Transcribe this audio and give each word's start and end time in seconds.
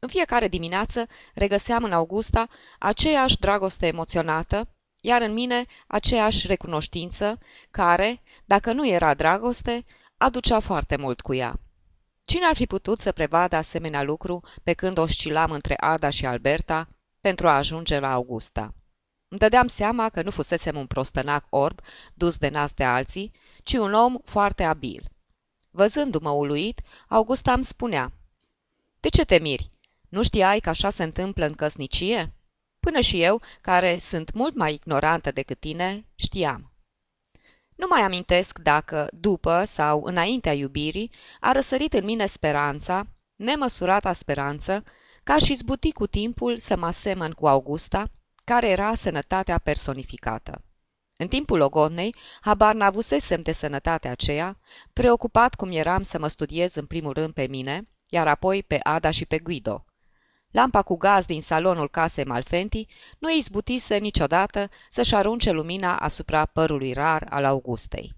În 0.00 0.08
fiecare 0.08 0.48
dimineață 0.48 1.06
regăseam 1.34 1.84
în 1.84 1.92
Augusta 1.92 2.48
aceeași 2.78 3.38
dragoste 3.38 3.86
emoționată, 3.86 4.68
iar 5.00 5.22
în 5.22 5.32
mine 5.32 5.66
aceeași 5.86 6.46
recunoștință, 6.46 7.38
care, 7.70 8.20
dacă 8.44 8.72
nu 8.72 8.88
era 8.88 9.14
dragoste, 9.14 9.84
aducea 10.16 10.60
foarte 10.60 10.96
mult 10.96 11.20
cu 11.20 11.34
ea. 11.34 11.60
Cine 12.28 12.44
ar 12.46 12.54
fi 12.54 12.66
putut 12.66 13.00
să 13.00 13.12
prevadă 13.12 13.56
asemenea 13.56 14.02
lucru 14.02 14.42
pe 14.62 14.72
când 14.72 14.98
oscilam 14.98 15.50
între 15.50 15.74
Ada 15.76 16.10
și 16.10 16.26
Alberta 16.26 16.88
pentru 17.20 17.48
a 17.48 17.56
ajunge 17.56 17.98
la 17.98 18.12
Augusta? 18.12 18.74
Îmi 19.28 19.40
dădeam 19.40 19.66
seama 19.66 20.08
că 20.08 20.22
nu 20.22 20.30
fusesem 20.30 20.76
un 20.76 20.86
prostănac 20.86 21.44
orb 21.48 21.80
dus 22.14 22.36
de 22.36 22.48
nas 22.48 22.72
de 22.72 22.84
alții, 22.84 23.32
ci 23.62 23.72
un 23.72 23.92
om 23.92 24.18
foarte 24.24 24.62
abil. 24.62 25.10
Văzându-mă 25.70 26.30
uluit, 26.30 26.80
Augusta 27.08 27.52
îmi 27.52 27.64
spunea, 27.64 28.12
De 29.00 29.08
ce 29.08 29.24
te 29.24 29.38
miri? 29.38 29.70
Nu 30.08 30.22
știai 30.22 30.60
că 30.60 30.68
așa 30.68 30.90
se 30.90 31.02
întâmplă 31.02 31.46
în 31.46 31.54
căsnicie?" 31.54 32.32
Până 32.80 33.00
și 33.00 33.22
eu, 33.22 33.42
care 33.60 33.98
sunt 33.98 34.32
mult 34.32 34.54
mai 34.54 34.72
ignorantă 34.74 35.30
decât 35.30 35.58
tine, 35.58 36.06
știam. 36.14 36.72
Nu 37.78 37.86
mai 37.88 38.00
amintesc 38.00 38.58
dacă, 38.58 39.08
după 39.12 39.64
sau 39.64 40.02
înaintea 40.02 40.52
iubirii, 40.52 41.10
a 41.40 41.52
răsărit 41.52 41.92
în 41.92 42.04
mine 42.04 42.26
speranța, 42.26 43.06
nemăsurata 43.36 44.12
speranță, 44.12 44.84
ca 45.22 45.38
și 45.38 45.54
zbuti 45.54 45.92
cu 45.92 46.06
timpul 46.06 46.58
să 46.58 46.76
mă 46.76 46.86
asemăn 46.86 47.32
cu 47.32 47.48
Augusta, 47.48 48.10
care 48.44 48.68
era 48.68 48.94
sănătatea 48.94 49.58
personificată. 49.58 50.62
În 51.16 51.28
timpul 51.28 51.58
logodnei, 51.58 52.14
habar 52.40 52.74
n-avusesem 52.74 53.42
de 53.42 53.52
sănătatea 53.52 54.10
aceea, 54.10 54.58
preocupat 54.92 55.54
cum 55.54 55.70
eram 55.72 56.02
să 56.02 56.18
mă 56.18 56.28
studiez 56.28 56.74
în 56.74 56.86
primul 56.86 57.12
rând 57.12 57.32
pe 57.32 57.46
mine, 57.46 57.88
iar 58.08 58.28
apoi 58.28 58.62
pe 58.62 58.78
Ada 58.82 59.10
și 59.10 59.26
pe 59.26 59.38
Guido. 59.38 59.84
Lampa 60.50 60.82
cu 60.82 60.96
gaz 60.96 61.24
din 61.24 61.42
salonul 61.42 61.88
casei 61.88 62.24
Malfenti 62.24 62.86
nu 63.18 63.30
izbutise 63.30 63.96
niciodată 63.96 64.70
să-și 64.90 65.14
arunce 65.14 65.50
lumina 65.50 65.96
asupra 65.96 66.46
părului 66.46 66.92
rar 66.92 67.26
al 67.30 67.44
Augustei. 67.44 68.14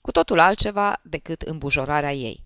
Cu 0.00 0.10
totul 0.10 0.38
altceva 0.38 1.00
decât 1.02 1.42
îmbujorarea 1.42 2.12
ei. 2.12 2.44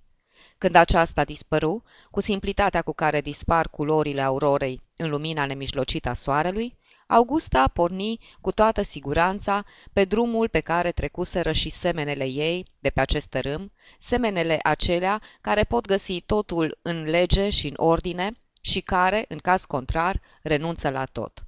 Când 0.58 0.74
aceasta 0.74 1.24
dispăru, 1.24 1.82
cu 2.10 2.20
simplitatea 2.20 2.82
cu 2.82 2.92
care 2.92 3.20
dispar 3.20 3.68
culorile 3.68 4.22
aurorei 4.22 4.82
în 4.96 5.08
lumina 5.08 5.46
nemijlocită 5.46 6.08
a 6.08 6.14
soarelui, 6.14 6.76
Augusta 7.06 7.68
porni 7.68 8.20
cu 8.40 8.52
toată 8.52 8.82
siguranța 8.82 9.64
pe 9.92 10.04
drumul 10.04 10.48
pe 10.48 10.60
care 10.60 10.92
trecuseră 10.92 11.52
și 11.52 11.70
semenele 11.70 12.24
ei 12.24 12.66
de 12.78 12.90
pe 12.90 13.00
acest 13.00 13.26
tărâm, 13.26 13.72
semenele 13.98 14.58
acelea 14.62 15.22
care 15.40 15.64
pot 15.64 15.86
găsi 15.86 16.20
totul 16.20 16.78
în 16.82 17.02
lege 17.02 17.50
și 17.50 17.66
în 17.66 17.74
ordine, 17.76 18.36
și 18.60 18.80
care, 18.80 19.24
în 19.28 19.38
caz 19.38 19.64
contrar, 19.64 20.20
renunță 20.42 20.90
la 20.90 21.04
tot. 21.04 21.46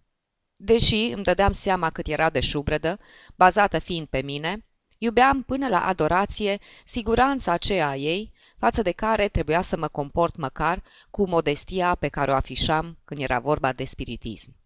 Deși 0.57 1.11
îmi 1.15 1.25
dădeam 1.25 1.53
seama 1.53 1.91
cât 1.91 2.07
era 2.07 2.31
de 2.31 2.41
șubredă, 2.41 2.99
bazată 3.37 3.79
fiind 3.79 4.07
pe 4.07 4.23
mine, 4.23 4.65
iubeam 4.99 5.43
până 5.43 5.69
la 5.69 5.87
adorație 5.87 6.59
siguranța 6.85 7.53
aceea 7.53 7.89
a 7.89 7.97
ei, 7.97 8.33
față 8.59 8.83
de 8.83 8.93
care 8.93 9.29
trebuia 9.29 9.63
să 9.63 9.77
mă 9.77 9.89
comport 9.89 10.37
măcar 10.37 10.83
cu 11.11 11.29
modestia 11.29 11.95
pe 11.95 12.09
care 12.09 12.31
o 12.31 12.35
afișam 12.35 12.99
când 13.05 13.21
era 13.21 13.39
vorba 13.39 13.73
de 13.73 13.85
spiritism. 13.85 14.57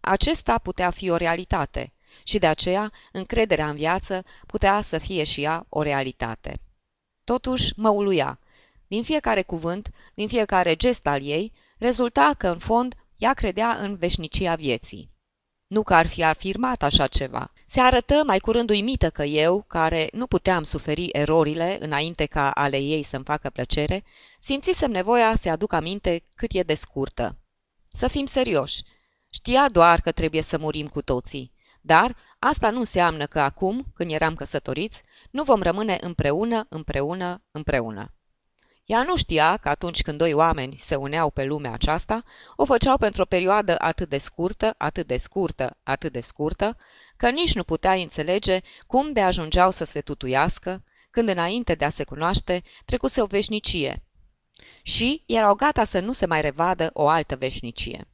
Acesta 0.00 0.58
putea 0.58 0.90
fi 0.90 1.10
o 1.10 1.16
realitate 1.16 1.92
și 2.22 2.38
de 2.38 2.46
aceea 2.46 2.92
încrederea 3.12 3.68
în 3.68 3.76
viață 3.76 4.24
putea 4.46 4.80
să 4.80 4.98
fie 4.98 5.24
și 5.24 5.42
ea 5.42 5.66
o 5.68 5.82
realitate. 5.82 6.60
Totuși 7.24 7.72
mă 7.76 7.88
uluia. 7.88 8.38
Din 8.86 9.02
fiecare 9.02 9.42
cuvânt, 9.42 9.90
din 10.14 10.28
fiecare 10.28 10.74
gest 10.74 11.06
al 11.06 11.22
ei, 11.22 11.52
rezulta 11.78 12.34
că, 12.38 12.48
în 12.48 12.58
fond, 12.58 12.94
ea 13.16 13.32
credea 13.32 13.76
în 13.76 13.96
veșnicia 13.96 14.54
vieții. 14.54 15.10
Nu 15.66 15.82
că 15.82 15.94
ar 15.94 16.06
fi 16.06 16.24
afirmat 16.24 16.82
așa 16.82 17.06
ceva. 17.06 17.52
Se 17.64 17.80
arătă 17.80 18.22
mai 18.26 18.38
curând 18.38 18.70
uimită 18.70 19.10
că 19.10 19.22
eu, 19.22 19.62
care 19.62 20.08
nu 20.12 20.26
puteam 20.26 20.62
suferi 20.62 21.08
erorile 21.12 21.76
înainte 21.80 22.26
ca 22.26 22.50
ale 22.50 22.78
ei 22.78 23.02
să-mi 23.02 23.24
facă 23.24 23.50
plăcere, 23.50 24.04
simțisem 24.40 24.90
nevoia 24.90 25.36
să 25.36 25.48
aduc 25.48 25.72
aminte 25.72 26.22
cât 26.34 26.52
e 26.52 26.62
de 26.62 26.74
scurtă. 26.74 27.38
Să 27.88 28.08
fim 28.08 28.26
serioși. 28.26 28.82
Știa 29.30 29.68
doar 29.68 30.00
că 30.00 30.12
trebuie 30.12 30.42
să 30.42 30.58
murim 30.58 30.88
cu 30.88 31.02
toții. 31.02 31.52
Dar 31.80 32.16
asta 32.38 32.70
nu 32.70 32.78
înseamnă 32.78 33.26
că 33.26 33.40
acum, 33.40 33.84
când 33.94 34.10
eram 34.10 34.34
căsătoriți, 34.34 35.02
nu 35.30 35.42
vom 35.42 35.62
rămâne 35.62 35.98
împreună, 36.00 36.66
împreună, 36.68 37.42
împreună. 37.50 38.15
Ea 38.86 39.02
nu 39.02 39.16
știa 39.16 39.56
că 39.56 39.68
atunci 39.68 40.02
când 40.02 40.18
doi 40.18 40.32
oameni 40.32 40.76
se 40.76 40.94
uneau 40.94 41.30
pe 41.30 41.44
lumea 41.44 41.72
aceasta, 41.72 42.24
o 42.56 42.64
făceau 42.64 42.96
pentru 42.96 43.22
o 43.22 43.24
perioadă 43.24 43.74
atât 43.78 44.08
de 44.08 44.18
scurtă, 44.18 44.74
atât 44.78 45.06
de 45.06 45.16
scurtă, 45.16 45.76
atât 45.82 46.12
de 46.12 46.20
scurtă, 46.20 46.76
că 47.16 47.30
nici 47.30 47.54
nu 47.54 47.64
putea 47.64 47.92
înțelege 47.92 48.60
cum 48.86 49.12
de 49.12 49.20
ajungeau 49.20 49.70
să 49.70 49.84
se 49.84 50.00
tutuiască, 50.00 50.84
când 51.10 51.28
înainte 51.28 51.74
de 51.74 51.84
a 51.84 51.88
se 51.88 52.04
cunoaște 52.04 52.62
trecuse 52.84 53.22
o 53.22 53.26
veșnicie. 53.26 54.02
Și 54.82 55.22
erau 55.26 55.54
gata 55.54 55.84
să 55.84 56.00
nu 56.00 56.12
se 56.12 56.26
mai 56.26 56.40
revadă 56.40 56.90
o 56.92 57.08
altă 57.08 57.36
veșnicie. 57.36 58.08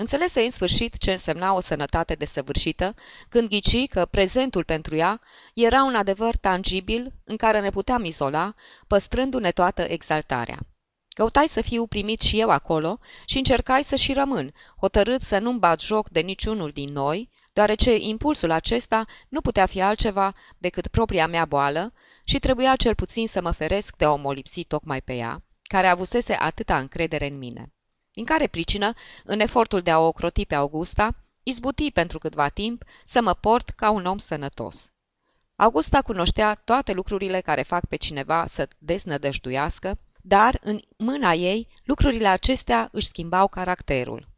Înțelese 0.00 0.40
în 0.40 0.50
sfârșit 0.50 0.98
ce 0.98 1.10
însemna 1.10 1.54
o 1.54 1.60
sănătate 1.60 2.14
desăvârșită, 2.14 2.94
când 3.28 3.48
ghici 3.48 3.88
că 3.88 4.04
prezentul 4.04 4.64
pentru 4.64 4.96
ea 4.96 5.20
era 5.54 5.82
un 5.82 5.94
adevăr 5.94 6.36
tangibil 6.36 7.12
în 7.24 7.36
care 7.36 7.60
ne 7.60 7.70
puteam 7.70 8.04
izola, 8.04 8.54
păstrându-ne 8.86 9.50
toată 9.50 9.82
exaltarea. 9.82 10.58
Căutai 11.08 11.48
să 11.48 11.60
fiu 11.60 11.86
primit 11.86 12.20
și 12.20 12.40
eu 12.40 12.48
acolo 12.50 12.98
și 13.24 13.36
încercai 13.36 13.84
să 13.84 13.96
și 13.96 14.12
rămân, 14.12 14.54
hotărât 14.80 15.22
să 15.22 15.38
nu-mi 15.38 15.58
bat 15.58 15.80
joc 15.80 16.08
de 16.08 16.20
niciunul 16.20 16.70
din 16.70 16.92
noi, 16.92 17.30
deoarece 17.52 17.96
impulsul 17.96 18.50
acesta 18.50 19.04
nu 19.28 19.40
putea 19.40 19.66
fi 19.66 19.80
altceva 19.80 20.34
decât 20.58 20.86
propria 20.86 21.26
mea 21.26 21.44
boală 21.44 21.92
și 22.24 22.38
trebuia 22.38 22.76
cel 22.76 22.94
puțin 22.94 23.28
să 23.28 23.42
mă 23.42 23.50
feresc 23.50 23.96
de 23.96 24.04
a 24.04 24.12
o 24.12 24.16
molipsi 24.16 24.64
tocmai 24.64 25.02
pe 25.02 25.14
ea, 25.14 25.42
care 25.62 25.86
avusese 25.86 26.36
atâta 26.38 26.78
încredere 26.78 27.26
în 27.26 27.38
mine 27.38 27.72
din 28.12 28.24
care 28.24 28.46
pricină, 28.46 28.92
în 29.24 29.40
efortul 29.40 29.80
de 29.80 29.90
a 29.90 29.98
o 29.98 30.06
ocroti 30.06 30.46
pe 30.46 30.54
Augusta, 30.54 31.14
izbuti 31.42 31.90
pentru 31.90 32.18
câtva 32.18 32.48
timp 32.48 32.84
să 33.04 33.20
mă 33.22 33.34
port 33.34 33.68
ca 33.70 33.90
un 33.90 34.06
om 34.06 34.18
sănătos. 34.18 34.92
Augusta 35.56 36.02
cunoștea 36.02 36.54
toate 36.54 36.92
lucrurile 36.92 37.40
care 37.40 37.62
fac 37.62 37.86
pe 37.86 37.96
cineva 37.96 38.46
să 38.46 38.68
deznădăjduiască, 38.78 39.98
dar 40.22 40.58
în 40.62 40.80
mâna 40.96 41.32
ei 41.32 41.68
lucrurile 41.84 42.28
acestea 42.28 42.88
își 42.92 43.06
schimbau 43.06 43.48
caracterul. 43.48 44.28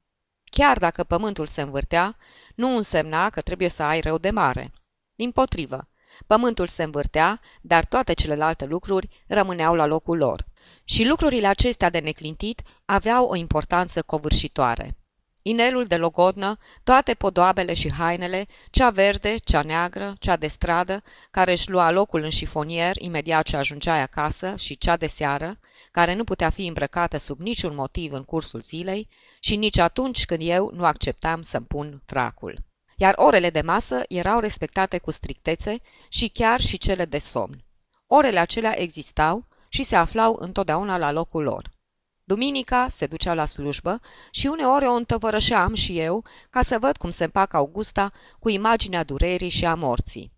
Chiar 0.50 0.78
dacă 0.78 1.04
pământul 1.04 1.46
se 1.46 1.62
învârtea, 1.62 2.16
nu 2.54 2.76
însemna 2.76 3.30
că 3.30 3.40
trebuie 3.40 3.68
să 3.68 3.82
ai 3.82 4.00
rău 4.00 4.18
de 4.18 4.30
mare. 4.30 4.72
Din 5.14 5.30
potrivă, 5.30 5.88
pământul 6.26 6.66
se 6.66 6.82
învârtea, 6.82 7.40
dar 7.60 7.84
toate 7.84 8.12
celelalte 8.12 8.64
lucruri 8.64 9.24
rămâneau 9.26 9.74
la 9.74 9.86
locul 9.86 10.16
lor. 10.16 10.44
Și 10.84 11.04
lucrurile 11.04 11.46
acestea 11.46 11.90
de 11.90 11.98
neclintit 11.98 12.62
aveau 12.84 13.26
o 13.26 13.36
importanță 13.36 14.02
covârșitoare. 14.02 14.96
Inelul 15.42 15.86
de 15.86 15.96
logodnă, 15.96 16.58
toate 16.82 17.14
podoabele 17.14 17.74
și 17.74 17.92
hainele, 17.92 18.46
cea 18.70 18.90
verde, 18.90 19.36
cea 19.36 19.62
neagră, 19.62 20.14
cea 20.18 20.36
de 20.36 20.46
stradă, 20.46 21.02
care 21.30 21.52
își 21.52 21.70
lua 21.70 21.90
locul 21.90 22.22
în 22.22 22.30
șifonier 22.30 22.96
imediat 22.96 23.44
ce 23.44 23.56
ajungeai 23.56 24.00
acasă, 24.00 24.56
și 24.56 24.78
cea 24.78 24.96
de 24.96 25.06
seară, 25.06 25.58
care 25.90 26.14
nu 26.14 26.24
putea 26.24 26.50
fi 26.50 26.66
îmbrăcată 26.66 27.16
sub 27.16 27.38
niciun 27.38 27.74
motiv 27.74 28.12
în 28.12 28.24
cursul 28.24 28.60
zilei 28.60 29.08
și 29.40 29.56
nici 29.56 29.78
atunci 29.78 30.24
când 30.24 30.40
eu 30.42 30.70
nu 30.74 30.84
acceptam 30.84 31.42
să-mi 31.42 31.66
pun 31.66 32.02
fracul. 32.06 32.58
Iar 32.96 33.14
orele 33.16 33.50
de 33.50 33.60
masă 33.60 34.02
erau 34.08 34.40
respectate 34.40 34.98
cu 34.98 35.10
strictețe 35.10 35.76
și 36.08 36.28
chiar 36.28 36.60
și 36.60 36.78
cele 36.78 37.04
de 37.04 37.18
somn. 37.18 37.64
Orele 38.06 38.38
acelea 38.38 38.80
existau 38.80 39.46
și 39.72 39.82
se 39.82 39.96
aflau 39.96 40.36
întotdeauna 40.38 40.96
la 40.98 41.12
locul 41.12 41.42
lor. 41.42 41.70
Duminica 42.24 42.88
se 42.88 43.06
ducea 43.06 43.34
la 43.34 43.44
slujbă 43.44 44.00
și 44.30 44.46
uneori 44.46 44.86
o 44.86 44.92
întăvărășeam 44.92 45.74
și 45.74 45.98
eu 45.98 46.24
ca 46.50 46.62
să 46.62 46.78
văd 46.78 46.96
cum 46.96 47.10
se 47.10 47.24
împacă 47.24 47.56
Augusta 47.56 48.12
cu 48.38 48.48
imaginea 48.48 49.04
durerii 49.04 49.48
și 49.48 49.64
a 49.64 49.74
morții. 49.74 50.32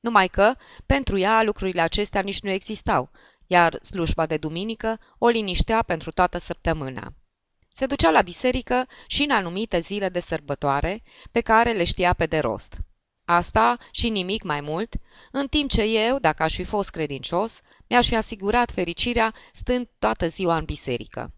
Numai 0.00 0.28
că, 0.28 0.54
pentru 0.86 1.18
ea, 1.18 1.42
lucrurile 1.42 1.80
acestea 1.80 2.20
nici 2.20 2.40
nu 2.40 2.50
existau, 2.50 3.10
iar 3.46 3.78
slujba 3.82 4.26
de 4.26 4.36
duminică 4.36 5.00
o 5.18 5.28
liniștea 5.28 5.82
pentru 5.82 6.10
toată 6.10 6.38
săptămâna. 6.38 7.12
Se 7.72 7.86
ducea 7.86 8.10
la 8.10 8.22
biserică 8.22 8.86
și 9.06 9.22
în 9.22 9.30
anumite 9.30 9.78
zile 9.78 10.08
de 10.08 10.20
sărbătoare, 10.20 11.02
pe 11.30 11.40
care 11.40 11.72
le 11.72 11.84
știa 11.84 12.12
pe 12.12 12.26
de 12.26 12.38
rost. 12.38 12.78
Asta 13.30 13.78
și 13.90 14.08
nimic 14.08 14.42
mai 14.42 14.60
mult, 14.60 14.94
în 15.32 15.48
timp 15.48 15.70
ce 15.70 15.82
eu, 15.82 16.18
dacă 16.18 16.42
aș 16.42 16.54
fi 16.54 16.64
fost 16.64 16.90
credincios, 16.90 17.60
mi-aș 17.88 18.08
fi 18.08 18.16
asigurat 18.16 18.70
fericirea 18.70 19.34
stând 19.52 19.88
toată 19.98 20.28
ziua 20.28 20.56
în 20.56 20.64
biserică. 20.64 21.32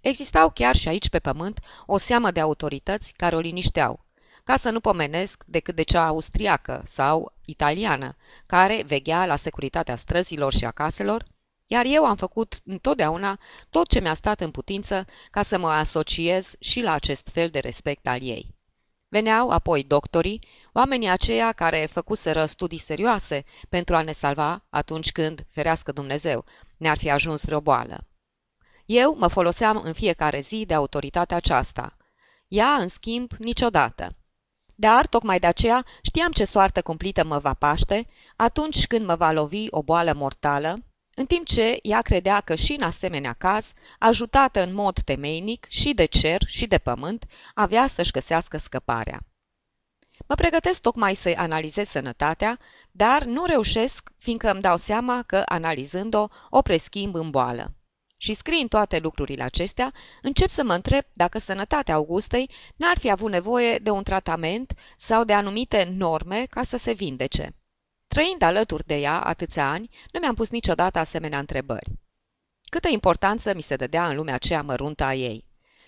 Existau 0.00 0.50
chiar 0.50 0.76
și 0.76 0.88
aici 0.88 1.08
pe 1.08 1.18
pământ 1.18 1.60
o 1.86 1.96
seamă 1.96 2.30
de 2.30 2.40
autorități 2.40 3.12
care 3.16 3.36
o 3.36 3.38
linișteau, 3.38 4.04
ca 4.44 4.56
să 4.56 4.70
nu 4.70 4.80
pomenesc 4.80 5.44
decât 5.46 5.74
de 5.74 5.82
cea 5.82 6.06
austriacă 6.06 6.82
sau 6.84 7.32
italiană, 7.44 8.16
care 8.46 8.82
veghea 8.86 9.26
la 9.26 9.36
securitatea 9.36 9.96
străzilor 9.96 10.52
și 10.52 10.64
a 10.64 10.70
caselor, 10.70 11.26
iar 11.66 11.84
eu 11.86 12.04
am 12.04 12.16
făcut 12.16 12.60
întotdeauna 12.64 13.38
tot 13.70 13.88
ce 13.88 14.00
mi-a 14.00 14.14
stat 14.14 14.40
în 14.40 14.50
putință 14.50 15.06
ca 15.30 15.42
să 15.42 15.58
mă 15.58 15.68
asociez 15.68 16.54
și 16.58 16.80
la 16.80 16.92
acest 16.92 17.28
fel 17.32 17.48
de 17.48 17.58
respect 17.58 18.06
al 18.06 18.22
ei. 18.22 18.54
Veneau 19.08 19.50
apoi 19.50 19.84
doctorii, 19.84 20.46
oamenii 20.72 21.08
aceia 21.08 21.52
care 21.52 21.88
făcuseră 21.92 22.46
studii 22.46 22.78
serioase 22.78 23.44
pentru 23.68 23.96
a 23.96 24.02
ne 24.02 24.12
salva 24.12 24.64
atunci 24.70 25.12
când, 25.12 25.46
ferească 25.50 25.92
Dumnezeu, 25.92 26.44
ne-ar 26.76 26.98
fi 26.98 27.10
ajuns 27.10 27.44
vreo 27.44 27.60
boală. 27.60 28.06
Eu 28.86 29.16
mă 29.18 29.28
foloseam 29.28 29.80
în 29.84 29.92
fiecare 29.92 30.40
zi 30.40 30.64
de 30.66 30.74
autoritatea 30.74 31.36
aceasta. 31.36 31.96
Ea, 32.48 32.74
în 32.74 32.88
schimb, 32.88 33.32
niciodată. 33.38 34.16
Dar, 34.74 35.06
tocmai 35.06 35.38
de 35.38 35.46
aceea, 35.46 35.84
știam 36.02 36.32
ce 36.32 36.44
soartă 36.44 36.82
cumplită 36.82 37.24
mă 37.24 37.38
va 37.38 37.54
paște 37.54 38.06
atunci 38.36 38.86
când 38.86 39.06
mă 39.06 39.14
va 39.14 39.32
lovi 39.32 39.66
o 39.70 39.82
boală 39.82 40.12
mortală, 40.12 40.84
în 41.18 41.26
timp 41.26 41.46
ce 41.46 41.78
ea 41.82 42.00
credea 42.00 42.40
că 42.40 42.54
și 42.54 42.72
în 42.72 42.82
asemenea 42.82 43.32
caz, 43.32 43.72
ajutată 43.98 44.62
în 44.62 44.74
mod 44.74 45.00
temeinic 45.00 45.66
și 45.68 45.94
de 45.94 46.04
cer 46.04 46.42
și 46.46 46.66
de 46.66 46.78
pământ, 46.78 47.24
avea 47.54 47.86
să-și 47.86 48.10
găsească 48.10 48.58
scăparea. 48.58 49.20
Mă 50.28 50.34
pregătesc 50.34 50.80
tocmai 50.80 51.14
să-i 51.14 51.34
analizez 51.34 51.88
sănătatea, 51.88 52.58
dar 52.90 53.24
nu 53.24 53.44
reușesc, 53.44 54.10
fiindcă 54.18 54.50
îmi 54.50 54.60
dau 54.60 54.76
seama 54.76 55.22
că, 55.22 55.42
analizând-o, 55.44 56.26
o 56.50 56.62
preschimb 56.62 57.14
în 57.14 57.30
boală. 57.30 57.74
Și 58.16 58.34
scriind 58.34 58.68
toate 58.68 58.98
lucrurile 58.98 59.42
acestea, 59.42 59.92
încep 60.22 60.48
să 60.48 60.64
mă 60.64 60.74
întreb 60.74 61.04
dacă 61.12 61.38
sănătatea 61.38 61.94
Augustei 61.94 62.50
n-ar 62.76 62.98
fi 62.98 63.10
avut 63.10 63.30
nevoie 63.30 63.78
de 63.78 63.90
un 63.90 64.02
tratament 64.02 64.74
sau 64.96 65.24
de 65.24 65.32
anumite 65.32 65.92
norme 65.96 66.46
ca 66.50 66.62
să 66.62 66.76
se 66.76 66.92
vindece. 66.92 67.54
Trăind 68.16 68.42
alături 68.42 68.86
de 68.86 68.96
ea 68.96 69.20
atâția 69.20 69.70
ani, 69.70 69.88
nu 70.12 70.20
mi-am 70.20 70.34
pus 70.34 70.50
niciodată 70.50 70.98
asemenea 70.98 71.38
întrebări. 71.38 71.92
Câtă 72.70 72.88
importanță 72.88 73.54
mi 73.54 73.62
se 73.62 73.76
dădea 73.76 74.08
în 74.08 74.16
lumea 74.16 74.34
aceea 74.34 74.62
măruntă 74.62 75.04
a 75.04 75.14
ei. 75.14 75.44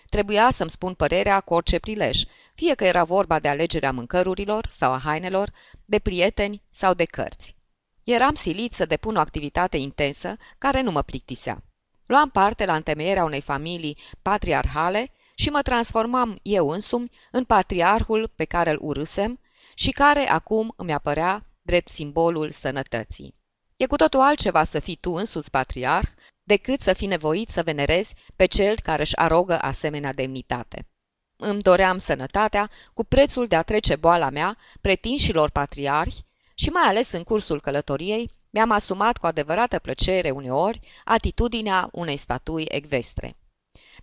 Trebuia 0.09 0.49
să-mi 0.51 0.69
spun 0.69 0.93
părerea 0.93 1.39
cu 1.39 1.53
orice 1.53 1.79
prilej, 1.79 2.23
fie 2.55 2.73
că 2.73 2.83
era 2.83 3.03
vorba 3.03 3.39
de 3.39 3.47
alegerea 3.47 3.91
mâncărurilor 3.91 4.67
sau 4.71 4.91
a 4.91 4.99
hainelor, 4.99 5.51
de 5.85 5.99
prieteni 5.99 6.63
sau 6.69 6.93
de 6.93 7.05
cărți. 7.05 7.55
Eram 8.03 8.35
silit 8.35 8.73
să 8.73 8.85
depun 8.85 9.15
o 9.15 9.19
activitate 9.19 9.77
intensă 9.77 10.37
care 10.57 10.81
nu 10.81 10.91
mă 10.91 11.01
plictisea. 11.01 11.63
Luam 12.05 12.29
parte 12.29 12.65
la 12.65 12.75
întemeierea 12.75 13.23
unei 13.23 13.41
familii 13.41 13.97
patriarhale 14.21 15.11
și 15.35 15.49
mă 15.49 15.61
transformam 15.61 16.39
eu 16.41 16.69
însumi 16.69 17.11
în 17.31 17.43
patriarhul 17.43 18.31
pe 18.35 18.45
care 18.45 18.69
îl 18.69 18.77
urâsem 18.81 19.39
și 19.73 19.91
care 19.91 20.27
acum 20.27 20.73
îmi 20.75 20.93
apărea 20.93 21.43
drept 21.69 21.87
simbolul 21.87 22.51
sănătății. 22.51 23.35
E 23.75 23.85
cu 23.85 23.95
totul 23.95 24.19
altceva 24.19 24.63
să 24.63 24.79
fii 24.79 24.95
tu 24.95 25.11
însuți 25.11 25.51
patriarh 25.51 26.09
decât 26.43 26.81
să 26.81 26.93
fii 26.93 27.07
nevoit 27.07 27.49
să 27.49 27.63
venerezi 27.63 28.15
pe 28.35 28.45
cel 28.45 28.79
care 28.79 29.01
își 29.01 29.15
arogă 29.15 29.59
asemenea 29.61 30.13
demnitate. 30.13 30.87
Îmi 31.35 31.61
doream 31.61 31.97
sănătatea 31.97 32.69
cu 32.93 33.03
prețul 33.03 33.47
de 33.47 33.55
a 33.55 33.61
trece 33.61 33.95
boala 33.95 34.29
mea 34.29 34.57
pretinșilor 34.81 35.49
patriarhi 35.49 36.23
și 36.53 36.69
mai 36.69 36.83
ales 36.83 37.11
în 37.11 37.23
cursul 37.23 37.61
călătoriei 37.61 38.31
mi-am 38.49 38.71
asumat 38.71 39.17
cu 39.17 39.25
adevărată 39.25 39.79
plăcere 39.79 40.29
uneori 40.29 40.79
atitudinea 41.05 41.89
unei 41.91 42.17
statui 42.17 42.65
ecvestre. 42.67 43.37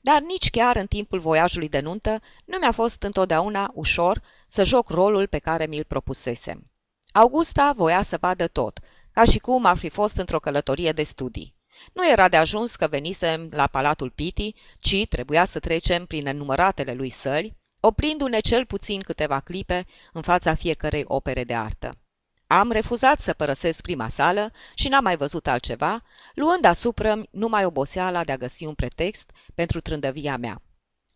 Dar 0.00 0.20
nici 0.22 0.50
chiar 0.50 0.76
în 0.76 0.86
timpul 0.86 1.18
voiajului 1.18 1.68
de 1.68 1.80
nuntă 1.80 2.20
nu 2.44 2.58
mi-a 2.58 2.72
fost 2.72 3.02
întotdeauna 3.02 3.70
ușor 3.74 4.22
să 4.46 4.64
joc 4.64 4.88
rolul 4.88 5.26
pe 5.26 5.38
care 5.38 5.66
mi-l 5.66 5.84
propusesem. 5.84 6.70
Augusta 7.16 7.72
voia 7.72 8.02
să 8.02 8.18
vadă 8.20 8.46
tot, 8.46 8.78
ca 9.12 9.24
și 9.24 9.38
cum 9.38 9.64
ar 9.64 9.76
fi 9.76 9.88
fost 9.88 10.16
într-o 10.16 10.38
călătorie 10.38 10.92
de 10.92 11.02
studii. 11.02 11.54
Nu 11.92 12.10
era 12.10 12.28
de 12.28 12.36
ajuns 12.36 12.76
că 12.76 12.86
venisem 12.86 13.48
la 13.52 13.66
Palatul 13.66 14.10
Piti, 14.10 14.54
ci 14.80 15.06
trebuia 15.08 15.44
să 15.44 15.58
trecem 15.58 16.06
prin 16.06 16.26
enumăratele 16.26 16.92
lui 16.92 17.10
săli, 17.10 17.56
oprindu-ne 17.80 18.40
cel 18.40 18.66
puțin 18.66 19.00
câteva 19.00 19.40
clipe 19.40 19.86
în 20.12 20.22
fața 20.22 20.54
fiecărei 20.54 21.04
opere 21.06 21.44
de 21.44 21.54
artă. 21.54 21.98
Am 22.46 22.70
refuzat 22.70 23.20
să 23.20 23.32
părăsesc 23.32 23.82
prima 23.82 24.08
sală 24.08 24.52
și 24.74 24.88
n-am 24.88 25.02
mai 25.02 25.16
văzut 25.16 25.46
altceva, 25.46 26.02
luând 26.34 26.64
asupra 26.64 27.22
numai 27.30 27.64
oboseala 27.64 28.24
de 28.24 28.32
a 28.32 28.36
găsi 28.36 28.64
un 28.64 28.74
pretext 28.74 29.30
pentru 29.54 29.80
trândăvia 29.80 30.36
mea. 30.36 30.62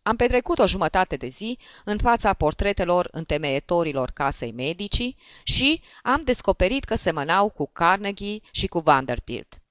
Am 0.03 0.15
petrecut 0.15 0.59
o 0.59 0.67
jumătate 0.67 1.15
de 1.15 1.27
zi 1.27 1.57
în 1.83 1.97
fața 1.97 2.33
portretelor 2.33 3.07
întemeietorilor 3.11 4.11
casei 4.11 4.51
medicii 4.51 5.17
și 5.43 5.83
am 6.01 6.21
descoperit 6.21 6.83
că 6.83 6.95
semănau 6.95 7.49
cu 7.49 7.69
Carnegie 7.73 8.39
și 8.51 8.67
cu 8.67 8.79
Vanderbilt. 8.79 9.61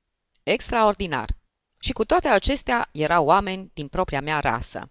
Extraordinar! 0.43 1.37
Și 1.81 1.93
cu 1.93 2.05
toate 2.05 2.28
acestea 2.28 2.88
erau 2.93 3.26
oameni 3.26 3.71
din 3.75 3.88
propria 3.88 4.21
mea 4.21 4.40
rasă. 4.40 4.90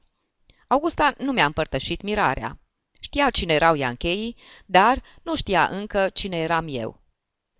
Augusta 0.67 1.13
nu 1.17 1.31
mi-a 1.31 1.45
împărtășit 1.45 2.01
mirarea. 2.01 2.59
Știa 3.01 3.29
cine 3.29 3.53
erau 3.53 3.75
iancheii, 3.75 4.35
dar 4.65 5.03
nu 5.23 5.35
știa 5.35 5.67
încă 5.67 6.09
cine 6.09 6.37
eram 6.37 6.65
eu. 6.69 7.01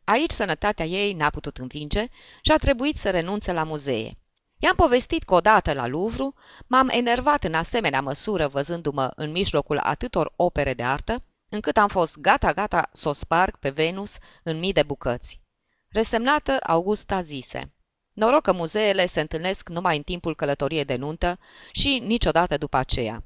Aici 0.03 0.31
sănătatea 0.31 0.85
ei 0.85 1.13
n-a 1.13 1.29
putut 1.29 1.57
învinge 1.57 2.07
și 2.41 2.51
a 2.51 2.57
trebuit 2.57 2.97
să 2.97 3.09
renunțe 3.09 3.51
la 3.51 3.63
muzee. 3.63 4.17
I-am 4.61 4.75
povestit 4.75 5.23
că 5.23 5.33
odată 5.33 5.73
la 5.73 5.87
Louvre 5.87 6.27
m-am 6.67 6.89
enervat 6.89 7.43
în 7.43 7.53
asemenea 7.53 8.01
măsură 8.01 8.47
văzându-mă 8.47 9.11
în 9.15 9.31
mijlocul 9.31 9.77
atâtor 9.77 10.33
opere 10.35 10.73
de 10.73 10.83
artă, 10.83 11.23
încât 11.49 11.77
am 11.77 11.87
fost 11.87 12.17
gata-gata 12.17 12.89
să 12.91 13.09
o 13.09 13.13
sparg 13.13 13.57
pe 13.57 13.69
Venus 13.69 14.17
în 14.43 14.59
mii 14.59 14.73
de 14.73 14.83
bucăți. 14.83 15.41
Resemnată, 15.89 16.57
Augusta 16.63 17.21
zise, 17.21 17.73
noroc 18.13 18.41
că 18.41 18.53
muzeele 18.53 19.05
se 19.05 19.21
întâlnesc 19.21 19.69
numai 19.69 19.97
în 19.97 20.03
timpul 20.03 20.35
călătoriei 20.35 20.85
de 20.85 20.95
nuntă 20.95 21.39
și 21.71 22.01
niciodată 22.05 22.57
după 22.57 22.77
aceea. 22.77 23.23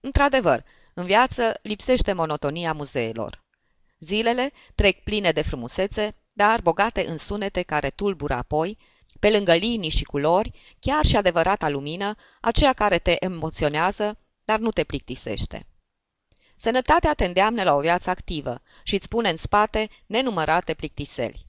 Într-adevăr, 0.00 0.64
în 0.94 1.04
viață 1.04 1.58
lipsește 1.62 2.12
monotonia 2.12 2.72
muzeelor. 2.72 3.44
Zilele 3.98 4.52
trec 4.74 5.02
pline 5.02 5.32
de 5.32 5.42
frumusețe, 5.42 6.14
dar 6.32 6.60
bogate 6.60 7.06
în 7.06 7.16
sunete 7.16 7.62
care 7.62 7.90
tulbură 7.90 8.34
apoi, 8.34 8.78
pe 9.20 9.30
lângă 9.30 9.54
linii 9.54 9.90
și 9.90 10.04
culori, 10.04 10.76
chiar 10.80 11.04
și 11.04 11.16
adevărata 11.16 11.68
lumină, 11.68 12.14
aceea 12.40 12.72
care 12.72 12.98
te 12.98 13.24
emoționează, 13.24 14.18
dar 14.44 14.58
nu 14.58 14.70
te 14.70 14.84
plictisește. 14.84 15.66
Sănătatea 16.54 17.14
te 17.14 17.24
îndeamnă 17.24 17.62
la 17.62 17.74
o 17.74 17.80
viață 17.80 18.10
activă 18.10 18.62
și 18.82 18.94
îți 18.94 19.08
pune 19.08 19.28
în 19.28 19.36
spate 19.36 19.88
nenumărate 20.06 20.74
plictiseli. 20.74 21.46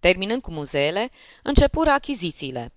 Terminând 0.00 0.42
cu 0.42 0.50
muzeele, 0.50 1.10
începură 1.42 1.90
achizițiile. 1.90 2.72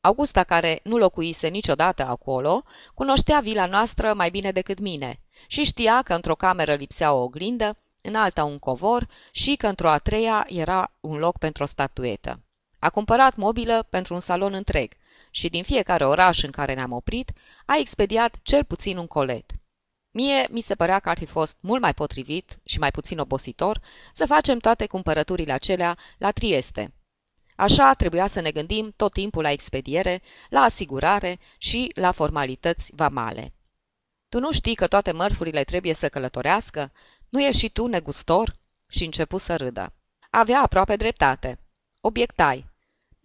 Augusta, 0.00 0.44
care 0.44 0.80
nu 0.82 0.96
locuise 0.96 1.48
niciodată 1.48 2.04
acolo, 2.06 2.62
cunoștea 2.94 3.40
vila 3.40 3.66
noastră 3.66 4.14
mai 4.14 4.30
bine 4.30 4.52
decât 4.52 4.78
mine 4.78 5.20
și 5.46 5.64
știa 5.64 6.02
că 6.02 6.14
într-o 6.14 6.34
cameră 6.34 6.74
lipsea 6.74 7.12
o 7.12 7.22
oglindă, 7.22 7.76
în 8.00 8.14
alta 8.14 8.44
un 8.44 8.58
covor 8.58 9.08
și 9.30 9.56
că 9.56 9.66
într-o 9.66 9.90
a 9.90 9.98
treia 9.98 10.46
era 10.48 10.92
un 11.00 11.16
loc 11.16 11.38
pentru 11.38 11.62
o 11.62 11.66
statuetă. 11.66 12.40
A 12.86 12.90
cumpărat 12.90 13.36
mobilă 13.36 13.86
pentru 13.90 14.14
un 14.14 14.20
salon 14.20 14.52
întreg 14.54 14.92
și 15.30 15.48
din 15.48 15.62
fiecare 15.62 16.06
oraș 16.06 16.42
în 16.42 16.50
care 16.50 16.74
ne-am 16.74 16.92
oprit, 16.92 17.32
a 17.64 17.76
expediat 17.78 18.38
cel 18.42 18.64
puțin 18.64 18.96
un 18.96 19.06
colet. 19.06 19.52
Mie 20.10 20.46
mi 20.50 20.60
se 20.60 20.74
părea 20.74 20.98
că 20.98 21.08
ar 21.08 21.18
fi 21.18 21.26
fost 21.26 21.56
mult 21.60 21.80
mai 21.80 21.94
potrivit 21.94 22.58
și 22.64 22.78
mai 22.78 22.90
puțin 22.90 23.18
obositor 23.18 23.80
să 24.12 24.26
facem 24.26 24.58
toate 24.58 24.86
cumpărăturile 24.86 25.52
acelea 25.52 25.98
la 26.18 26.30
Trieste. 26.30 26.94
Așa 27.56 27.94
trebuia 27.94 28.26
să 28.26 28.40
ne 28.40 28.50
gândim 28.50 28.92
tot 28.96 29.12
timpul 29.12 29.42
la 29.42 29.50
expediere, 29.50 30.22
la 30.48 30.60
asigurare 30.60 31.38
și 31.58 31.90
la 31.94 32.12
formalități 32.12 32.92
vamale. 32.94 33.54
Tu 34.28 34.38
nu 34.38 34.52
știi 34.52 34.74
că 34.74 34.86
toate 34.86 35.12
mărfurile 35.12 35.64
trebuie 35.64 35.94
să 35.94 36.08
călătorească? 36.08 36.92
Nu 37.28 37.42
ești 37.42 37.60
și 37.60 37.70
tu 37.70 37.86
negustor?" 37.86 38.56
Și 38.88 39.04
începu 39.04 39.38
să 39.38 39.56
râdă. 39.56 39.92
Avea 40.30 40.60
aproape 40.60 40.96
dreptate. 40.96 41.58
Obiectai. 42.00 42.74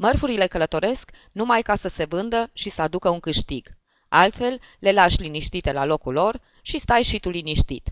Mărfurile 0.04 0.48
călătoresc 0.48 1.12
numai 1.32 1.62
ca 1.62 1.76
să 1.76 1.88
se 1.88 2.06
vândă 2.06 2.50
și 2.54 2.70
să 2.70 2.82
aducă 2.82 3.10
un 3.10 3.20
câștig. 3.20 3.68
Altfel, 4.10 4.60
le 4.80 4.92
lași 4.92 5.22
liniștite 5.22 5.72
la 5.72 5.86
locul 5.86 6.14
lor 6.14 6.42
și 6.62 6.80
stai 6.80 7.04
și 7.04 7.20
tu 7.20 7.30
liniștit. 7.30 7.90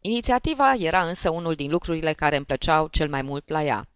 Inițiativa 0.00 0.74
era 0.74 1.02
însă 1.02 1.30
unul 1.30 1.54
din 1.54 1.70
lucrurile 1.70 2.12
care 2.12 2.36
îmi 2.36 2.44
plăceau 2.44 2.88
cel 2.88 3.08
mai 3.08 3.22
mult 3.22 3.48
la 3.48 3.62
ea. 3.62 3.88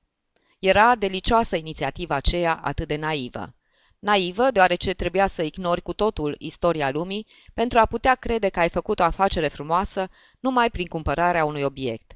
Era 0.59 0.95
delicioasă 0.95 1.57
inițiativa 1.57 2.15
aceea 2.15 2.55
atât 2.55 2.89
de 2.89 2.97
naivă. 2.97 3.55
Naivă, 3.99 4.51
deoarece 4.51 4.93
trebuia 4.93 5.27
să 5.27 5.43
ignori 5.43 5.83
cu 5.83 5.93
totul 5.93 6.35
istoria 6.39 6.91
lumii 6.91 7.27
pentru 7.55 7.79
a 7.79 7.87
putea 7.87 8.15
crede 8.15 8.49
că 8.49 8.61
ai 8.61 8.69
făcut 8.69 8.99
o 8.99 9.05
afacere 9.05 9.49
frumoasă 9.49 10.09
numai 10.41 10.71
prin 10.71 10.87
cumpărarea 10.87 11.45
unui 11.45 11.63
obiect. 11.63 12.13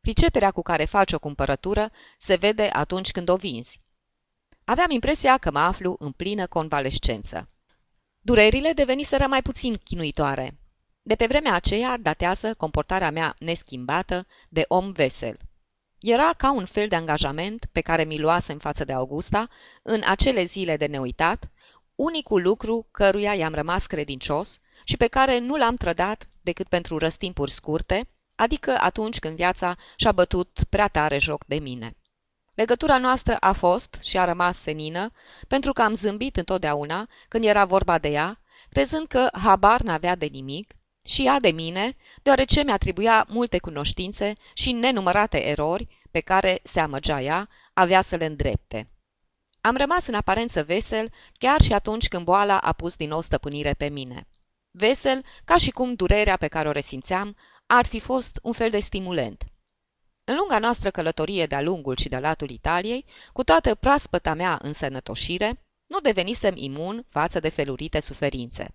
Priceperea 0.00 0.50
cu 0.50 0.62
care 0.62 0.84
faci 0.84 1.12
o 1.12 1.18
cumpărătură 1.18 1.90
se 2.18 2.36
vede 2.36 2.70
atunci 2.72 3.10
când 3.10 3.28
o 3.28 3.36
vinzi. 3.36 3.80
Aveam 4.68 4.90
impresia 4.90 5.38
că 5.38 5.50
mă 5.50 5.58
aflu 5.58 5.96
în 5.98 6.12
plină 6.12 6.46
convalescență. 6.46 7.48
Durerile 8.20 8.72
deveniseră 8.72 9.26
mai 9.26 9.42
puțin 9.42 9.76
chinuitoare. 9.84 10.58
De 11.02 11.14
pe 11.14 11.26
vremea 11.26 11.54
aceea 11.54 11.96
datează 12.00 12.54
comportarea 12.54 13.10
mea 13.10 13.34
neschimbată 13.38 14.26
de 14.48 14.64
om 14.68 14.92
vesel. 14.92 15.36
Era 16.00 16.32
ca 16.36 16.52
un 16.52 16.64
fel 16.64 16.88
de 16.88 16.96
angajament 16.96 17.68
pe 17.72 17.80
care 17.80 18.04
mi 18.04 18.18
luase 18.18 18.52
în 18.52 18.58
față 18.58 18.84
de 18.84 18.92
Augusta 18.92 19.48
în 19.82 20.02
acele 20.04 20.44
zile 20.44 20.76
de 20.76 20.86
neuitat, 20.86 21.50
unicul 21.94 22.42
lucru 22.42 22.88
căruia 22.90 23.34
i-am 23.34 23.54
rămas 23.54 23.86
credincios 23.86 24.60
și 24.84 24.96
pe 24.96 25.06
care 25.06 25.38
nu 25.38 25.56
l-am 25.56 25.76
trădat 25.76 26.28
decât 26.42 26.68
pentru 26.68 26.98
răstimpuri 26.98 27.50
scurte, 27.50 28.08
adică 28.34 28.76
atunci 28.80 29.18
când 29.18 29.36
viața 29.36 29.76
și-a 29.96 30.12
bătut 30.12 30.58
prea 30.68 30.88
tare 30.88 31.18
joc 31.18 31.44
de 31.46 31.58
mine. 31.58 31.96
Legătura 32.58 32.98
noastră 32.98 33.36
a 33.40 33.52
fost 33.52 33.98
și 34.02 34.18
a 34.18 34.24
rămas 34.24 34.58
senină, 34.58 35.12
pentru 35.48 35.72
că 35.72 35.82
am 35.82 35.94
zâmbit 35.94 36.36
întotdeauna 36.36 37.08
când 37.28 37.44
era 37.44 37.64
vorba 37.64 37.98
de 37.98 38.08
ea, 38.08 38.40
crezând 38.68 39.06
că 39.06 39.28
habar 39.32 39.80
n-avea 39.80 40.14
de 40.14 40.26
nimic, 40.26 40.74
și 41.04 41.26
ea 41.26 41.40
de 41.40 41.50
mine, 41.50 41.96
deoarece 42.22 42.62
mi-atribuia 42.62 43.26
multe 43.28 43.58
cunoștințe 43.58 44.32
și 44.54 44.72
nenumărate 44.72 45.46
erori 45.46 45.86
pe 46.10 46.20
care 46.20 46.60
se 46.62 46.80
amăgea 46.80 47.20
ea, 47.20 47.48
avea 47.72 48.00
să 48.00 48.16
le 48.16 48.24
îndrepte. 48.24 48.90
Am 49.60 49.76
rămas 49.76 50.06
în 50.06 50.14
aparență 50.14 50.62
vesel 50.62 51.12
chiar 51.38 51.60
și 51.60 51.72
atunci 51.72 52.08
când 52.08 52.24
boala 52.24 52.58
a 52.58 52.72
pus 52.72 52.96
din 52.96 53.08
nou 53.08 53.20
stăpânire 53.20 53.72
pe 53.72 53.88
mine. 53.88 54.28
Vesel, 54.70 55.24
ca 55.44 55.56
și 55.56 55.70
cum 55.70 55.94
durerea 55.94 56.36
pe 56.36 56.48
care 56.48 56.68
o 56.68 56.72
resimțeam 56.72 57.36
ar 57.66 57.86
fi 57.86 58.00
fost 58.00 58.38
un 58.42 58.52
fel 58.52 58.70
de 58.70 58.80
stimulent. 58.80 59.44
În 60.30 60.36
lunga 60.36 60.58
noastră 60.58 60.90
călătorie 60.90 61.46
de-a 61.46 61.60
lungul 61.62 61.96
și 61.96 62.08
de 62.08 62.18
latul 62.18 62.50
Italiei, 62.50 63.04
cu 63.32 63.44
toată 63.44 63.74
praspăta 63.74 64.34
mea 64.34 64.58
însănătoșire, 64.62 65.64
nu 65.86 66.00
devenisem 66.00 66.52
imun 66.56 67.06
față 67.08 67.40
de 67.40 67.48
felurite 67.48 68.00
suferințe. 68.00 68.74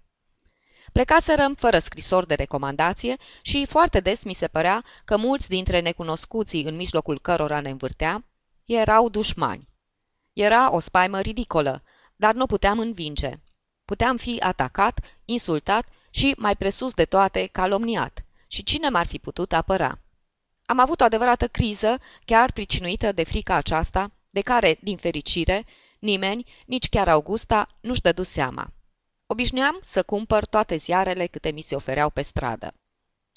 Plecaserăm 0.92 1.56
fără 1.56 1.80
scrisori 1.80 2.28
de 2.28 2.34
recomandație 2.34 3.16
și 3.42 3.66
foarte 3.66 4.00
des 4.00 4.24
mi 4.24 4.34
se 4.34 4.48
părea 4.48 4.84
că 5.06 5.18
mulți 5.18 5.50
dintre 5.50 5.80
necunoscuții 5.80 6.64
în 6.64 6.76
mijlocul 6.76 7.20
cărora 7.20 7.60
ne 7.60 7.70
învârtea 7.70 8.26
erau 8.66 9.10
dușmani. 9.10 9.70
Era 10.34 10.74
o 10.74 10.80
spaimă 10.80 11.20
ridicolă, 11.20 11.84
dar 12.16 12.34
nu 12.34 12.46
puteam 12.46 12.80
învinge. 12.80 13.32
Puteam 13.86 14.18
fi 14.18 14.40
atacat, 14.40 15.00
insultat 15.26 15.88
și, 16.10 16.34
mai 16.38 16.56
presus 16.56 16.94
de 16.94 17.06
toate, 17.06 17.50
calomniat. 17.52 18.26
Și 18.48 18.64
cine 18.64 18.90
m-ar 18.90 19.08
fi 19.08 19.20
putut 19.20 19.54
apăra? 19.54 20.03
Am 20.66 20.80
avut 20.80 21.02
o 21.02 21.04
adevărată 21.04 21.48
criză, 21.48 22.00
chiar 22.26 22.52
pricinuită 22.52 23.12
de 23.12 23.24
frica 23.24 23.56
aceasta, 23.56 24.12
de 24.30 24.42
care, 24.42 24.78
din 24.82 24.98
fericire, 24.98 25.66
nimeni, 26.00 26.46
nici 26.66 26.90
chiar 26.90 27.08
Augusta, 27.08 27.68
nu-și 27.82 28.02
dădu 28.02 28.24
seama. 28.24 28.74
Obișnuiam 29.26 29.78
să 29.82 30.04
cumpăr 30.04 30.46
toate 30.46 30.76
ziarele 30.76 31.26
câte 31.26 31.52
mi 31.52 31.62
se 31.62 31.76
ofereau 31.76 32.10
pe 32.10 32.22
stradă. 32.22 32.74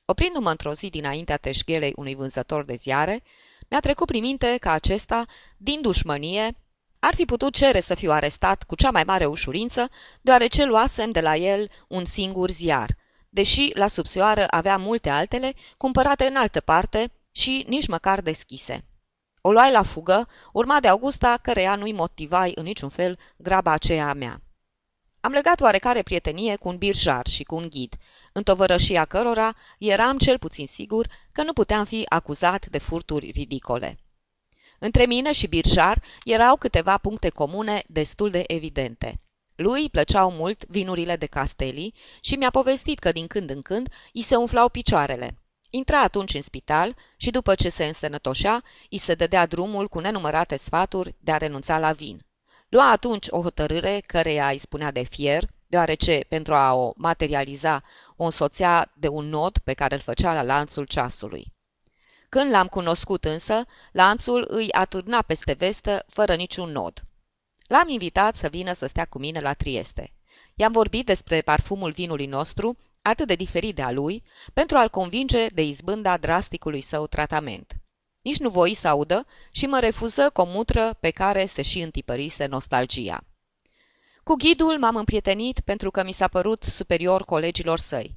Oprindu-mă 0.04 0.50
într-o 0.50 0.72
zi 0.72 0.88
dinaintea 0.88 1.36
teșghelei 1.36 1.92
unui 1.96 2.14
vânzător 2.14 2.64
de 2.64 2.74
ziare, 2.74 3.22
mi-a 3.68 3.80
trecut 3.80 4.06
prin 4.06 4.22
minte 4.22 4.56
că 4.60 4.68
acesta, 4.68 5.24
din 5.56 5.80
dușmănie, 5.80 6.56
ar 6.98 7.14
fi 7.14 7.24
putut 7.24 7.54
cere 7.54 7.80
să 7.80 7.94
fiu 7.94 8.10
arestat 8.10 8.62
cu 8.62 8.74
cea 8.74 8.90
mai 8.90 9.04
mare 9.04 9.26
ușurință, 9.26 9.90
deoarece 10.20 10.64
luasem 10.64 11.10
de 11.10 11.20
la 11.20 11.36
el 11.36 11.70
un 11.88 12.04
singur 12.04 12.50
ziar, 12.50 12.96
deși 13.36 13.70
la 13.74 13.86
subsoară 13.86 14.46
avea 14.50 14.76
multe 14.76 15.08
altele, 15.08 15.52
cumpărate 15.76 16.26
în 16.26 16.36
altă 16.36 16.60
parte 16.60 17.12
și 17.32 17.64
nici 17.68 17.86
măcar 17.86 18.20
deschise. 18.20 18.84
O 19.40 19.52
luai 19.52 19.70
la 19.72 19.82
fugă, 19.82 20.28
urma 20.52 20.80
de 20.80 20.88
Augusta, 20.88 21.38
căreia 21.42 21.74
nu-i 21.74 21.92
motivai 21.92 22.52
în 22.54 22.64
niciun 22.64 22.88
fel 22.88 23.18
graba 23.36 23.72
aceea 23.72 24.08
a 24.08 24.12
mea. 24.12 24.40
Am 25.20 25.32
legat 25.32 25.60
oarecare 25.60 26.02
prietenie 26.02 26.56
cu 26.56 26.68
un 26.68 26.76
birjar 26.76 27.26
și 27.26 27.42
cu 27.42 27.54
un 27.54 27.68
ghid, 27.68 27.94
în 28.32 28.42
tovărășia 28.42 29.04
cărora 29.04 29.54
eram 29.78 30.18
cel 30.18 30.38
puțin 30.38 30.66
sigur 30.66 31.06
că 31.32 31.42
nu 31.42 31.52
puteam 31.52 31.84
fi 31.84 32.04
acuzat 32.08 32.66
de 32.66 32.78
furturi 32.78 33.30
ridicole. 33.30 33.98
Între 34.78 35.06
mine 35.06 35.32
și 35.32 35.46
birjar 35.46 36.02
erau 36.24 36.56
câteva 36.56 36.98
puncte 36.98 37.28
comune 37.28 37.82
destul 37.86 38.30
de 38.30 38.44
evidente. 38.46 39.20
Lui 39.56 39.80
îi 39.80 39.90
plăceau 39.90 40.30
mult 40.30 40.64
vinurile 40.64 41.16
de 41.16 41.26
Casteli 41.26 41.94
și 42.20 42.34
mi-a 42.34 42.50
povestit 42.50 42.98
că 42.98 43.12
din 43.12 43.26
când 43.26 43.50
în 43.50 43.62
când 43.62 43.88
îi 44.12 44.22
se 44.22 44.36
umflau 44.36 44.68
picioarele. 44.68 45.38
Intra 45.70 46.02
atunci 46.02 46.34
în 46.34 46.42
spital 46.42 46.96
și 47.16 47.30
după 47.30 47.54
ce 47.54 47.68
se 47.68 47.84
însănătoșea, 47.84 48.62
îi 48.90 48.98
se 48.98 49.14
dădea 49.14 49.46
drumul 49.46 49.88
cu 49.88 49.98
nenumărate 49.98 50.56
sfaturi 50.56 51.14
de 51.20 51.32
a 51.32 51.36
renunța 51.36 51.78
la 51.78 51.92
vin. 51.92 52.20
Lua 52.68 52.90
atunci 52.90 53.26
o 53.30 53.42
hotărâre 53.42 54.02
căreia 54.06 54.48
îi 54.48 54.58
spunea 54.58 54.90
de 54.90 55.02
fier, 55.02 55.48
deoarece, 55.66 56.24
pentru 56.28 56.54
a 56.54 56.74
o 56.74 56.92
materializa, 56.96 57.82
o 58.16 58.24
însoțea 58.24 58.92
de 58.96 59.08
un 59.08 59.28
nod 59.28 59.58
pe 59.58 59.72
care 59.72 59.94
îl 59.94 60.00
făcea 60.00 60.32
la 60.32 60.42
lanțul 60.42 60.84
ceasului. 60.84 61.54
Când 62.28 62.50
l-am 62.50 62.66
cunoscut 62.66 63.24
însă, 63.24 63.64
lanțul 63.92 64.44
îi 64.48 64.72
atârna 64.72 65.22
peste 65.22 65.52
vestă 65.52 66.04
fără 66.08 66.34
niciun 66.34 66.70
nod. 66.70 67.05
L-am 67.66 67.88
invitat 67.88 68.36
să 68.36 68.48
vină 68.48 68.72
să 68.72 68.86
stea 68.86 69.04
cu 69.04 69.18
mine 69.18 69.40
la 69.40 69.52
Trieste. 69.52 70.12
I-am 70.54 70.72
vorbit 70.72 71.06
despre 71.06 71.40
parfumul 71.40 71.90
vinului 71.90 72.26
nostru, 72.26 72.78
atât 73.02 73.26
de 73.26 73.34
diferit 73.34 73.74
de 73.74 73.82
a 73.82 73.90
lui, 73.90 74.22
pentru 74.52 74.76
a-l 74.76 74.88
convinge 74.88 75.46
de 75.46 75.62
izbânda 75.62 76.16
drasticului 76.16 76.80
său 76.80 77.06
tratament. 77.06 77.76
Nici 78.22 78.38
nu 78.38 78.48
voi 78.48 78.74
să 78.74 78.88
audă 78.88 79.26
și 79.50 79.66
mă 79.66 79.78
refuză 79.78 80.30
cu 80.30 80.40
o 80.40 80.44
mutră 80.44 80.96
pe 81.00 81.10
care 81.10 81.46
se 81.46 81.62
și 81.62 81.80
întipărise 81.80 82.46
nostalgia. 82.46 83.24
Cu 84.22 84.34
ghidul 84.34 84.78
m-am 84.78 84.96
împrietenit 84.96 85.60
pentru 85.60 85.90
că 85.90 86.04
mi 86.04 86.12
s-a 86.12 86.28
părut 86.28 86.62
superior 86.62 87.24
colegilor 87.24 87.78
săi. 87.78 88.14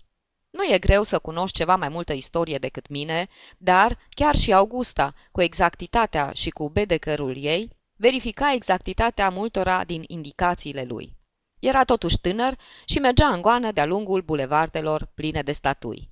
Nu 0.49 0.63
e 0.63 0.77
greu 0.79 1.03
să 1.03 1.19
cunoști 1.19 1.57
ceva 1.57 1.75
mai 1.75 1.89
multă 1.89 2.13
istorie 2.13 2.57
decât 2.57 2.87
mine, 2.87 3.27
dar 3.57 3.97
chiar 4.09 4.35
și 4.35 4.53
Augusta, 4.53 5.13
cu 5.31 5.41
exactitatea 5.41 6.31
și 6.33 6.49
cu 6.49 6.69
bedecărul 6.69 7.37
ei, 7.37 7.77
verifica 7.99 8.53
exactitatea 8.53 9.29
multora 9.29 9.83
din 9.83 10.03
indicațiile 10.07 10.83
lui. 10.83 11.17
Era 11.59 11.83
totuși 11.83 12.19
tânăr 12.19 12.57
și 12.85 12.99
mergea 12.99 13.27
în 13.27 13.41
goană 13.41 13.71
de-a 13.71 13.85
lungul 13.85 14.21
bulevardelor 14.21 15.11
pline 15.13 15.41
de 15.41 15.51
statui. 15.51 16.09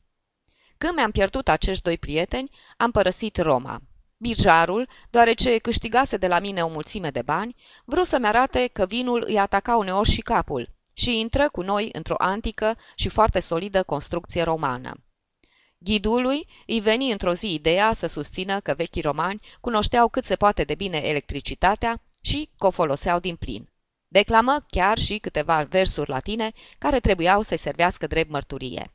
Când 0.77 0.93
mi-am 0.95 1.11
pierdut 1.11 1.47
acești 1.47 1.83
doi 1.83 1.97
prieteni, 1.97 2.49
am 2.77 2.91
părăsit 2.91 3.37
Roma. 3.37 3.81
Birjarul, 4.17 4.89
deoarece 5.09 5.57
câștigase 5.57 6.17
de 6.17 6.27
la 6.27 6.39
mine 6.39 6.61
o 6.63 6.69
mulțime 6.69 7.09
de 7.09 7.21
bani, 7.21 7.55
vrut 7.85 8.05
să-mi 8.05 8.27
arate 8.27 8.67
că 8.73 8.85
vinul 8.85 9.23
îi 9.27 9.39
ataca 9.39 9.75
uneori 9.75 10.09
și 10.09 10.21
capul 10.21 10.69
și 10.93 11.19
intră 11.19 11.49
cu 11.49 11.61
noi 11.61 11.89
într-o 11.91 12.15
antică 12.17 12.77
și 12.95 13.09
foarte 13.09 13.39
solidă 13.39 13.83
construcție 13.83 14.43
romană. 14.43 15.06
Ghidului 15.77 16.47
îi 16.65 16.79
veni 16.79 17.11
într-o 17.11 17.33
zi 17.33 17.53
ideea 17.53 17.93
să 17.93 18.07
susțină 18.07 18.59
că 18.59 18.73
vechii 18.73 19.01
romani 19.01 19.41
cunoșteau 19.59 20.09
cât 20.09 20.25
se 20.25 20.35
poate 20.35 20.63
de 20.63 20.75
bine 20.75 20.97
electricitatea 20.97 22.01
și 22.21 22.49
că 22.57 22.65
o 22.65 22.69
foloseau 22.69 23.19
din 23.19 23.35
plin. 23.35 23.69
Declamă 24.07 24.65
chiar 24.69 24.97
și 24.97 25.17
câteva 25.17 25.63
versuri 25.63 26.09
latine 26.09 26.51
care 26.77 26.99
trebuiau 26.99 27.41
să-i 27.41 27.57
servească 27.57 28.07
drept 28.07 28.29
mărturie. 28.29 28.91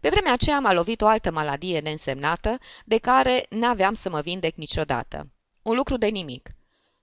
Pe 0.00 0.08
vremea 0.08 0.32
aceea 0.32 0.60
m-a 0.60 0.72
lovit 0.72 1.00
o 1.00 1.06
altă 1.06 1.30
maladie 1.30 1.80
neînsemnată, 1.80 2.58
de 2.84 2.98
care 2.98 3.46
n-aveam 3.48 3.94
să 3.94 4.10
mă 4.10 4.20
vindec 4.20 4.54
niciodată. 4.56 5.30
Un 5.62 5.76
lucru 5.76 5.96
de 5.96 6.06
nimic. 6.06 6.50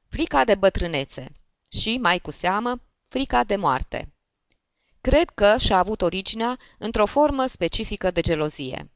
Frica 0.09 0.45
de 0.45 0.55
bătrânețe. 0.55 1.31
Și, 1.71 1.97
mai 1.97 2.19
cu 2.19 2.31
seamă, 2.31 2.81
frica 3.07 3.43
de 3.43 3.55
moarte. 3.55 4.11
Cred 5.09 5.29
că 5.29 5.55
și-a 5.59 5.77
avut 5.77 6.01
originea 6.01 6.57
într-o 6.77 7.05
formă 7.05 7.45
specifică 7.45 8.11
de 8.11 8.21
gelozie. 8.21 8.91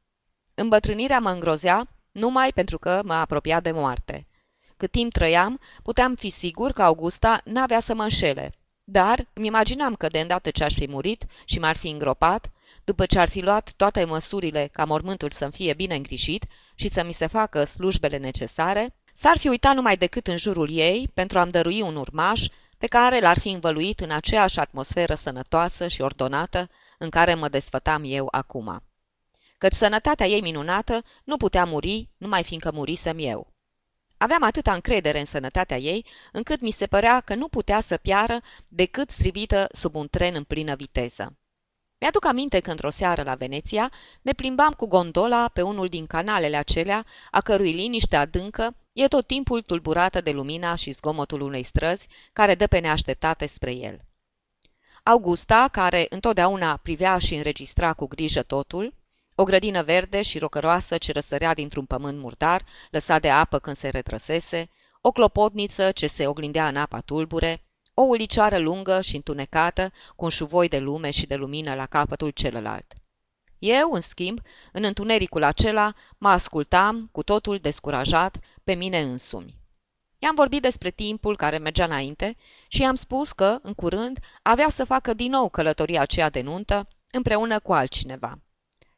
Îmbătrânirea 0.54 1.20
mă 1.20 1.30
îngrozea 1.30 1.88
numai 2.12 2.52
pentru 2.54 2.78
că 2.80 3.02
mă 3.04 3.14
apropia 3.14 3.60
de 3.60 3.72
moarte. 3.72 4.28
Cât 4.78 4.92
timp 4.92 5.12
trăiam, 5.12 5.60
puteam 5.84 6.16
fi 6.16 6.30
sigur 6.30 6.72
că 6.72 6.82
Augusta 6.82 7.42
n-avea 7.44 7.80
să 7.80 7.96
mă 7.96 8.04
înșele, 8.04 8.54
dar 8.84 9.28
îmi 9.34 9.48
imaginam 9.48 9.96
că 9.96 10.08
de 10.08 10.20
îndată 10.20 10.50
ce 10.50 10.64
aș 10.64 10.74
fi 10.74 10.88
murit 10.90 11.26
și 11.46 11.60
m-ar 11.60 11.78
fi 11.78 11.88
îngropat, 11.88 12.52
după 12.84 13.06
ce 13.06 13.20
ar 13.20 13.30
fi 13.30 13.42
luat 13.42 13.74
toate 13.76 14.04
măsurile 14.04 14.70
ca 14.72 14.86
mormântul 14.86 15.30
să-mi 15.32 15.52
fie 15.52 15.74
bine 15.74 15.96
îngrijit 15.96 16.46
și 16.76 16.88
să 16.88 17.04
mi 17.04 17.14
se 17.14 17.28
facă 17.28 17.64
slujbele 17.64 18.18
necesare, 18.18 18.96
s-ar 19.14 19.38
fi 19.38 19.48
uitat 19.48 19.76
numai 19.76 19.98
decât 19.98 20.28
în 20.28 20.38
jurul 20.38 20.70
ei 20.72 21.10
pentru 21.14 21.40
a-mi 21.40 21.52
dărui 21.52 21.82
un 21.82 21.96
urmaș 21.96 22.46
pe 22.82 22.88
care 22.88 23.20
l-ar 23.20 23.40
fi 23.40 23.50
învăluit 23.50 24.00
în 24.00 24.12
aceeași 24.12 24.60
atmosferă 24.60 25.14
sănătoasă 25.14 25.88
și 25.88 26.02
ordonată 26.02 26.70
în 26.98 27.10
care 27.10 27.34
mă 27.34 27.50
desfătam 27.50 28.02
eu 28.06 28.28
acum. 28.32 28.84
Căci 29.58 29.74
sănătatea 29.74 30.28
ei 30.28 30.42
minunată 30.42 31.04
nu 31.24 31.38
putea 31.38 31.66
muri 31.66 32.10
numai 32.18 32.44
fiindcă 32.44 32.72
murisem 32.72 33.18
eu. 33.20 33.54
Aveam 34.18 34.44
atâta 34.44 34.74
încredere 34.74 35.20
în 35.20 35.26
sănătatea 35.26 35.78
ei, 35.78 36.06
încât 36.32 36.62
mi 36.62 36.72
se 36.72 36.88
părea 36.88 37.20
că 37.20 37.36
nu 37.36 37.48
putea 37.48 37.80
să 37.80 37.98
piară 37.98 38.40
decât 38.68 39.10
strivită 39.10 39.68
sub 39.72 39.96
un 39.96 40.08
tren 40.08 40.36
în 40.36 40.44
plină 40.44 40.76
viteză. 40.76 41.38
Mi-aduc 42.00 42.26
aminte 42.26 42.60
că 42.60 42.70
într-o 42.70 42.90
seară 42.90 43.24
la 43.24 43.36
Veneția 43.36 43.92
ne 44.22 44.32
plimbam 44.32 44.72
cu 44.74 44.88
gondola 44.88 45.50
pe 45.54 45.62
unul 45.62 45.88
din 45.88 46.08
canalele 46.08 46.58
acelea, 46.58 47.06
a 47.32 47.42
cărui 47.42 47.72
liniște 47.72 48.16
adâncă 48.16 48.76
e 48.94 49.08
tot 49.08 49.28
timpul 49.28 49.62
tulburată 49.62 50.22
de 50.22 50.32
lumina 50.32 50.76
și 50.76 50.92
zgomotul 50.92 51.42
unei 51.42 51.64
străzi 51.64 52.08
care 52.34 52.56
dă 52.56 52.68
pe 52.68 52.80
neașteptate 52.80 53.46
spre 53.46 53.76
el. 53.76 54.00
Augusta, 55.04 55.68
care 55.72 56.06
întotdeauna 56.10 56.78
privea 56.78 57.18
și 57.18 57.36
înregistra 57.36 57.94
cu 57.94 58.08
grijă 58.08 58.42
totul, 58.42 58.94
o 59.36 59.44
grădină 59.44 59.84
verde 59.84 60.22
și 60.22 60.40
rocăroasă 60.40 60.98
ce 60.98 61.12
răsărea 61.12 61.54
dintr-un 61.54 61.86
pământ 61.86 62.20
murdar, 62.20 62.66
lăsat 62.90 63.22
de 63.22 63.30
apă 63.30 63.60
când 63.60 63.76
se 63.76 63.90
retrăsese, 63.90 64.70
o 65.02 65.12
clopotniță 65.12 65.92
ce 65.92 66.08
se 66.08 66.28
oglindea 66.28 66.68
în 66.68 66.76
apa 66.76 67.00
tulbure, 67.00 67.64
o 67.94 68.02
ulicioară 68.02 68.58
lungă 68.58 69.02
și 69.02 69.16
întunecată, 69.16 69.92
cu 70.16 70.24
un 70.24 70.30
șuvoi 70.30 70.68
de 70.68 70.80
lume 70.80 71.12
și 71.12 71.26
de 71.26 71.36
lumină 71.36 71.76
la 71.76 71.86
capătul 71.86 72.30
celălalt. 72.30 72.94
Eu, 73.62 73.92
în 73.92 74.02
schimb, 74.02 74.40
în 74.72 74.84
întunericul 74.84 75.44
acela, 75.44 75.94
mă 76.18 76.30
ascultam, 76.30 77.10
cu 77.12 77.24
totul 77.24 77.58
descurajat, 77.58 78.38
pe 78.64 78.74
mine 78.74 79.02
însumi. 79.02 79.60
I-am 80.20 80.36
vorbit 80.36 80.62
despre 80.62 80.90
timpul 80.90 81.36
care 81.36 81.58
mergea 81.58 81.86
înainte 81.86 82.38
și 82.68 82.82
i-am 82.82 82.96
spus 82.96 83.32
că, 83.32 83.60
în 83.62 83.74
curând, 83.74 84.20
avea 84.42 84.70
să 84.70 84.84
facă 84.84 85.14
din 85.14 85.32
nou 85.32 85.50
călătoria 85.50 86.02
aceea 86.02 86.30
de 86.30 86.42
nuntă, 86.42 86.88
împreună 87.12 87.60
cu 87.60 87.74
altcineva. 87.74 88.40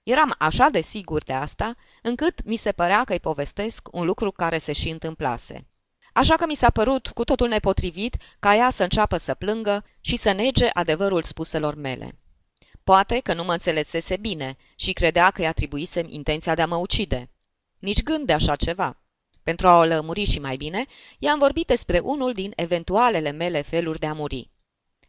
Eram 0.03 0.36
așa 0.38 0.70
de 0.70 0.82
sigur 0.82 1.24
de 1.24 1.34
asta, 1.34 1.75
încât 2.01 2.43
mi 2.43 2.55
se 2.55 2.72
părea 2.72 3.03
că 3.03 3.13
îi 3.13 3.20
povestesc 3.20 3.88
un 3.91 4.05
lucru 4.05 4.32
care 4.32 4.58
se 4.58 4.74
și 4.74 4.89
întâmplase. 4.89 5.67
Așa 6.13 6.36
că 6.36 6.46
mi 6.46 6.55
s-a 6.55 6.70
părut 6.70 7.08
cu 7.08 7.24
totul 7.24 7.48
nepotrivit 7.48 8.17
ca 8.39 8.55
ea 8.55 8.70
să 8.70 8.84
înceapă 8.84 9.17
să 9.17 9.34
plângă 9.34 9.86
și 10.01 10.15
să 10.15 10.32
nege 10.32 10.70
adevărul 10.74 11.24
spuselor 11.24 11.75
mele. 11.75 12.17
Poate 12.84 13.20
că 13.20 13.34
nu 13.34 13.44
mă 13.44 13.52
înțelesese 13.52 14.18
bine 14.18 14.58
și 14.75 14.94
credea 14.94 15.32
că 15.32 15.42
i-a 15.42 15.50
atribuisem 15.50 16.06
intenția 16.10 16.56
de 16.56 16.62
a 16.62 16.68
mă 16.68 16.75
ucide. 16.75 17.30
Nici 17.80 18.04
gând 18.04 18.25
de 18.25 18.34
așa 18.34 18.56
ceva. 18.56 18.98
Pentru 19.44 19.68
a 19.68 19.78
o 19.78 19.84
lămuri 19.84 20.25
și 20.25 20.40
mai 20.40 20.58
bine, 20.58 20.86
i-am 21.20 21.40
vorbit 21.40 21.68
despre 21.68 22.00
unul 22.00 22.34
din 22.34 22.52
eventualele 22.56 23.32
mele 23.32 23.62
feluri 23.62 24.00
de 24.00 24.06
a 24.06 24.13
muri. 24.13 24.52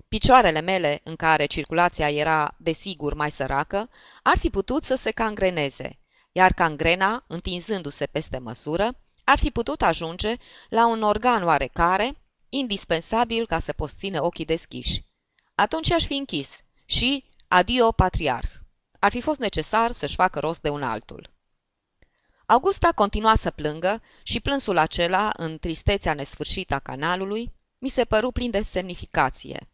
Picioarele 0.08 0.60
mele, 0.60 1.00
în 1.04 1.16
care 1.16 1.46
circulația 1.46 2.10
era, 2.10 2.54
desigur, 2.58 3.14
mai 3.14 3.30
săracă, 3.30 3.90
ar 4.22 4.38
fi 4.38 4.50
putut 4.50 4.82
să 4.82 4.94
se 4.94 5.10
cangreneze, 5.10 5.98
iar 6.32 6.52
cangrena, 6.52 7.24
întinzându-se 7.26 8.06
peste 8.06 8.38
măsură, 8.38 8.98
ar 9.24 9.38
fi 9.38 9.50
putut 9.50 9.82
ajunge 9.82 10.36
la 10.68 10.86
un 10.86 11.02
organ 11.02 11.42
oarecare, 11.42 12.22
indispensabil 12.48 13.46
ca 13.46 13.58
să 13.58 13.72
poți 13.72 13.96
ține 13.96 14.18
ochii 14.18 14.44
deschiși. 14.44 15.04
Atunci 15.54 15.90
aș 15.90 16.04
fi 16.06 16.14
închis 16.14 16.60
și 16.84 17.24
adio 17.54 17.92
patriarh. 17.92 18.50
Ar 18.98 19.10
fi 19.10 19.20
fost 19.20 19.38
necesar 19.38 19.92
să-și 19.92 20.14
facă 20.14 20.38
rost 20.38 20.60
de 20.60 20.68
un 20.68 20.82
altul. 20.82 21.30
Augusta 22.46 22.92
continua 22.92 23.34
să 23.34 23.50
plângă 23.50 24.02
și 24.22 24.40
plânsul 24.40 24.78
acela, 24.78 25.30
în 25.36 25.58
tristețea 25.58 26.14
nesfârșită 26.14 26.74
a 26.74 26.78
canalului, 26.78 27.52
mi 27.78 27.88
se 27.88 28.04
păru 28.04 28.30
plin 28.30 28.50
de 28.50 28.62
semnificație. 28.62 29.68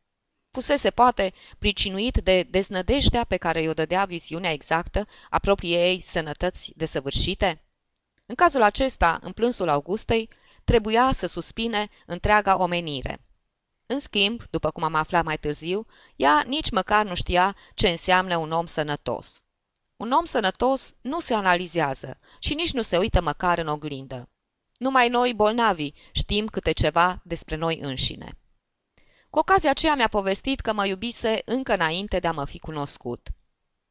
Fusese 0.51 0.91
poate 0.91 1.33
pricinuit 1.59 2.17
de 2.23 2.43
deznădejdea 2.43 3.25
pe 3.25 3.37
care 3.37 3.63
i-o 3.63 3.73
dădea 3.73 4.05
viziunea 4.05 4.53
exactă 4.53 5.07
a 5.31 5.39
propriei 5.39 5.89
ei 5.89 6.01
sănătăți 6.01 6.73
desăvârșite? 6.77 7.63
În 8.27 8.35
cazul 8.35 8.63
acesta, 8.63 9.19
în 9.21 9.33
plânsul 9.33 9.69
Augustei, 9.69 10.29
trebuia 10.65 11.13
să 11.13 11.27
suspine 11.27 11.89
întreaga 12.07 12.59
omenire. 12.59 13.21
În 13.93 13.99
schimb, 13.99 14.43
după 14.51 14.71
cum 14.71 14.83
am 14.83 14.95
aflat 14.95 15.25
mai 15.25 15.39
târziu, 15.39 15.87
ea 16.17 16.43
nici 16.47 16.71
măcar 16.71 17.07
nu 17.07 17.15
știa 17.15 17.57
ce 17.75 17.89
înseamnă 17.89 18.37
un 18.37 18.53
om 18.53 18.67
sănătos. 18.67 19.43
Un 19.97 20.11
om 20.13 20.25
sănătos 20.25 20.95
nu 21.01 21.21
se 21.21 21.35
analizează 21.35 22.19
și 22.39 22.55
nici 22.55 22.73
nu 22.73 22.83
se 22.83 22.99
uită 22.99 23.21
măcar 23.21 23.59
în 23.59 23.67
oglindă. 23.67 24.29
Numai 24.79 25.09
noi, 25.09 25.35
bolnavi, 25.35 25.91
știm 26.13 26.47
câte 26.47 26.73
ceva 26.73 27.21
despre 27.25 27.57
noi 27.57 27.79
înșine. 27.79 28.39
Cu 29.31 29.39
ocazia 29.39 29.71
aceea 29.71 29.95
mi-a 29.95 30.09
povestit 30.09 30.61
că 30.61 30.73
mă 30.73 30.87
iubise 30.87 31.43
încă 31.45 31.73
înainte 31.73 32.19
de 32.19 32.27
a 32.27 32.33
mă 32.33 32.45
fi 32.45 32.59
cunoscut. 32.59 33.29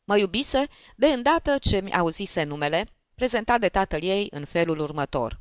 Mă 0.03 0.17
iubise 0.17 0.67
de 0.95 1.07
îndată 1.07 1.57
ce 1.57 1.81
mi 1.81 1.93
auzise 1.93 2.43
numele, 2.43 2.87
prezentat 3.15 3.59
de 3.59 3.69
tatăl 3.69 4.03
ei 4.03 4.27
în 4.31 4.45
felul 4.45 4.79
următor. 4.79 5.39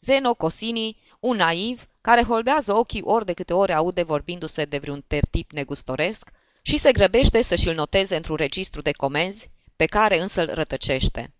Zeno 0.00 0.34
Cosini, 0.34 0.96
un 1.20 1.36
naiv, 1.36 1.86
care 2.00 2.22
holbează 2.22 2.74
ochii 2.74 3.02
ori 3.02 3.24
de 3.24 3.32
câte 3.32 3.52
ori 3.52 3.72
aude 3.72 4.02
vorbindu-se 4.02 4.64
de 4.64 4.78
vreun 4.78 5.04
tertip 5.06 5.50
negustoresc 5.50 6.30
și 6.62 6.78
se 6.78 6.92
grăbește 6.92 7.42
să 7.42 7.54
și-l 7.54 7.74
noteze 7.74 8.16
într-un 8.16 8.36
registru 8.36 8.80
de 8.80 8.92
comenzi, 8.92 9.50
pe 9.76 9.86
care 9.86 10.20
însă 10.20 10.40
îl 10.40 10.54
rătăcește. 10.54 11.34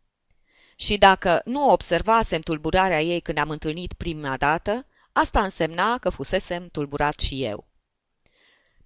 Și 0.77 0.99
dacă 0.99 1.41
nu 1.45 1.71
observasem 1.71 2.41
tulburarea 2.41 3.03
ei 3.03 3.21
când 3.21 3.39
am 3.39 3.51
întâlnit 3.51 3.93
prima 3.93 4.37
dată, 4.37 4.87
asta 5.12 5.43
însemna 5.43 5.99
că 5.99 6.11
fusesem 6.11 6.69
tulburat 6.69 7.21
și 7.21 7.45
eu. 7.45 7.67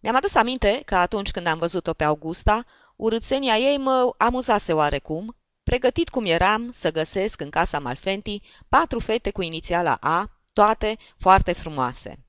Mi-am 0.01 0.17
adus 0.17 0.35
aminte 0.35 0.83
că 0.85 0.95
atunci 0.95 1.31
când 1.31 1.47
am 1.47 1.59
văzut-o 1.59 1.93
pe 1.93 2.05
Augusta, 2.05 2.65
urâțenia 2.97 3.57
ei 3.57 3.79
mă 3.79 4.15
amuzase 4.17 4.73
oarecum 4.73 5.37
pregătit 5.63 6.09
cum 6.09 6.25
eram 6.25 6.71
să 6.73 6.93
găsesc 6.93 7.41
în 7.41 7.51
casa 7.51 7.79
Malfenti 7.79 8.43
patru 8.69 8.99
fete 8.99 9.31
cu 9.31 9.43
inițiala 9.43 9.95
A, 10.01 10.31
toate 10.53 10.97
foarte 11.19 11.53
frumoase. 11.53 12.25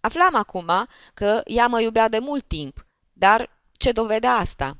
Aflam 0.00 0.34
acum 0.34 0.88
că 1.14 1.40
ea 1.44 1.66
mă 1.66 1.80
iubea 1.80 2.08
de 2.08 2.18
mult 2.18 2.48
timp, 2.48 2.86
dar 3.12 3.50
ce 3.72 3.92
dovedea 3.92 4.32
asta? 4.32 4.78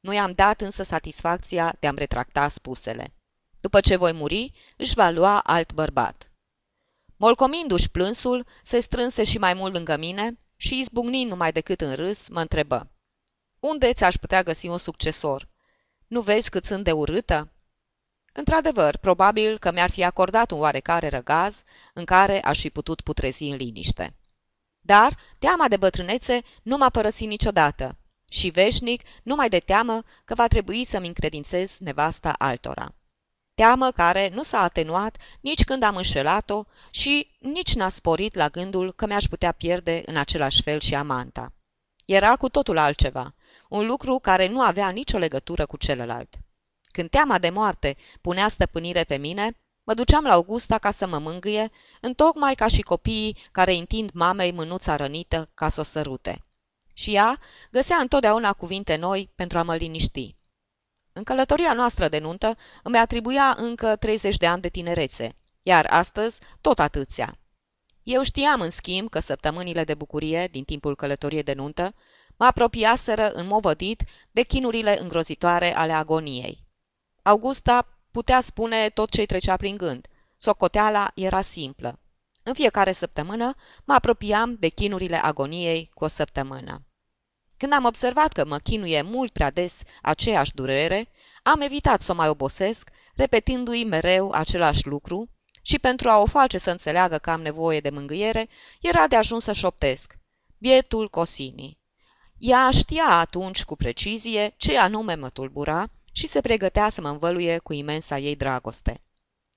Nu 0.00 0.12
i-am 0.12 0.32
dat 0.32 0.60
însă 0.60 0.82
satisfacția 0.82 1.76
de 1.80 1.86
a-mi 1.86 1.98
retracta 1.98 2.48
spusele. 2.48 3.14
După 3.60 3.80
ce 3.80 3.96
voi 3.96 4.12
muri, 4.12 4.52
își 4.76 4.94
va 4.94 5.10
lua 5.10 5.40
alt 5.40 5.72
bărbat. 5.72 6.30
Molcomindu-și 7.16 7.90
plânsul, 7.90 8.46
se 8.62 8.80
strânse 8.80 9.24
și 9.24 9.38
mai 9.38 9.54
mult 9.54 9.72
lângă 9.72 9.96
mine 9.96 10.38
și, 10.56 10.78
izbucnind 10.78 11.30
numai 11.30 11.52
decât 11.52 11.80
în 11.80 11.94
râs, 11.94 12.28
mă 12.28 12.40
întrebă. 12.40 12.90
Unde 13.60 13.92
ți-aș 13.92 14.14
putea 14.14 14.42
găsi 14.42 14.66
un 14.66 14.78
succesor? 14.78 15.48
Nu 16.06 16.20
vezi 16.20 16.50
cât 16.50 16.64
sunt 16.64 16.84
de 16.84 16.92
urâtă? 16.92 17.52
Într-adevăr, 18.38 18.96
probabil 18.96 19.58
că 19.58 19.72
mi-ar 19.72 19.90
fi 19.90 20.04
acordat 20.04 20.50
un 20.50 20.58
oarecare 20.58 21.08
răgaz 21.08 21.62
în 21.94 22.04
care 22.04 22.40
aș 22.42 22.60
fi 22.60 22.70
putut 22.70 23.00
putrezi 23.00 23.42
în 23.42 23.56
liniște. 23.56 24.16
Dar 24.80 25.18
teama 25.38 25.68
de 25.68 25.76
bătrânețe 25.76 26.42
nu 26.62 26.76
m-a 26.76 26.88
părăsit 26.88 27.28
niciodată 27.28 27.98
și 28.30 28.48
veșnic 28.48 29.02
numai 29.22 29.48
de 29.48 29.58
teamă 29.58 30.02
că 30.24 30.34
va 30.34 30.46
trebui 30.46 30.84
să-mi 30.84 31.06
încredințez 31.06 31.76
nevasta 31.78 32.32
altora. 32.32 32.94
Teamă 33.54 33.90
care 33.90 34.30
nu 34.34 34.42
s-a 34.42 34.60
atenuat 34.60 35.16
nici 35.40 35.64
când 35.64 35.82
am 35.82 35.96
înșelat-o 35.96 36.64
și 36.90 37.30
nici 37.38 37.74
n-a 37.74 37.88
sporit 37.88 38.34
la 38.34 38.48
gândul 38.48 38.92
că 38.92 39.06
mi-aș 39.06 39.24
putea 39.24 39.52
pierde 39.52 40.02
în 40.06 40.16
același 40.16 40.62
fel 40.62 40.80
și 40.80 40.94
amanta. 40.94 41.52
Era 42.04 42.36
cu 42.36 42.48
totul 42.48 42.78
altceva, 42.78 43.34
un 43.68 43.86
lucru 43.86 44.18
care 44.18 44.48
nu 44.48 44.60
avea 44.60 44.88
nicio 44.88 45.18
legătură 45.18 45.66
cu 45.66 45.76
celălalt. 45.76 46.38
Când 46.98 47.10
teama 47.10 47.38
de 47.38 47.50
moarte 47.50 47.96
punea 48.20 48.48
stăpânire 48.48 49.04
pe 49.04 49.16
mine, 49.16 49.56
mă 49.84 49.94
duceam 49.94 50.24
la 50.24 50.32
Augusta 50.32 50.78
ca 50.78 50.90
să 50.90 51.06
mă 51.06 51.18
mângâie, 51.18 51.70
întocmai 52.00 52.54
ca 52.54 52.68
și 52.68 52.82
copiii 52.82 53.36
care 53.52 53.72
întind 53.72 54.10
mamei 54.14 54.52
mânuța 54.52 54.96
rănită 54.96 55.50
ca 55.54 55.68
să 55.68 55.80
o 55.80 55.82
sărute. 55.82 56.44
Și 56.92 57.14
ea 57.14 57.38
găsea 57.70 57.96
întotdeauna 57.96 58.52
cuvinte 58.52 58.96
noi 58.96 59.30
pentru 59.34 59.58
a 59.58 59.62
mă 59.62 59.76
liniști. 59.76 60.36
În 61.12 61.22
călătoria 61.22 61.72
noastră 61.72 62.08
de 62.08 62.18
nuntă 62.18 62.56
îmi 62.82 62.98
atribuia 62.98 63.54
încă 63.58 63.96
30 63.96 64.36
de 64.36 64.46
ani 64.46 64.62
de 64.62 64.68
tinerețe, 64.68 65.36
iar 65.62 65.86
astăzi 65.90 66.40
tot 66.60 66.78
atâția. 66.78 67.38
Eu 68.02 68.22
știam, 68.22 68.60
în 68.60 68.70
schimb, 68.70 69.10
că 69.10 69.18
săptămânile 69.18 69.84
de 69.84 69.94
bucurie 69.94 70.48
din 70.50 70.64
timpul 70.64 70.96
călătoriei 70.96 71.42
de 71.42 71.52
nuntă 71.52 71.94
mă 72.36 72.44
apropiaseră 72.44 73.30
în 73.30 73.46
movădit 73.46 74.02
de 74.30 74.42
chinurile 74.42 75.00
îngrozitoare 75.00 75.76
ale 75.76 75.92
agoniei. 75.92 76.66
Augusta 77.28 77.86
putea 78.10 78.40
spune 78.40 78.88
tot 78.88 79.10
ce-i 79.10 79.26
trecea 79.26 79.56
prin 79.56 79.76
gând. 79.76 80.06
Socoteala 80.36 81.10
era 81.14 81.40
simplă. 81.40 81.98
În 82.42 82.54
fiecare 82.54 82.92
săptămână 82.92 83.54
mă 83.84 83.94
apropiam 83.94 84.54
de 84.54 84.68
chinurile 84.68 85.16
agoniei 85.16 85.90
cu 85.94 86.04
o 86.04 86.06
săptămână. 86.06 86.82
Când 87.56 87.72
am 87.72 87.84
observat 87.84 88.32
că 88.32 88.44
mă 88.44 88.58
chinuie 88.58 89.02
mult 89.02 89.32
prea 89.32 89.50
des 89.50 89.82
aceeași 90.02 90.54
durere, 90.54 91.08
am 91.42 91.60
evitat 91.60 92.00
să 92.00 92.12
o 92.12 92.14
mai 92.14 92.28
obosesc, 92.28 92.90
repetându-i 93.14 93.84
mereu 93.84 94.30
același 94.30 94.86
lucru, 94.86 95.30
și 95.62 95.78
pentru 95.78 96.10
a 96.10 96.18
o 96.18 96.26
face 96.26 96.58
să 96.58 96.70
înțeleagă 96.70 97.18
că 97.18 97.30
am 97.30 97.40
nevoie 97.40 97.80
de 97.80 97.90
mângâiere, 97.90 98.48
era 98.80 99.08
de 99.08 99.16
ajuns 99.16 99.44
să 99.44 99.52
șoptesc. 99.52 100.18
Bietul 100.58 101.08
Cosini. 101.08 101.78
Ea 102.38 102.70
știa 102.70 103.08
atunci 103.08 103.64
cu 103.64 103.76
precizie 103.76 104.54
ce 104.56 104.78
anume 104.78 105.14
mă 105.14 105.28
tulbura 105.28 105.90
și 106.18 106.26
se 106.26 106.40
pregătea 106.40 106.88
să 106.88 107.00
mă 107.00 107.08
învăluie 107.08 107.58
cu 107.58 107.72
imensa 107.72 108.18
ei 108.18 108.36
dragoste. 108.36 109.00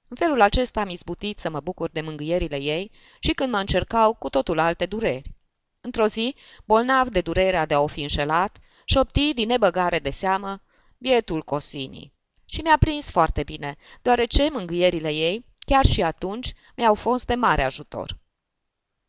În 0.07 0.15
felul 0.15 0.41
acesta 0.41 0.81
am 0.81 0.89
izbutit 0.89 1.39
să 1.39 1.49
mă 1.49 1.59
bucur 1.59 1.89
de 1.89 2.01
mângâierile 2.01 2.61
ei 2.61 2.91
și 3.19 3.31
când 3.31 3.51
mă 3.51 3.57
încercau 3.57 4.13
cu 4.13 4.29
totul 4.29 4.59
alte 4.59 4.85
dureri. 4.85 5.31
Într-o 5.81 6.05
zi, 6.07 6.35
bolnav 6.65 7.07
de 7.07 7.21
durerea 7.21 7.65
de 7.65 7.73
a 7.73 7.79
o 7.79 7.87
fi 7.87 8.01
înșelat, 8.01 8.57
șopti 8.85 9.33
din 9.33 9.47
nebăgare 9.47 9.99
de 9.99 10.09
seamă 10.09 10.61
bietul 10.97 11.43
Cosini. 11.43 12.13
Și 12.45 12.61
mi-a 12.61 12.77
prins 12.77 13.09
foarte 13.09 13.43
bine, 13.43 13.75
deoarece 14.01 14.49
mângâierile 14.49 15.09
ei 15.13 15.45
Chiar 15.65 15.85
și 15.85 16.01
atunci 16.01 16.53
mi-au 16.75 16.95
fost 16.95 17.25
de 17.25 17.35
mare 17.35 17.63
ajutor. 17.63 18.17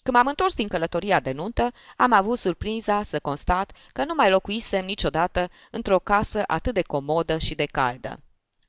Când 0.03 0.17
m-am 0.17 0.27
întors 0.27 0.55
din 0.55 0.69
călătoria 0.69 1.21
de 1.21 1.33
nuntă, 1.33 1.73
am 1.97 2.13
avut 2.13 2.39
surpriza 2.39 3.03
să 3.03 3.21
constat 3.21 3.73
că 3.93 4.05
nu 4.05 4.15
mai 4.17 4.31
locuisem 4.31 4.85
niciodată 4.85 5.51
într-o 5.71 5.99
casă 5.99 6.43
atât 6.47 6.75
de 6.75 6.83
comodă 6.83 7.39
și 7.39 7.55
de 7.55 7.65
caldă. 7.65 8.21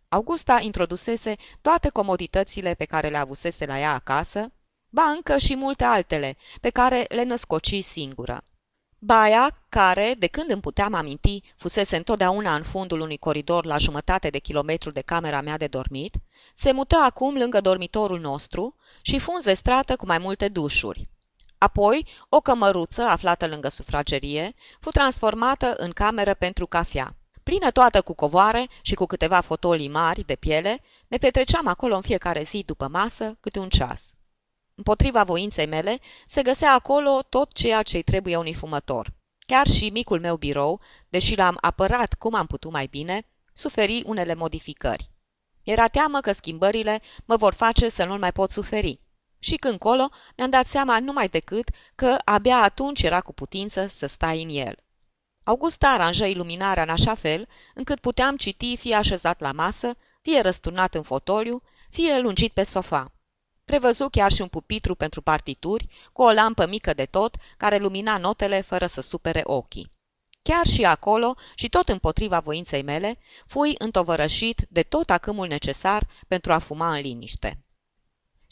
Augusta 0.10 0.60
introdusese 0.60 1.36
toate 1.62 1.90
comoditățile 1.90 2.74
pe 2.74 2.86
care 2.86 3.08
le 3.08 3.18
avusese 3.18 3.66
la 3.66 3.80
ea 3.80 3.94
acasă, 3.94 4.52
ba 4.90 5.04
încă 5.04 5.38
și 5.38 5.56
multe 5.56 5.84
altele, 5.84 6.38
pe 6.62 6.70
care 6.70 7.06
le 7.10 7.24
născoci 7.24 7.84
singură. 7.84 8.44
Baia, 9.00 9.64
care, 9.70 10.16
de 10.20 10.28
când 10.28 10.50
îmi 10.50 10.62
puteam 10.62 10.94
aminti, 10.94 11.42
fusese 11.58 11.96
întotdeauna 11.96 12.56
în 12.56 12.64
fundul 12.64 13.00
unui 13.00 13.18
coridor 13.18 13.66
la 13.66 13.78
jumătate 13.78 14.30
de 14.30 14.40
kilometru 14.40 14.92
de 14.92 15.02
camera 15.02 15.42
mea 15.42 15.58
de 15.58 15.68
dormit, 15.68 16.16
se 16.56 16.72
mută 16.72 16.96
acum 16.96 17.38
lângă 17.38 17.62
dormitorul 17.62 18.20
nostru 18.20 18.76
și 19.02 19.20
fu 19.20 19.32
înzestrată 19.32 19.96
cu 19.96 20.06
mai 20.06 20.18
multe 20.18 20.48
dușuri. 20.48 21.10
Apoi, 21.64 22.08
o 22.30 22.42
cămăruță 22.42 23.02
aflată 23.02 23.48
lângă 23.48 23.68
sufragerie 23.68 24.54
fu 24.80 24.90
transformată 24.90 25.74
în 25.78 25.92
cameră 25.92 26.34
pentru 26.34 26.68
cafea. 26.68 27.16
Plină 27.44 27.72
toată 27.72 28.02
cu 28.02 28.14
covoare 28.14 28.68
și 28.82 28.94
cu 28.96 29.06
câteva 29.06 29.40
fotolii 29.40 29.88
mari 29.88 30.24
de 30.24 30.36
piele, 30.36 30.82
ne 31.08 31.18
petreceam 31.18 31.68
acolo 31.68 31.96
în 31.96 32.02
fiecare 32.02 32.44
zi 32.44 32.64
după 32.66 32.88
masă 32.88 33.38
câte 33.40 33.60
un 33.60 33.70
ceas. 33.70 34.14
Împotriva 34.76 35.24
voinței 35.24 35.66
mele, 35.66 36.00
se 36.28 36.42
găsea 36.42 36.74
acolo 36.74 37.20
tot 37.30 37.54
ceea 37.54 37.82
ce-i 37.82 38.04
trebuie 38.04 38.38
unui 38.38 38.54
fumător. 38.54 39.14
Chiar 39.48 39.68
și 39.68 39.90
micul 39.90 40.20
meu 40.20 40.36
birou, 40.36 40.82
deși 41.10 41.36
l-am 41.36 41.58
apărat 41.62 42.14
cum 42.14 42.34
am 42.36 42.46
putut 42.46 42.72
mai 42.72 42.88
bine, 42.88 43.28
suferi 43.54 44.04
unele 44.06 44.34
modificări. 44.34 45.10
Era 45.64 45.88
teamă 45.88 46.20
că 46.20 46.32
schimbările 46.32 47.02
mă 47.26 47.36
vor 47.36 47.54
face 47.54 47.90
să 47.90 48.06
nu 48.06 48.18
mai 48.18 48.32
pot 48.32 48.50
suferi. 48.50 49.02
Și 49.44 49.56
când 49.56 49.80
colo, 49.80 50.10
mi-am 50.38 50.50
dat 50.50 50.68
seama 50.68 51.00
numai 51.00 51.28
decât 51.28 51.70
că 51.96 52.18
abia 52.26 52.58
atunci 52.58 53.02
era 53.02 53.22
cu 53.22 53.34
putință 53.34 53.88
să 53.88 54.06
stai 54.08 54.44
în 54.44 54.50
el. 54.50 54.76
Augusta 55.44 55.90
aranjă 55.90 56.26
iluminarea 56.26 56.84
în 56.84 56.90
așa 56.90 57.16
fel 57.16 57.48
încât 57.74 58.00
puteam 58.00 58.38
citi 58.38 58.78
fie 58.78 58.96
așezat 58.96 59.40
la 59.40 59.52
masă, 59.52 59.96
fie 60.22 60.42
răsturnat 60.42 60.96
în 60.96 61.02
fotoliu, 61.02 61.62
fie 61.90 62.20
lungit 62.20 62.54
pe 62.54 62.64
sofa. 62.64 63.12
Prevăzu 63.66 64.10
chiar 64.10 64.32
și 64.32 64.42
un 64.42 64.48
pupitru 64.48 64.96
pentru 64.96 65.22
partituri, 65.22 65.88
cu 66.14 66.22
o 66.22 66.32
lampă 66.32 66.68
mică 66.68 66.94
de 66.94 67.06
tot, 67.06 67.36
care 67.58 67.78
lumina 67.78 68.18
notele 68.18 68.62
fără 68.62 68.86
să 68.86 69.02
supere 69.02 69.42
ochii. 69.44 69.92
Chiar 70.44 70.66
și 70.66 70.84
acolo, 70.84 71.36
și 71.56 71.70
tot 71.70 71.90
împotriva 71.90 72.40
voinței 72.40 72.84
mele, 72.84 73.20
fui 73.48 73.76
întovărășit 73.78 74.66
de 74.70 74.84
tot 74.84 75.10
acâmul 75.10 75.48
necesar 75.48 76.08
pentru 76.28 76.54
a 76.54 76.58
fuma 76.58 76.96
în 76.96 77.02
liniște. 77.02 77.64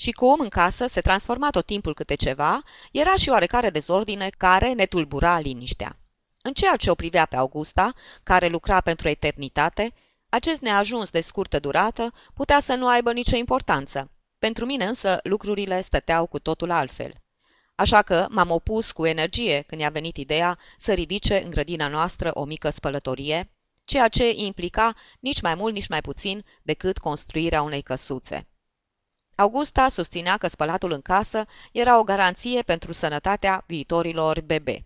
Și 0.01 0.11
cum 0.11 0.39
în 0.39 0.49
casă 0.49 0.87
se 0.87 1.01
transforma 1.01 1.49
tot 1.49 1.65
timpul 1.65 1.93
câte 1.93 2.15
ceva, 2.15 2.61
era 2.91 3.15
și 3.15 3.29
oarecare 3.29 3.69
dezordine 3.69 4.29
care 4.37 4.73
ne 4.73 4.85
tulbura 4.85 5.39
liniștea. 5.39 5.97
În 6.41 6.53
ceea 6.53 6.75
ce 6.75 6.89
o 6.89 6.95
privea 6.95 7.25
pe 7.25 7.35
Augusta, 7.35 7.93
care 8.23 8.47
lucra 8.47 8.81
pentru 8.81 9.07
eternitate, 9.09 9.93
acest 10.29 10.61
neajuns 10.61 11.09
de 11.09 11.21
scurtă 11.21 11.59
durată 11.59 12.13
putea 12.33 12.59
să 12.59 12.75
nu 12.75 12.87
aibă 12.87 13.11
nicio 13.11 13.35
importanță. 13.35 14.11
Pentru 14.39 14.65
mine 14.65 14.85
însă 14.85 15.19
lucrurile 15.23 15.81
stăteau 15.81 16.25
cu 16.25 16.39
totul 16.39 16.71
altfel. 16.71 17.13
Așa 17.75 18.01
că 18.01 18.27
m-am 18.29 18.49
opus 18.49 18.91
cu 18.91 19.05
energie 19.05 19.61
când 19.61 19.81
i-a 19.81 19.89
venit 19.89 20.17
ideea 20.17 20.57
să 20.77 20.93
ridice 20.93 21.43
în 21.43 21.49
grădina 21.49 21.87
noastră 21.87 22.31
o 22.33 22.43
mică 22.43 22.69
spălătorie, 22.69 23.51
ceea 23.85 24.07
ce 24.07 24.31
implica 24.35 24.93
nici 25.19 25.41
mai 25.41 25.55
mult, 25.55 25.73
nici 25.73 25.87
mai 25.87 26.01
puțin 26.01 26.45
decât 26.61 26.97
construirea 26.97 27.61
unei 27.61 27.81
căsuțe. 27.81 28.45
Augusta 29.35 29.87
susținea 29.87 30.37
că 30.37 30.47
spălatul 30.47 30.91
în 30.91 31.01
casă 31.01 31.45
era 31.71 31.99
o 31.99 32.03
garanție 32.03 32.61
pentru 32.61 32.91
sănătatea 32.91 33.63
viitorilor 33.67 34.41
bebe. 34.41 34.85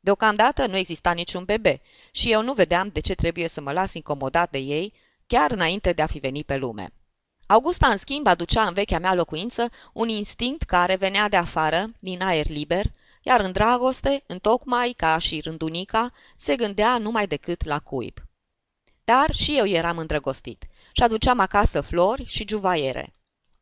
Deocamdată 0.00 0.66
nu 0.66 0.76
exista 0.76 1.12
niciun 1.12 1.44
bebe 1.44 1.80
și 2.10 2.32
eu 2.32 2.42
nu 2.42 2.52
vedeam 2.52 2.88
de 2.88 3.00
ce 3.00 3.14
trebuie 3.14 3.48
să 3.48 3.60
mă 3.60 3.72
las 3.72 3.94
incomodat 3.94 4.50
de 4.50 4.58
ei 4.58 4.92
chiar 5.26 5.50
înainte 5.50 5.92
de 5.92 6.02
a 6.02 6.06
fi 6.06 6.18
venit 6.18 6.46
pe 6.46 6.56
lume. 6.56 6.92
Augusta, 7.46 7.88
în 7.88 7.96
schimb, 7.96 8.26
aducea 8.26 8.66
în 8.66 8.74
vechea 8.74 8.98
mea 8.98 9.14
locuință 9.14 9.70
un 9.92 10.08
instinct 10.08 10.62
care 10.62 10.96
venea 10.96 11.28
de 11.28 11.36
afară, 11.36 11.86
din 11.98 12.22
aer 12.22 12.48
liber, 12.48 12.86
iar 13.22 13.40
în 13.40 13.52
dragoste, 13.52 14.22
întocmai 14.26 14.94
ca 14.96 15.18
și 15.18 15.40
rândunica, 15.40 16.12
se 16.36 16.56
gândea 16.56 16.98
numai 16.98 17.26
decât 17.26 17.64
la 17.64 17.78
cuib. 17.78 18.18
Dar 19.04 19.34
și 19.34 19.56
eu 19.58 19.66
eram 19.66 19.98
îndrăgostit 19.98 20.64
și 20.92 21.02
aduceam 21.02 21.38
acasă 21.38 21.80
flori 21.80 22.24
și 22.24 22.44
juvaiere. 22.48 23.13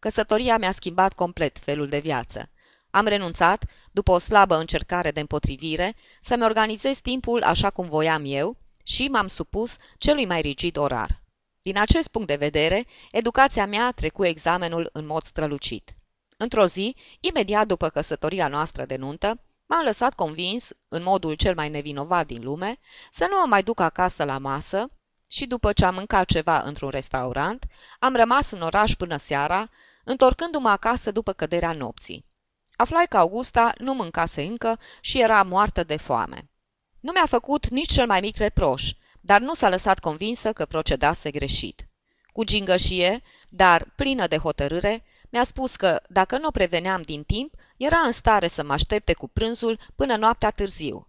Căsătoria 0.02 0.58
mi-a 0.58 0.72
schimbat 0.72 1.12
complet 1.12 1.58
felul 1.58 1.88
de 1.88 1.98
viață. 1.98 2.50
Am 2.90 3.06
renunțat, 3.06 3.64
după 3.92 4.10
o 4.10 4.18
slabă 4.18 4.56
încercare 4.56 5.10
de 5.10 5.20
împotrivire, 5.20 5.94
să-mi 6.20 6.44
organizez 6.44 6.98
timpul 6.98 7.42
așa 7.42 7.70
cum 7.70 7.88
voiam 7.88 8.22
eu 8.24 8.56
și 8.84 9.08
m-am 9.08 9.26
supus 9.26 9.76
celui 9.98 10.26
mai 10.26 10.40
rigid 10.40 10.76
orar. 10.76 11.22
Din 11.60 11.78
acest 11.78 12.08
punct 12.08 12.28
de 12.28 12.36
vedere, 12.36 12.86
educația 13.10 13.66
mea 13.66 13.90
trecu 13.90 14.24
examenul 14.24 14.90
în 14.92 15.06
mod 15.06 15.22
strălucit. 15.22 15.94
Într-o 16.36 16.66
zi, 16.66 16.96
imediat 17.20 17.66
după 17.66 17.88
căsătoria 17.88 18.48
noastră 18.48 18.84
de 18.84 18.96
nuntă, 18.96 19.40
m-am 19.66 19.84
lăsat 19.84 20.14
convins, 20.14 20.70
în 20.88 21.02
modul 21.02 21.34
cel 21.34 21.54
mai 21.54 21.68
nevinovat 21.68 22.26
din 22.26 22.42
lume, 22.42 22.78
să 23.10 23.26
nu 23.30 23.36
mă 23.40 23.46
mai 23.46 23.62
duc 23.62 23.80
acasă 23.80 24.24
la 24.24 24.38
masă 24.38 24.90
și 25.26 25.46
după 25.46 25.72
ce 25.72 25.84
am 25.84 25.94
mâncat 25.94 26.26
ceva 26.26 26.60
într-un 26.60 26.90
restaurant, 26.90 27.64
am 27.98 28.16
rămas 28.16 28.50
în 28.50 28.60
oraș 28.60 28.92
până 28.92 29.16
seara, 29.16 29.70
întorcându-mă 30.04 30.68
acasă 30.68 31.10
după 31.10 31.32
căderea 31.32 31.72
nopții. 31.72 32.24
Aflai 32.76 33.06
că 33.08 33.16
Augusta 33.16 33.72
nu 33.78 33.94
mâncase 33.94 34.42
încă 34.42 34.78
și 35.00 35.20
era 35.20 35.42
moartă 35.42 35.84
de 35.84 35.96
foame. 35.96 36.50
Nu 37.00 37.12
mi-a 37.12 37.26
făcut 37.26 37.68
nici 37.68 37.92
cel 37.92 38.06
mai 38.06 38.20
mic 38.20 38.36
reproș, 38.36 38.92
dar 39.20 39.40
nu 39.40 39.54
s-a 39.54 39.68
lăsat 39.68 39.98
convinsă 39.98 40.52
că 40.52 40.64
procedase 40.64 41.30
greșit. 41.30 41.86
Cu 42.32 42.44
gingășie, 42.44 43.22
dar 43.48 43.92
plină 43.96 44.26
de 44.26 44.36
hotărâre, 44.36 45.04
mi-a 45.30 45.44
spus 45.44 45.76
că, 45.76 46.02
dacă 46.08 46.38
nu 46.38 46.46
o 46.46 46.50
preveneam 46.50 47.02
din 47.02 47.24
timp, 47.24 47.54
era 47.76 47.98
în 47.98 48.12
stare 48.12 48.46
să 48.46 48.64
mă 48.64 48.72
aștepte 48.72 49.12
cu 49.12 49.28
prânzul 49.28 49.78
până 49.96 50.16
noaptea 50.16 50.50
târziu. 50.50 51.08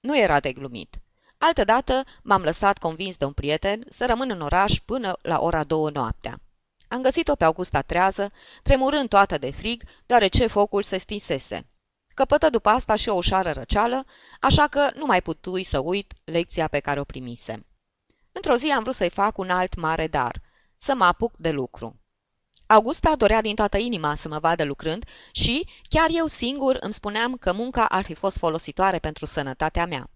Nu 0.00 0.18
era 0.18 0.40
de 0.40 0.52
glumit. 0.52 0.98
Altădată 1.38 2.04
m-am 2.22 2.42
lăsat 2.42 2.78
convins 2.78 3.16
de 3.16 3.24
un 3.24 3.32
prieten 3.32 3.84
să 3.88 4.06
rămân 4.06 4.30
în 4.30 4.40
oraș 4.40 4.78
până 4.84 5.18
la 5.22 5.40
ora 5.40 5.64
două 5.64 5.90
noaptea. 5.90 6.40
Am 6.88 7.02
găsit-o 7.02 7.34
pe 7.34 7.44
Augusta 7.44 7.82
trează, 7.82 8.32
tremurând 8.62 9.08
toată 9.08 9.38
de 9.38 9.50
frig, 9.50 9.82
deoarece 10.06 10.46
focul 10.46 10.82
se 10.82 10.96
stinsese. 10.96 11.66
Căpătă 12.14 12.50
după 12.50 12.68
asta 12.68 12.94
și 12.94 13.08
o 13.08 13.14
ușoară 13.14 13.52
răceală, 13.52 14.04
așa 14.40 14.66
că 14.66 14.90
nu 14.94 15.06
mai 15.06 15.22
putui 15.22 15.64
să 15.64 15.78
uit 15.78 16.12
lecția 16.24 16.68
pe 16.68 16.78
care 16.78 17.00
o 17.00 17.04
primise. 17.04 17.66
Într-o 18.32 18.56
zi 18.56 18.70
am 18.70 18.82
vrut 18.82 18.94
să-i 18.94 19.10
fac 19.10 19.38
un 19.38 19.50
alt 19.50 19.74
mare 19.74 20.06
dar, 20.06 20.40
să 20.76 20.94
mă 20.94 21.04
apuc 21.04 21.36
de 21.36 21.50
lucru. 21.50 22.00
Augusta 22.66 23.16
dorea 23.16 23.40
din 23.40 23.54
toată 23.54 23.78
inima 23.78 24.14
să 24.14 24.28
mă 24.28 24.38
vadă 24.38 24.64
lucrând 24.64 25.04
și, 25.32 25.66
chiar 25.88 26.08
eu 26.10 26.26
singur, 26.26 26.76
îmi 26.80 26.92
spuneam 26.92 27.36
că 27.36 27.52
munca 27.52 27.84
ar 27.84 28.04
fi 28.04 28.14
fost 28.14 28.38
folositoare 28.38 28.98
pentru 28.98 29.26
sănătatea 29.26 29.86
mea. 29.86 30.10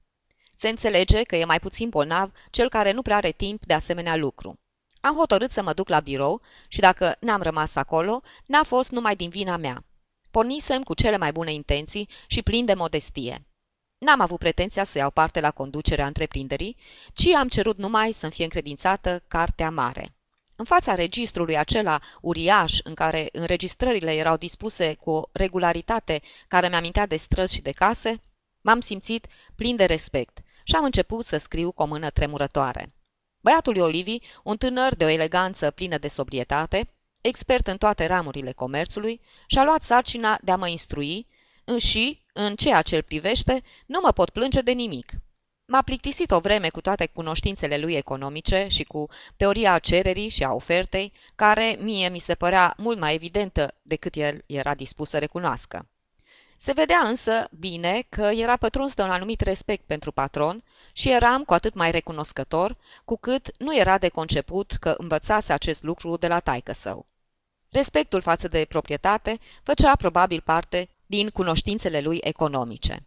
Se 0.56 0.68
înțelege 0.68 1.22
că 1.22 1.36
e 1.36 1.44
mai 1.44 1.60
puțin 1.60 1.88
bolnav 1.88 2.32
cel 2.50 2.68
care 2.68 2.92
nu 2.92 3.02
prea 3.02 3.16
are 3.16 3.30
timp 3.30 3.66
de 3.66 3.74
asemenea 3.74 4.16
lucru. 4.16 4.61
Am 5.04 5.14
hotărât 5.16 5.50
să 5.50 5.62
mă 5.62 5.72
duc 5.72 5.88
la 5.88 6.00
birou 6.00 6.40
și 6.68 6.80
dacă 6.80 7.16
n-am 7.20 7.42
rămas 7.42 7.74
acolo, 7.74 8.20
n-a 8.46 8.62
fost 8.62 8.90
numai 8.90 9.16
din 9.16 9.28
vina 9.28 9.56
mea. 9.56 9.84
Pornisem 10.30 10.82
cu 10.82 10.94
cele 10.94 11.16
mai 11.16 11.32
bune 11.32 11.52
intenții 11.52 12.08
și 12.26 12.42
plin 12.42 12.64
de 12.64 12.74
modestie. 12.74 13.46
N-am 13.98 14.20
avut 14.20 14.38
pretenția 14.38 14.84
să 14.84 14.98
iau 14.98 15.10
parte 15.10 15.40
la 15.40 15.50
conducerea 15.50 16.06
întreprinderii, 16.06 16.76
ci 17.14 17.26
am 17.26 17.48
cerut 17.48 17.78
numai 17.78 18.12
să-mi 18.12 18.32
fie 18.32 18.44
încredințată 18.44 19.22
cartea 19.28 19.70
mare. 19.70 20.14
În 20.56 20.64
fața 20.64 20.94
registrului 20.94 21.56
acela 21.56 22.00
uriaș, 22.20 22.78
în 22.82 22.94
care 22.94 23.28
înregistrările 23.32 24.14
erau 24.14 24.36
dispuse 24.36 24.94
cu 24.94 25.10
o 25.10 25.28
regularitate 25.32 26.22
care 26.48 26.68
mi-amintea 26.68 27.06
de 27.06 27.16
străzi 27.16 27.54
și 27.54 27.62
de 27.62 27.72
case, 27.72 28.20
m-am 28.60 28.80
simțit 28.80 29.26
plin 29.56 29.76
de 29.76 29.84
respect 29.84 30.38
și 30.64 30.74
am 30.74 30.84
început 30.84 31.24
să 31.24 31.36
scriu 31.36 31.72
cu 31.72 31.82
o 31.82 31.86
mână 31.86 32.10
tremurătoare. 32.10 32.92
Băiatul 33.42 33.80
Olivi, 33.80 34.18
un 34.42 34.56
tânăr 34.56 34.94
de 34.94 35.04
o 35.04 35.08
eleganță 35.08 35.70
plină 35.70 35.98
de 35.98 36.08
sobrietate, 36.08 36.88
expert 37.20 37.66
în 37.66 37.76
toate 37.76 38.06
ramurile 38.06 38.52
comerțului, 38.52 39.20
și-a 39.46 39.64
luat 39.64 39.82
sarcina 39.82 40.38
de 40.42 40.50
a 40.50 40.56
mă 40.56 40.68
instrui 40.68 41.26
și, 41.78 42.22
în 42.32 42.56
ceea 42.56 42.82
ce 42.82 42.96
îl 42.96 43.02
privește, 43.02 43.62
nu 43.86 44.00
mă 44.02 44.12
pot 44.12 44.30
plânge 44.30 44.60
de 44.60 44.72
nimic. 44.72 45.12
M-a 45.66 45.82
plictisit 45.82 46.30
o 46.30 46.40
vreme 46.40 46.68
cu 46.68 46.80
toate 46.80 47.06
cunoștințele 47.06 47.78
lui 47.78 47.94
economice 47.94 48.66
și 48.70 48.84
cu 48.84 49.08
teoria 49.36 49.78
cererii 49.78 50.28
și 50.28 50.44
a 50.44 50.52
ofertei, 50.52 51.12
care 51.34 51.76
mie 51.80 52.08
mi 52.08 52.18
se 52.18 52.34
părea 52.34 52.74
mult 52.76 52.98
mai 52.98 53.14
evidentă 53.14 53.74
decât 53.82 54.14
el 54.14 54.44
era 54.46 54.74
dispus 54.74 55.08
să 55.08 55.18
recunoască. 55.18 55.88
Se 56.64 56.72
vedea 56.72 56.98
însă 56.98 57.48
bine 57.58 58.02
că 58.08 58.22
era 58.22 58.56
pătruns 58.56 58.94
de 58.94 59.02
un 59.02 59.10
anumit 59.10 59.40
respect 59.40 59.86
pentru 59.86 60.12
patron 60.12 60.64
și 60.92 61.10
eram 61.10 61.44
cu 61.44 61.52
atât 61.52 61.74
mai 61.74 61.90
recunoscător, 61.90 62.76
cu 63.04 63.16
cât 63.16 63.58
nu 63.58 63.76
era 63.76 63.98
de 63.98 64.08
conceput 64.08 64.72
că 64.72 64.94
învățase 64.98 65.52
acest 65.52 65.82
lucru 65.82 66.16
de 66.16 66.26
la 66.26 66.40
taică 66.40 66.72
său. 66.72 67.06
Respectul 67.70 68.20
față 68.20 68.48
de 68.48 68.64
proprietate 68.68 69.38
făcea 69.62 69.96
probabil 69.96 70.40
parte 70.40 70.88
din 71.06 71.28
cunoștințele 71.28 72.00
lui 72.00 72.18
economice. 72.20 73.04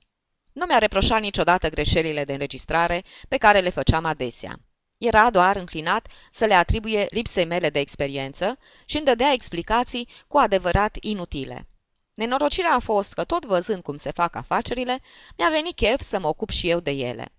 Nu 0.54 0.66
mi-a 0.66 0.78
reproșat 0.78 1.22
niciodată 1.22 1.70
greșelile 1.70 2.26
de 2.26 2.32
înregistrare 2.32 3.04
pe 3.28 3.38
care 3.38 3.60
le 3.60 3.70
făceam 3.70 4.06
adesea. 4.06 4.60
Era 4.98 5.30
doar 5.30 5.56
înclinat 5.56 6.08
să 6.32 6.46
le 6.46 6.54
atribuie 6.54 7.06
lipsei 7.10 7.46
mele 7.46 7.70
de 7.70 7.80
experiență 7.80 8.58
și 8.86 8.96
îmi 8.96 9.06
dădea 9.06 9.32
explicații 9.32 10.08
cu 10.28 10.38
adevărat 10.38 10.98
inutile. 11.00 11.68
Nenorocirea 12.16 12.74
a 12.74 12.80
fost 12.80 13.14
că, 13.14 13.24
tot 13.24 13.46
văzând 13.46 13.84
cum 13.84 13.96
se 13.96 14.12
fac 14.12 14.36
afacerile, 14.36 15.02
mi-a 15.38 15.50
venit 15.50 15.76
chef 15.76 16.02
să 16.02 16.20
mă 16.20 16.28
ocup 16.28 16.50
și 16.50 16.70
eu 16.70 16.80
de 16.80 16.92
ele. 16.92 17.32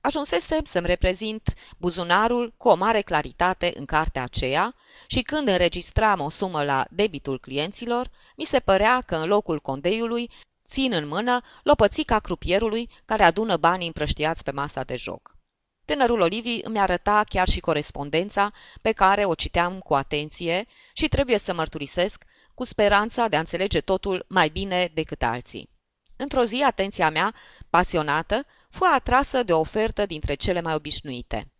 Ajunsesem 0.00 0.64
să-mi 0.64 0.86
reprezint 0.86 1.52
buzunarul 1.78 2.54
cu 2.56 2.68
o 2.68 2.74
mare 2.74 3.00
claritate 3.00 3.72
în 3.74 3.84
cartea 3.84 4.22
aceea 4.22 4.74
și 5.06 5.22
când 5.22 5.48
înregistram 5.48 6.20
o 6.20 6.28
sumă 6.28 6.64
la 6.64 6.86
debitul 6.90 7.40
clienților, 7.40 8.10
mi 8.36 8.44
se 8.44 8.60
părea 8.60 9.00
că 9.06 9.16
în 9.16 9.28
locul 9.28 9.60
condeiului 9.60 10.30
țin 10.68 10.92
în 10.92 11.08
mână 11.08 11.40
lopățica 11.62 12.18
crupierului 12.18 12.88
care 13.04 13.24
adună 13.24 13.56
banii 13.56 13.86
împrăștiați 13.86 14.44
pe 14.44 14.50
masa 14.50 14.82
de 14.82 14.96
joc. 14.96 15.36
Tânărul 15.84 16.20
Olivi 16.20 16.58
îmi 16.62 16.78
arăta 16.78 17.24
chiar 17.28 17.48
și 17.48 17.60
corespondența 17.60 18.52
pe 18.82 18.92
care 18.92 19.24
o 19.24 19.34
citeam 19.34 19.78
cu 19.78 19.94
atenție 19.94 20.66
și 20.92 21.08
trebuie 21.08 21.38
să 21.38 21.54
mărturisesc 21.54 22.24
cu 22.54 22.64
speranța 22.64 23.28
de 23.28 23.36
a 23.36 23.38
înțelege 23.38 23.80
totul 23.80 24.24
mai 24.28 24.48
bine 24.48 24.90
decât 24.94 25.22
alții. 25.22 25.70
Într-o 26.16 26.44
zi, 26.44 26.62
atenția 26.66 27.10
mea, 27.10 27.34
pasionată, 27.70 28.46
fu 28.70 28.84
atrasă 28.94 29.42
de 29.42 29.52
o 29.52 29.58
ofertă 29.58 30.06
dintre 30.06 30.34
cele 30.34 30.60
mai 30.60 30.74
obișnuite. 30.74 31.52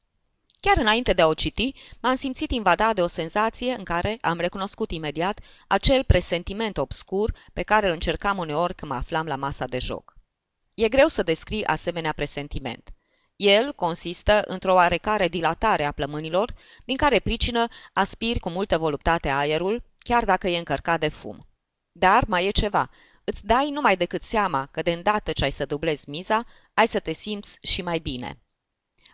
Chiar 0.61 0.77
înainte 0.77 1.13
de 1.13 1.23
a 1.23 1.27
o 1.27 1.35
citi, 1.35 1.75
m-am 2.01 2.15
simțit 2.15 2.51
invadat 2.51 2.95
de 2.95 3.03
o 3.03 3.07
senzație 3.07 3.75
în 3.75 3.85
care 3.85 4.19
am 4.21 4.39
recunoscut 4.39 4.91
imediat 4.91 5.41
acel 5.69 6.05
presentiment 6.05 6.77
obscur 6.77 7.35
pe 7.53 7.63
care 7.63 7.87
îl 7.87 7.93
încercam 7.93 8.39
uneori 8.39 8.75
când 8.75 8.91
mă 8.91 8.97
aflam 8.97 9.27
la 9.27 9.37
masa 9.37 9.67
de 9.67 9.79
joc. 9.79 10.15
E 10.75 10.89
greu 10.89 11.07
să 11.07 11.23
descrii 11.23 11.65
asemenea 11.65 12.13
presentiment. 12.13 12.91
El 13.37 13.73
consistă 13.73 14.43
într-o 14.47 14.75
oarecare 14.75 15.29
dilatare 15.29 15.85
a 15.85 15.93
plămânilor, 15.93 16.55
din 16.85 16.97
care 16.97 17.19
pricină 17.19 17.67
aspiri 17.93 18.39
cu 18.39 18.49
multă 18.49 18.79
voluptate 18.79 19.29
aerul, 19.29 19.83
chiar 20.03 20.25
dacă 20.25 20.49
e 20.49 20.59
încărcat 20.59 21.01
de 21.01 21.09
fum. 21.09 21.47
Dar 21.93 22.25
mai 22.27 22.47
e 22.47 22.51
ceva. 22.51 22.91
Îți 23.25 23.47
dai 23.47 23.71
numai 23.71 23.97
decât 23.97 24.23
seama 24.23 24.67
că 24.67 24.83
de 24.83 24.93
îndată 24.93 25.33
ce 25.33 25.45
ai 25.45 25.51
să 25.51 25.65
dublezi 25.65 26.09
miza, 26.11 26.45
ai 26.75 26.87
să 26.87 27.01
te 27.01 27.13
simți 27.13 27.59
și 27.63 27.83
mai 27.83 27.99
bine. 27.99 28.39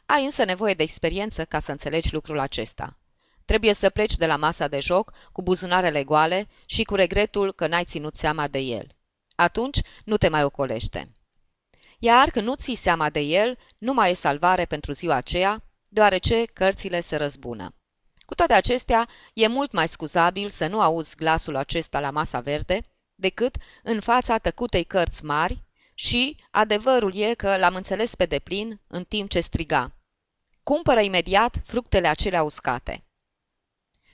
Ai 0.07 0.25
însă 0.25 0.45
nevoie 0.45 0.75
de 0.75 0.83
experiență 0.83 1.45
ca 1.45 1.59
să 1.59 1.71
înțelegi 1.71 2.13
lucrul 2.13 2.39
acesta. 2.39 2.99
Trebuie 3.45 3.73
să 3.73 3.91
pleci 3.91 4.17
de 4.17 4.27
la 4.27 4.37
masa 4.37 4.69
de 4.69 4.81
joc 4.81 5.13
cu 5.33 5.43
buzunarele 5.43 6.05
goale 6.05 6.49
și 6.67 6.83
cu 6.83 6.95
regretul 6.95 7.53
că 7.53 7.67
n-ai 7.67 7.85
ținut 7.85 8.15
seama 8.15 8.49
de 8.49 8.59
el. 8.59 8.97
Atunci 9.35 9.79
nu 10.05 10.17
te 10.17 10.29
mai 10.29 10.45
ocolește. 10.45 11.13
Iar 11.99 12.31
când 12.31 12.47
nu 12.47 12.55
ții 12.55 12.75
seama 12.75 13.11
de 13.11 13.21
el, 13.21 13.59
nu 13.79 13.93
mai 13.93 14.11
e 14.11 14.15
salvare 14.15 14.65
pentru 14.65 14.93
ziua 14.93 15.15
aceea, 15.15 15.65
deoarece 15.89 16.45
cărțile 16.45 17.01
se 17.01 17.17
răzbună. 17.17 17.75
Cu 18.29 18.35
toate 18.35 18.53
acestea, 18.53 19.09
e 19.35 19.47
mult 19.47 19.73
mai 19.73 19.89
scuzabil 19.89 20.51
să 20.51 20.67
nu 20.67 20.81
auzi 20.81 21.17
glasul 21.17 21.57
acesta 21.57 22.01
la 22.01 22.11
masa 22.11 22.41
verde, 22.41 22.81
decât 23.15 23.57
în 23.83 24.01
fața 24.01 24.39
tăcutei 24.39 24.85
cărți 24.85 25.25
mari 25.25 25.63
și 25.95 26.37
adevărul 26.51 27.15
e 27.15 27.35
că 27.35 27.57
l-am 27.57 27.75
înțeles 27.75 28.15
pe 28.15 28.27
deplin 28.27 28.81
în 28.87 29.05
timp 29.05 29.31
ce 29.31 29.41
striga. 29.41 29.93
Cumpără 30.63 31.01
imediat 31.01 31.57
fructele 31.65 32.09
acelea 32.09 32.43
uscate. 32.43 33.05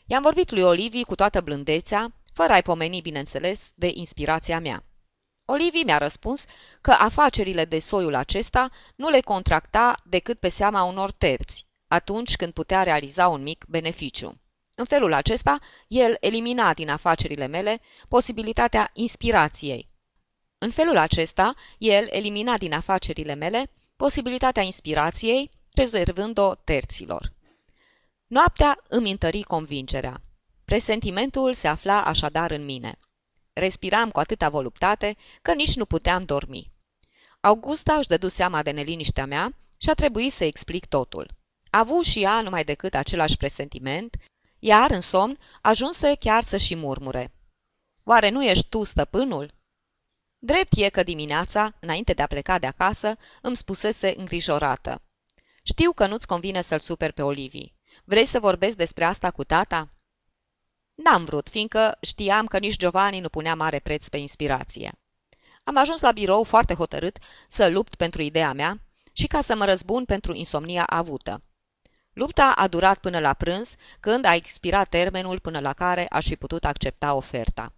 I-am 0.06 0.22
vorbit 0.22 0.50
lui 0.50 0.62
Olivi 0.62 1.04
cu 1.04 1.14
toată 1.14 1.40
blândețea, 1.40 2.14
fără 2.32 2.52
a-i 2.52 2.62
pomeni, 2.62 3.00
bineînțeles, 3.00 3.72
de 3.74 3.90
inspirația 3.94 4.60
mea. 4.60 4.84
Olivi 5.44 5.82
mi-a 5.84 5.98
răspuns 5.98 6.44
că 6.80 6.90
afacerile 6.90 7.64
de 7.64 7.78
soiul 7.78 8.14
acesta 8.14 8.70
nu 8.96 9.08
le 9.08 9.20
contracta 9.20 9.94
decât 10.04 10.38
pe 10.38 10.48
seama 10.48 10.82
unor 10.84 11.10
terți, 11.12 11.66
atunci 11.94 12.36
când 12.36 12.52
putea 12.52 12.82
realiza 12.82 13.28
un 13.28 13.42
mic 13.42 13.64
beneficiu. 13.68 14.40
În 14.74 14.84
felul 14.84 15.12
acesta, 15.12 15.58
el 15.88 16.16
elimina 16.20 16.74
din 16.74 16.88
afacerile 16.88 17.46
mele 17.46 17.80
posibilitatea 18.08 18.90
inspirației. 18.92 19.88
În 20.58 20.70
felul 20.70 20.96
acesta, 20.96 21.54
el 21.78 22.06
elimina 22.10 22.58
din 22.58 22.72
afacerile 22.72 23.34
mele 23.34 23.70
posibilitatea 23.96 24.62
inspirației, 24.62 25.50
rezervând-o 25.72 26.54
terților. 26.54 27.32
Noaptea 28.26 28.82
îmi 28.88 29.10
întări 29.10 29.42
convingerea. 29.42 30.20
Presentimentul 30.64 31.54
se 31.54 31.68
afla 31.68 32.04
așadar 32.04 32.50
în 32.50 32.64
mine. 32.64 32.98
Respiram 33.52 34.10
cu 34.10 34.18
atâta 34.18 34.48
voluptate 34.48 35.16
că 35.42 35.54
nici 35.54 35.76
nu 35.76 35.86
puteam 35.86 36.24
dormi. 36.24 36.72
Augusta 37.40 37.94
își 37.94 38.08
dădu 38.08 38.28
seama 38.28 38.62
de 38.62 38.70
neliniștea 38.70 39.26
mea 39.26 39.56
și 39.76 39.90
a 39.90 39.94
trebuit 39.94 40.32
să 40.32 40.44
explic 40.44 40.86
totul. 40.86 41.30
A 41.74 41.78
avut 41.78 42.04
și 42.04 42.22
ea 42.22 42.40
numai 42.40 42.64
decât 42.64 42.94
același 42.94 43.36
presentiment, 43.36 44.16
iar 44.58 44.90
în 44.90 45.00
somn 45.00 45.38
ajunse 45.62 46.14
chiar 46.14 46.44
să 46.44 46.56
și 46.56 46.74
murmure. 46.74 47.32
Oare 48.04 48.28
nu 48.28 48.44
ești 48.44 48.68
tu 48.68 48.84
stăpânul? 48.84 49.54
Drept 50.38 50.72
e 50.76 50.88
că 50.88 51.02
dimineața, 51.02 51.74
înainte 51.80 52.12
de 52.12 52.22
a 52.22 52.26
pleca 52.26 52.58
de 52.58 52.66
acasă, 52.66 53.16
îmi 53.42 53.56
spusese 53.56 54.14
îngrijorată. 54.16 55.02
Știu 55.62 55.92
că 55.92 56.06
nu-ți 56.06 56.26
convine 56.26 56.60
să-l 56.60 56.78
super 56.78 57.12
pe 57.12 57.22
Olivii. 57.22 57.74
Vrei 58.04 58.24
să 58.24 58.40
vorbesc 58.40 58.76
despre 58.76 59.04
asta 59.04 59.30
cu 59.30 59.44
tata? 59.44 59.90
N-am 60.94 61.24
vrut, 61.24 61.48
fiindcă 61.48 61.98
știam 62.00 62.46
că 62.46 62.58
nici 62.58 62.76
Giovanni 62.76 63.20
nu 63.20 63.28
punea 63.28 63.54
mare 63.54 63.78
preț 63.78 64.08
pe 64.08 64.16
inspirație. 64.16 64.92
Am 65.64 65.76
ajuns 65.76 66.00
la 66.00 66.12
birou 66.12 66.44
foarte 66.44 66.74
hotărât 66.74 67.18
să 67.48 67.68
lupt 67.68 67.94
pentru 67.94 68.22
ideea 68.22 68.52
mea 68.52 68.80
și 69.12 69.26
ca 69.26 69.40
să 69.40 69.56
mă 69.56 69.64
răzbun 69.64 70.04
pentru 70.04 70.34
insomnia 70.34 70.84
avută. 70.84 71.42
Lupta 72.14 72.52
a 72.52 72.68
durat 72.68 72.98
până 72.98 73.18
la 73.18 73.32
prânz, 73.32 73.74
când 74.00 74.24
a 74.24 74.34
expirat 74.34 74.88
termenul 74.88 75.40
până 75.40 75.60
la 75.60 75.72
care 75.72 76.06
aș 76.10 76.26
fi 76.26 76.36
putut 76.36 76.64
accepta 76.64 77.14
oferta. 77.14 77.72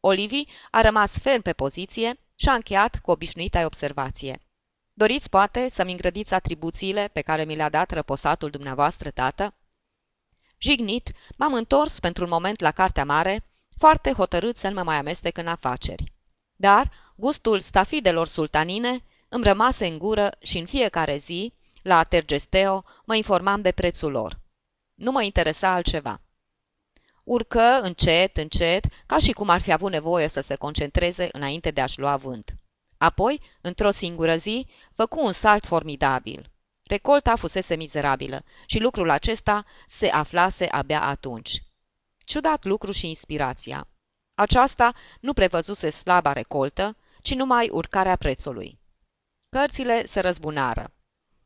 Olivi 0.00 0.44
a 0.70 0.80
rămas 0.80 1.18
ferm 1.18 1.42
pe 1.42 1.52
poziție 1.52 2.18
și 2.34 2.48
a 2.48 2.54
încheiat 2.54 2.98
cu 2.98 3.10
obișnuita 3.10 3.64
observație. 3.64 4.40
Doriți, 4.92 5.28
poate, 5.28 5.68
să-mi 5.68 5.90
îngrădiți 5.90 6.34
atribuțiile 6.34 7.08
pe 7.12 7.20
care 7.20 7.44
mi 7.44 7.56
le-a 7.56 7.68
dat 7.68 7.90
răposatul 7.90 8.50
dumneavoastră, 8.50 9.10
tată? 9.10 9.54
Jignit, 10.58 11.12
m-am 11.36 11.54
întors 11.54 12.00
pentru 12.00 12.24
un 12.24 12.30
moment 12.30 12.60
la 12.60 12.70
cartea 12.70 13.04
mare, 13.04 13.44
foarte 13.78 14.12
hotărât 14.12 14.56
să 14.56 14.68
nu 14.68 14.74
mă 14.74 14.82
mai 14.82 14.96
amestec 14.96 15.38
în 15.38 15.46
afaceri. 15.46 16.12
Dar 16.56 16.90
gustul 17.16 17.60
stafidelor 17.60 18.26
sultanine 18.26 19.02
îmi 19.28 19.44
rămase 19.44 19.86
în 19.86 19.98
gură 19.98 20.36
și 20.40 20.58
în 20.58 20.66
fiecare 20.66 21.16
zi 21.16 21.52
la 21.82 22.02
Tergesteo 22.02 22.84
mă 23.04 23.14
informam 23.14 23.60
de 23.60 23.72
prețul 23.72 24.10
lor. 24.10 24.40
Nu 24.94 25.10
mă 25.10 25.22
interesa 25.22 25.72
altceva. 25.72 26.20
Urcă 27.24 27.80
încet, 27.82 28.36
încet, 28.36 28.84
ca 29.06 29.18
și 29.18 29.32
cum 29.32 29.48
ar 29.48 29.60
fi 29.60 29.72
avut 29.72 29.90
nevoie 29.90 30.28
să 30.28 30.40
se 30.40 30.54
concentreze 30.54 31.28
înainte 31.32 31.70
de 31.70 31.80
a-și 31.80 31.98
lua 31.98 32.16
vânt. 32.16 32.54
Apoi, 32.98 33.40
într-o 33.60 33.90
singură 33.90 34.36
zi, 34.36 34.66
făcu 34.94 35.24
un 35.24 35.32
salt 35.32 35.64
formidabil. 35.64 36.50
Recolta 36.82 37.36
fusese 37.36 37.76
mizerabilă 37.76 38.44
și 38.66 38.78
lucrul 38.78 39.10
acesta 39.10 39.64
se 39.86 40.08
aflase 40.08 40.66
abia 40.66 41.02
atunci. 41.02 41.62
Ciudat 42.24 42.64
lucru 42.64 42.92
și 42.92 43.08
inspirația. 43.08 43.88
Aceasta 44.34 44.94
nu 45.20 45.32
prevăzuse 45.32 45.90
slaba 45.90 46.32
recoltă, 46.32 46.96
ci 47.22 47.34
numai 47.34 47.68
urcarea 47.68 48.16
prețului. 48.16 48.78
Cărțile 49.48 50.06
se 50.06 50.20
răzbunară. 50.20 50.92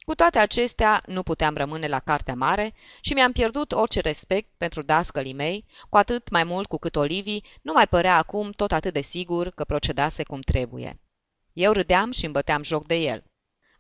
Cu 0.06 0.14
toate 0.14 0.38
acestea, 0.38 1.00
nu 1.06 1.22
puteam 1.22 1.56
rămâne 1.56 1.86
la 1.88 1.98
cartea 1.98 2.34
mare 2.34 2.74
și 3.00 3.12
mi-am 3.12 3.32
pierdut 3.32 3.72
orice 3.72 4.00
respect 4.00 4.48
pentru 4.56 4.82
dascălii 4.82 5.32
mei, 5.32 5.64
cu 5.88 5.96
atât 5.96 6.30
mai 6.30 6.44
mult 6.44 6.68
cu 6.68 6.78
cât 6.78 6.96
Olivii 6.96 7.44
nu 7.62 7.72
mai 7.72 7.86
părea 7.86 8.16
acum 8.16 8.50
tot 8.50 8.72
atât 8.72 8.92
de 8.92 9.00
sigur 9.00 9.50
că 9.50 9.64
procedase 9.64 10.22
cum 10.22 10.40
trebuie. 10.40 11.00
Eu 11.52 11.72
râdeam 11.72 12.10
și 12.10 12.24
îmi 12.24 12.32
băteam 12.32 12.62
joc 12.62 12.86
de 12.86 12.94
el. 12.94 13.24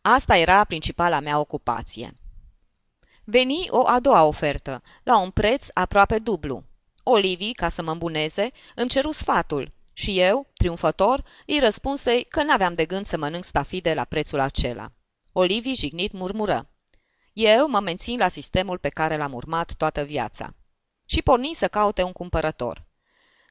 Asta 0.00 0.36
era 0.36 0.64
principala 0.64 1.20
mea 1.20 1.38
ocupație. 1.38 2.16
Veni 3.24 3.66
o 3.68 3.86
a 3.86 4.00
doua 4.00 4.24
ofertă, 4.24 4.82
la 5.02 5.18
un 5.20 5.30
preț 5.30 5.66
aproape 5.74 6.18
dublu. 6.18 6.64
Olivii, 7.02 7.52
ca 7.52 7.68
să 7.68 7.82
mă 7.82 7.90
îmbuneze, 7.90 8.50
îmi 8.74 8.88
ceru 8.88 9.10
sfatul 9.10 9.72
și 9.92 10.20
eu, 10.20 10.46
triumfător, 10.54 11.24
îi 11.46 11.58
răspunsei 11.58 12.24
că 12.24 12.42
n-aveam 12.42 12.74
de 12.74 12.84
gând 12.84 13.06
să 13.06 13.16
mănânc 13.16 13.44
stafide 13.44 13.94
la 13.94 14.04
prețul 14.04 14.40
acela. 14.40 14.90
Olivii 15.38 15.74
jignit 15.74 16.12
murmură. 16.12 16.70
Eu 17.32 17.68
mă 17.68 17.80
mențin 17.80 18.18
la 18.18 18.28
sistemul 18.28 18.78
pe 18.78 18.88
care 18.88 19.16
l-am 19.16 19.32
urmat 19.32 19.74
toată 19.74 20.02
viața. 20.02 20.54
Și 21.04 21.22
porni 21.22 21.52
să 21.54 21.68
caute 21.68 22.02
un 22.02 22.12
cumpărător. 22.12 22.84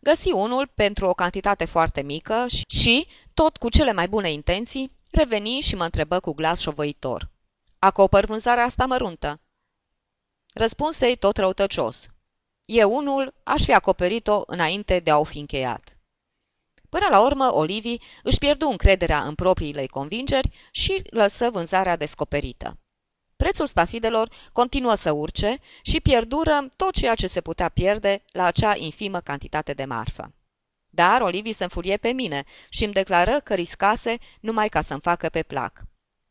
Găsi 0.01 0.31
unul 0.31 0.67
pentru 0.75 1.07
o 1.07 1.13
cantitate 1.13 1.65
foarte 1.65 2.01
mică 2.01 2.45
și, 2.67 3.07
tot 3.33 3.57
cu 3.57 3.69
cele 3.69 3.91
mai 3.91 4.07
bune 4.07 4.31
intenții, 4.31 4.91
reveni 5.11 5.59
și 5.59 5.75
mă 5.75 5.83
întrebă 5.83 6.19
cu 6.19 6.33
glas 6.33 6.59
șovăitor. 6.59 7.29
Acopăr 7.79 8.25
vânzarea 8.25 8.63
asta 8.63 8.85
măruntă? 8.85 9.41
Răspunsei 10.53 11.15
tot 11.15 11.37
răutăcios. 11.37 12.07
Eu 12.65 12.95
unul 12.95 13.33
aș 13.43 13.63
fi 13.63 13.73
acoperit-o 13.73 14.43
înainte 14.45 14.99
de 14.99 15.11
a 15.11 15.17
o 15.17 15.23
fi 15.23 15.39
încheiat. 15.39 15.94
Până 16.95 17.07
la 17.09 17.21
urmă, 17.21 17.53
Olivii 17.53 18.01
își 18.23 18.37
pierdu 18.37 18.67
încrederea 18.67 19.23
în 19.23 19.35
propriile 19.35 19.85
convingeri 19.85 20.49
și 20.71 21.01
lăsă 21.09 21.49
vânzarea 21.49 21.95
descoperită. 21.95 22.79
Prețul 23.35 23.67
stafidelor 23.67 24.29
continuă 24.51 24.95
să 24.95 25.11
urce 25.11 25.57
și 25.81 26.01
pierdură 26.01 26.67
tot 26.75 26.93
ceea 26.93 27.15
ce 27.15 27.27
se 27.27 27.41
putea 27.41 27.69
pierde 27.69 28.23
la 28.31 28.43
acea 28.43 28.75
infimă 28.75 29.19
cantitate 29.19 29.73
de 29.73 29.85
marfă. 29.85 30.33
Dar 30.89 31.21
Olivii 31.21 31.51
se 31.51 31.63
înfurie 31.63 31.97
pe 31.97 32.09
mine 32.09 32.43
și 32.69 32.83
îmi 32.83 32.93
declară 32.93 33.39
că 33.39 33.53
riscase 33.53 34.17
numai 34.39 34.69
ca 34.69 34.81
să-mi 34.81 35.01
facă 35.01 35.29
pe 35.29 35.43
plac. 35.43 35.81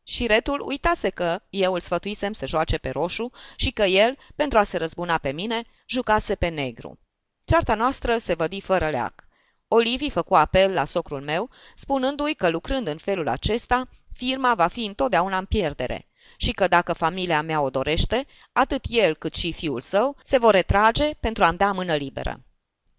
Și 0.03 0.27
retul 0.27 0.61
uitase 0.67 1.09
că 1.09 1.41
eu 1.49 1.73
îl 1.73 1.79
sfătuisem 1.79 2.31
să 2.31 2.45
joace 2.45 2.77
pe 2.77 2.89
roșu 2.89 3.31
și 3.55 3.71
că 3.71 3.83
el, 3.83 4.17
pentru 4.35 4.57
a 4.57 4.63
se 4.63 4.77
răzbuna 4.77 5.17
pe 5.17 5.31
mine, 5.31 5.63
jucase 5.85 6.35
pe 6.35 6.47
negru. 6.47 6.99
Cearta 7.43 7.75
noastră 7.75 8.17
se 8.17 8.33
vădi 8.33 8.61
fără 8.61 8.89
leac. 8.89 9.23
Olivii 9.67 10.09
făcu 10.09 10.35
apel 10.35 10.73
la 10.73 10.85
socrul 10.85 11.21
meu, 11.21 11.49
spunându-i 11.75 12.33
că 12.33 12.49
lucrând 12.49 12.87
în 12.87 12.97
felul 12.97 13.27
acesta, 13.27 13.89
firma 14.13 14.55
va 14.55 14.67
fi 14.67 14.85
întotdeauna 14.85 15.37
în 15.37 15.45
pierdere 15.45 16.07
și 16.37 16.51
că 16.51 16.67
dacă 16.67 16.93
familia 16.93 17.41
mea 17.41 17.61
o 17.61 17.69
dorește, 17.69 18.25
atât 18.51 18.85
el 18.87 19.15
cât 19.15 19.35
și 19.35 19.51
fiul 19.51 19.81
său 19.81 20.17
se 20.23 20.37
vor 20.37 20.53
retrage 20.53 21.13
pentru 21.13 21.43
a-mi 21.43 21.57
da 21.57 21.71
mână 21.71 21.95
liberă. 21.95 22.43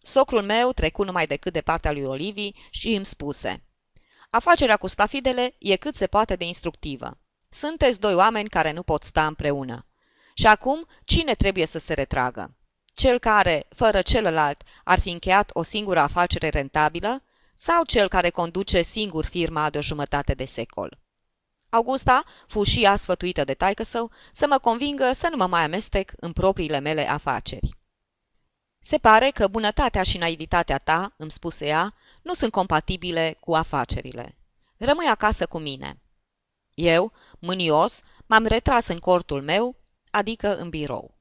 Socrul 0.03 0.43
meu 0.43 0.73
trecu 0.73 1.05
numai 1.05 1.27
decât 1.27 1.53
de 1.53 1.61
partea 1.61 1.93
lui 1.93 2.05
Olivii 2.05 2.57
și 2.71 2.95
îmi 2.95 3.07
spuse 3.07 3.63
Afacerea 4.31 4.77
cu 4.77 4.87
stafidele 4.87 5.55
e 5.59 5.77
cât 5.77 5.95
se 5.95 6.07
poate 6.07 6.37
de 6.37 6.45
instructivă. 6.45 7.19
Sunteți 7.51 8.01
doi 8.01 8.15
oameni 8.15 8.49
care 8.49 8.73
nu 8.73 8.83
pot 8.83 9.03
sta 9.03 9.27
împreună. 9.27 9.87
Și 10.35 10.47
acum, 10.47 10.87
cine 11.05 11.35
trebuie 11.35 11.67
să 11.67 11.79
se 11.79 11.95
retragă? 11.95 12.57
Cel 12.97 13.19
care, 13.19 13.67
fără 13.69 14.03
celălalt, 14.03 14.63
ar 14.85 15.01
fi 15.01 15.11
încheiat 15.11 15.51
o 15.53 15.63
singură 15.63 16.01
afacere 16.01 16.49
rentabilă 16.49 17.23
sau 17.55 17.85
cel 17.85 18.09
care 18.09 18.31
conduce 18.31 18.83
singur 18.83 19.25
firma 19.25 19.71
de 19.71 19.79
o 19.79 19.81
jumătate 19.81 20.35
de 20.35 20.45
secol? 20.45 20.99
Augusta 21.69 22.25
fu 22.47 22.63
și 22.63 22.83
ea 22.83 22.97
sfătuită 22.97 23.45
de 23.45 23.55
taică 23.55 23.83
său 23.83 24.11
să 24.33 24.47
mă 24.49 24.59
convingă 24.59 25.13
să 25.13 25.29
nu 25.31 25.37
mă 25.37 25.47
mai 25.47 25.63
amestec 25.63 26.13
în 26.17 26.33
propriile 26.33 26.79
mele 26.79 27.09
afaceri. 27.09 27.77
Se 28.79 28.99
pare 28.99 29.31
că 29.31 29.49
bunătatea 29.49 30.03
și 30.03 30.19
naivitatea 30.19 30.79
ta, 30.79 31.15
îmi 31.17 31.31
spuse 31.31 31.67
ea, 31.67 31.95
nu 32.23 32.35
sunt 32.35 32.53
compatibile 32.53 33.37
cu 33.41 33.55
afacerile. 33.55 34.37
Rămâi 34.77 35.07
acasă 35.07 35.47
cu 35.47 35.59
mine. 35.59 36.01
Eu, 36.75 37.13
mânios, 37.39 38.03
m-am 38.27 38.47
retras 38.47 38.87
în 38.87 38.99
cortul 38.99 39.43
meu, 39.43 39.77
adică 40.11 40.57
în 40.57 40.69
birou. 40.69 41.16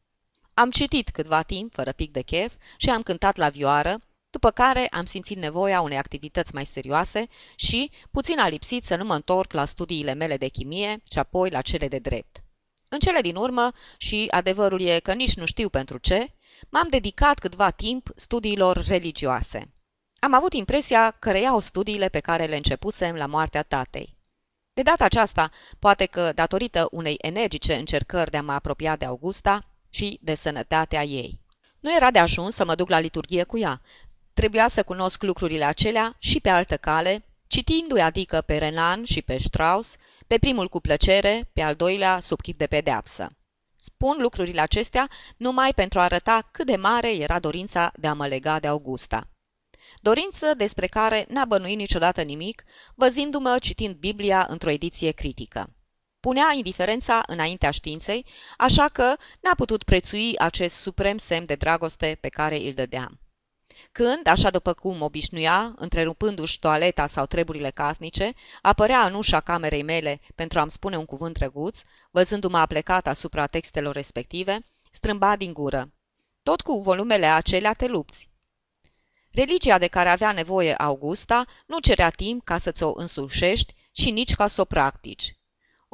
Am 0.58 0.70
citit 0.70 1.10
câtva 1.10 1.42
timp, 1.42 1.74
fără 1.74 1.92
pic 1.92 2.12
de 2.12 2.22
chef, 2.22 2.54
și 2.78 2.90
am 2.90 3.02
cântat 3.02 3.36
la 3.36 3.50
vioară, 3.50 4.00
după 4.30 4.52
care 4.52 4.88
am 4.88 5.06
simțit 5.06 5.38
nevoia 5.38 5.82
unei 5.82 5.98
activități 5.98 6.54
mai 6.54 6.66
serioase 6.66 7.28
și, 7.56 7.92
puțin 8.12 8.40
a 8.40 8.48
lipsit 8.48 8.86
să 8.86 8.96
nu 8.96 9.06
mă 9.06 9.14
întorc 9.14 9.52
la 9.52 9.66
studiile 9.66 10.14
mele 10.14 10.38
de 10.38 10.48
chimie 10.48 11.02
și 11.12 11.20
apoi 11.20 11.50
la 11.50 11.62
cele 11.62 11.88
de 11.88 12.00
drept. 12.00 12.44
În 12.88 13.00
cele 13.00 13.22
din 13.22 13.36
urmă, 13.36 13.72
și 13.98 14.28
adevărul 14.30 14.82
e 14.82 15.00
că 15.00 15.14
nici 15.14 15.36
nu 15.36 15.46
știu 15.46 15.70
pentru 15.70 15.98
ce, 15.98 16.34
m-am 16.70 16.88
dedicat 16.90 17.40
câtva 17.40 17.70
timp 17.70 18.10
studiilor 18.16 18.86
religioase. 18.86 19.74
Am 20.20 20.34
avut 20.34 20.54
impresia 20.54 21.12
că 21.12 21.32
reiau 21.32 21.60
studiile 21.60 22.10
pe 22.10 22.20
care 22.20 22.46
le 22.46 22.56
începusem 22.56 23.16
la 23.16 23.26
moartea 23.26 23.64
tatei. 23.64 24.18
De 24.74 24.82
data 24.82 25.04
aceasta, 25.04 25.50
poate 25.80 26.06
că, 26.06 26.32
datorită 26.36 26.88
unei 26.92 27.16
energice 27.22 27.74
încercări 27.74 28.32
de 28.32 28.38
a 28.38 28.42
mă 28.42 28.52
apropia 28.52 28.96
de 28.96 29.06
Augusta 29.06 29.70
și 29.96 30.20
de 30.22 30.36
sănătatea 30.36 31.04
ei. 31.04 31.40
Nu 31.80 31.96
era 31.96 32.12
de 32.12 32.20
ajuns 32.20 32.56
să 32.56 32.66
mă 32.66 32.76
duc 32.76 32.90
la 32.90 33.00
liturghie 33.00 33.44
cu 33.44 33.58
ea. 33.58 33.82
Trebuia 34.34 34.68
să 34.68 34.84
cunosc 34.84 35.24
lucrurile 35.24 35.64
acelea 35.64 36.16
și 36.20 36.40
pe 36.40 36.50
altă 36.50 36.78
cale, 36.78 37.26
citindu-i 37.48 38.02
adică 38.02 38.42
pe 38.42 38.58
Renan 38.58 39.04
și 39.04 39.22
pe 39.22 39.38
Strauss, 39.38 39.96
pe 40.28 40.38
primul 40.38 40.68
cu 40.68 40.80
plăcere, 40.80 41.50
pe 41.54 41.62
al 41.62 41.76
doilea 41.76 42.20
sub 42.20 42.42
chip 42.42 42.58
de 42.58 42.68
pedeapsă. 42.68 43.32
Spun 43.78 44.18
lucrurile 44.20 44.62
acestea 44.62 45.10
numai 45.38 45.74
pentru 45.74 46.00
a 46.00 46.04
arăta 46.04 46.48
cât 46.52 46.66
de 46.66 46.76
mare 46.76 47.16
era 47.16 47.40
dorința 47.40 47.92
de 47.96 48.08
a 48.08 48.14
mă 48.14 48.28
lega 48.28 48.60
de 48.60 48.68
Augusta. 48.68 49.28
Dorință 50.02 50.54
despre 50.58 50.88
care 50.88 51.26
n-a 51.30 51.46
bănuit 51.46 51.78
niciodată 51.78 52.22
nimic, 52.22 52.64
văzindu-mă 52.96 53.58
citind 53.60 53.96
Biblia 53.96 54.46
într-o 54.50 54.70
ediție 54.70 55.12
critică. 55.12 55.75
Punea 56.26 56.54
indiferența 56.54 57.24
înaintea 57.28 57.72
științei, 57.72 58.26
așa 58.58 58.88
că 58.88 59.16
n-a 59.42 59.56
putut 59.56 59.84
prețui 59.84 60.38
acest 60.38 60.76
suprem 60.76 61.18
semn 61.18 61.46
de 61.46 61.56
dragoste 61.56 62.18
pe 62.22 62.30
care 62.30 62.58
îl 62.58 62.74
dădeam. 62.74 63.20
Când, 63.92 64.28
așa 64.28 64.50
după 64.50 64.74
cum 64.74 65.02
obișnuia, 65.02 65.74
întrerupându-și 65.76 66.60
toaleta 66.60 67.08
sau 67.08 67.26
treburile 67.26 67.70
casnice, 67.70 68.34
apărea 68.62 69.06
în 69.06 69.14
ușa 69.14 69.40
camerei 69.40 69.84
mele 69.84 70.22
pentru 70.36 70.60
a-mi 70.60 70.72
spune 70.72 70.98
un 70.98 71.06
cuvânt 71.06 71.38
drăguț, 71.38 71.82
văzându-mă 72.12 72.58
aplecat 72.58 73.08
asupra 73.08 73.48
textelor 73.48 73.96
respective, 73.96 74.60
strâmba 74.92 75.36
din 75.36 75.54
gură. 75.54 75.94
Tot 76.44 76.62
cu 76.62 76.82
volumele 76.82 77.26
acelea 77.26 77.74
te 77.74 77.88
lupți. 77.88 78.30
Religia 79.32 79.78
de 79.78 79.88
care 79.88 80.10
avea 80.10 80.32
nevoie 80.32 80.74
Augusta 80.74 81.46
nu 81.66 81.80
cerea 81.80 82.10
timp 82.10 82.44
ca 82.44 82.58
să 82.58 82.72
ți-o 82.72 82.92
însușești 82.96 83.74
și 83.92 84.12
nici 84.12 84.36
ca 84.36 84.48
să 84.48 84.62
o 84.62 84.66
practici. 84.66 85.36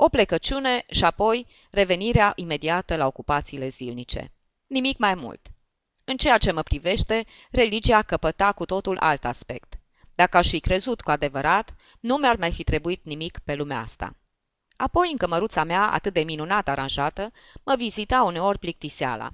O 0.04 0.10
plecăciune 0.10 0.84
și 0.90 1.04
apoi 1.04 1.48
revenirea 1.72 2.32
imediată 2.36 2.96
la 2.96 3.06
ocupațiile 3.06 3.68
zilnice. 3.68 4.32
Nimic 4.68 4.98
mai 4.98 5.16
mult. 5.16 5.48
În 6.04 6.18
ceea 6.18 6.38
ce 6.38 6.52
mă 6.52 6.62
privește, 6.62 7.26
religia 7.52 8.02
căpăta 8.02 8.52
cu 8.52 8.66
totul 8.66 8.98
alt 8.98 9.26
aspect. 9.26 9.80
Dacă 10.16 10.38
aș 10.38 10.50
fi 10.50 10.60
crezut 10.60 11.02
cu 11.02 11.12
adevărat, 11.12 11.76
nu 12.00 12.16
mi-ar 12.16 12.36
mai 12.36 12.52
fi 12.52 12.64
trebuit 12.64 13.04
nimic 13.04 13.40
pe 13.40 13.56
lumea 13.56 13.80
asta. 13.80 14.16
Apoi, 14.76 15.12
în 15.12 15.18
cămăruța 15.18 15.64
mea, 15.64 15.92
atât 15.92 16.14
de 16.14 16.22
minunat 16.22 16.68
aranjată, 16.68 17.32
mă 17.64 17.76
vizita 17.76 18.24
uneori 18.24 18.60
plictiseala. 18.60 19.32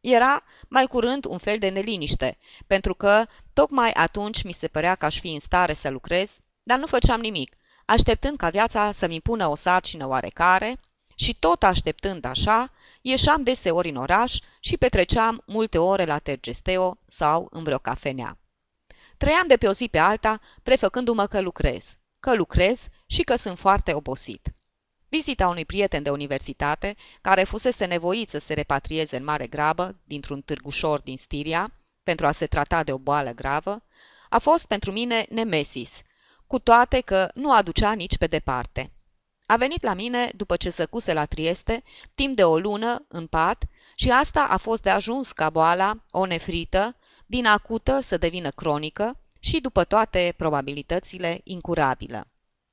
Era 0.00 0.42
mai 0.68 0.86
curând 0.86 1.24
un 1.24 1.38
fel 1.38 1.58
de 1.58 1.68
neliniște, 1.68 2.38
pentru 2.66 2.94
că 2.94 3.26
tocmai 3.52 3.90
atunci 3.90 4.42
mi 4.42 4.52
se 4.52 4.68
părea 4.68 4.94
că 4.94 5.04
aș 5.04 5.18
fi 5.18 5.32
în 5.32 5.40
stare 5.40 5.72
să 5.72 5.90
lucrez, 5.90 6.38
dar 6.62 6.78
nu 6.78 6.86
făceam 6.86 7.20
nimic, 7.20 7.56
așteptând 7.84 8.36
ca 8.36 8.50
viața 8.50 8.92
să-mi 8.92 9.14
impună 9.14 9.46
o 9.46 9.54
sarcină 9.54 10.06
oarecare, 10.06 10.78
și 11.14 11.34
tot 11.34 11.62
așteptând 11.62 12.24
așa, 12.24 12.72
ieșeam 13.00 13.42
deseori 13.42 13.88
în 13.88 13.96
oraș 13.96 14.38
și 14.60 14.76
petreceam 14.76 15.42
multe 15.46 15.78
ore 15.78 16.04
la 16.04 16.18
Tergesteo 16.18 16.98
sau 17.06 17.46
în 17.50 17.62
vreo 17.62 17.78
cafenea. 17.78 18.38
Trăiam 19.16 19.46
de 19.46 19.56
pe 19.56 19.68
o 19.68 19.72
zi 19.72 19.88
pe 19.88 19.98
alta, 19.98 20.40
prefăcându-mă 20.62 21.26
că 21.26 21.40
lucrez, 21.40 21.96
că 22.20 22.34
lucrez 22.34 22.88
și 23.06 23.22
că 23.22 23.36
sunt 23.36 23.58
foarte 23.58 23.92
obosit. 23.92 24.48
Vizita 25.08 25.48
unui 25.48 25.64
prieten 25.64 26.02
de 26.02 26.10
universitate, 26.10 26.96
care 27.20 27.44
fusese 27.44 27.84
nevoit 27.84 28.28
să 28.28 28.38
se 28.38 28.54
repatrieze 28.54 29.16
în 29.16 29.24
mare 29.24 29.46
grabă 29.46 29.96
dintr-un 30.04 30.40
târgușor 30.40 31.00
din 31.00 31.16
Stiria, 31.16 31.72
pentru 32.02 32.26
a 32.26 32.32
se 32.32 32.46
trata 32.46 32.82
de 32.82 32.92
o 32.92 32.98
boală 32.98 33.30
gravă, 33.30 33.82
a 34.28 34.38
fost 34.38 34.66
pentru 34.66 34.92
mine 34.92 35.26
nemesis, 35.28 36.00
cu 36.46 36.58
toate 36.58 37.00
că 37.00 37.30
nu 37.34 37.52
aducea 37.52 37.92
nici 37.92 38.18
pe 38.18 38.26
departe. 38.26 38.90
A 39.46 39.56
venit 39.56 39.82
la 39.82 39.94
mine 39.94 40.30
după 40.36 40.56
ce 40.56 40.70
săcuse 40.70 41.12
la 41.12 41.24
Trieste, 41.24 41.82
timp 42.14 42.36
de 42.36 42.44
o 42.44 42.58
lună, 42.58 43.04
în 43.08 43.26
pat, 43.26 43.64
și 43.94 44.10
asta 44.10 44.40
a 44.42 44.56
fost 44.56 44.82
de 44.82 44.90
ajuns 44.90 45.32
ca 45.32 45.50
boala, 45.50 45.96
o 46.10 46.26
nefrită, 46.26 46.96
din 47.26 47.46
acută 47.46 48.00
să 48.00 48.16
devină 48.16 48.50
cronică 48.50 49.18
și, 49.40 49.60
după 49.60 49.84
toate 49.84 50.34
probabilitățile, 50.36 51.40
incurabilă. 51.44 52.26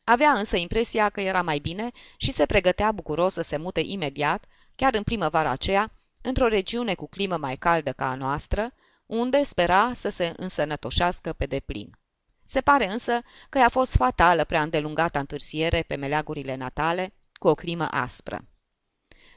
Avea 0.04 0.32
însă 0.32 0.58
impresia 0.58 1.10
că 1.10 1.22
era 1.22 1.42
mai 1.42 1.60
bine 1.60 1.92
și 2.18 2.32
se 2.32 2.46
pregătea 2.46 2.92
bucuros 2.92 3.34
să 3.34 3.42
se 3.42 3.58
mute 3.58 3.80
imediat, 3.80 4.46
chiar 4.76 4.94
în 4.94 5.04
primăvara 5.04 5.50
aceea, 5.50 5.92
într-o 6.22 6.48
regiune 6.48 6.94
cu 6.94 7.08
climă 7.08 7.38
mai 7.38 7.56
caldă 7.56 7.92
ca 7.92 8.10
a 8.10 8.16
noastră, 8.16 8.74
unde 9.06 9.44
spera 9.44 9.94
să 9.94 10.10
se 10.10 10.34
însănătoșească 10.38 11.34
pe 11.34 11.46
deplin. 11.46 11.98
Se 12.52 12.62
pare 12.62 12.92
însă 12.92 13.22
că 13.50 13.58
i-a 13.58 13.70
fost 13.70 13.96
fatală 13.96 14.44
prea 14.44 14.62
îndelungată 14.62 15.20
întârziere 15.20 15.84
pe 15.88 15.96
meleagurile 15.96 16.56
natale, 16.56 17.14
cu 17.34 17.48
o 17.48 17.56
climă 17.56 17.88
aspră. 17.92 18.46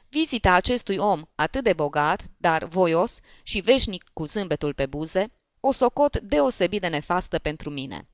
Vizita 0.09 0.53
acestui 0.53 0.97
om 0.97 1.21
atât 1.35 1.63
de 1.63 1.73
bogat, 1.73 2.25
dar 2.37 2.63
voios 2.63 3.19
și 3.43 3.59
veșnic 3.59 4.03
cu 4.13 4.25
zâmbetul 4.25 4.73
pe 4.73 4.85
buze, 4.85 5.31
o 5.59 5.71
socot 5.71 6.19
deosebit 6.19 6.81
de 6.81 6.87
nefastă 6.87 7.39
pentru 7.39 7.69
mine. 7.69 8.07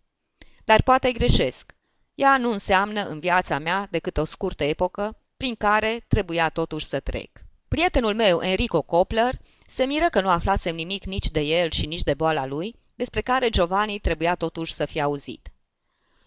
Dar 0.63 0.81
poate 0.81 1.11
greșesc. 1.11 1.75
Ea 2.15 2.37
nu 2.37 2.51
înseamnă 2.51 3.03
în 3.03 3.19
viața 3.19 3.59
mea 3.59 3.87
decât 3.91 4.17
o 4.17 4.23
scurtă 4.23 4.63
epocă 4.63 5.17
prin 5.37 5.55
care 5.55 6.05
trebuia 6.07 6.49
totuși 6.49 6.85
să 6.85 6.99
trec. 6.99 7.29
Prietenul 7.67 8.13
meu, 8.13 8.41
Enrico 8.41 8.81
Copler, 8.81 9.39
se 9.67 9.85
miră 9.85 10.09
că 10.09 10.21
nu 10.21 10.29
aflasem 10.29 10.75
nimic 10.75 11.05
nici 11.05 11.29
de 11.29 11.41
el 11.41 11.69
și 11.69 11.85
nici 11.85 12.03
de 12.03 12.13
boala 12.13 12.45
lui, 12.45 12.79
despre 13.01 13.21
care 13.21 13.49
Giovanni 13.49 13.99
trebuia 13.99 14.35
totuși 14.35 14.73
să 14.73 14.85
fie 14.85 15.01
auzit. 15.01 15.51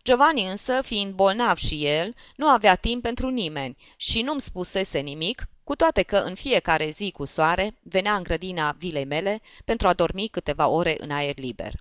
Giovanni 0.05 0.47
însă, 0.47 0.83
fiind 0.83 1.13
bolnav 1.15 1.57
și 1.57 1.87
el, 1.87 2.15
nu 2.37 2.47
avea 2.49 2.75
timp 2.75 3.03
pentru 3.03 3.29
nimeni 3.29 3.77
și 3.97 4.23
nu-mi 4.23 4.41
spusese 4.41 4.99
nimic, 4.99 5.49
cu 5.65 5.77
toate 5.77 6.03
că 6.03 6.17
în 6.17 6.35
fiecare 6.35 6.91
zi 6.91 7.11
cu 7.11 7.25
soare 7.25 7.75
venea 7.83 8.15
în 8.15 8.23
grădina 8.23 8.75
vilei 8.79 9.05
mele 9.05 9.41
pentru 9.65 9.89
a 9.89 9.93
dormi 9.93 10.29
câteva 10.29 10.69
ore 10.69 10.95
în 10.99 11.11
aer 11.11 11.39
liber. 11.39 11.73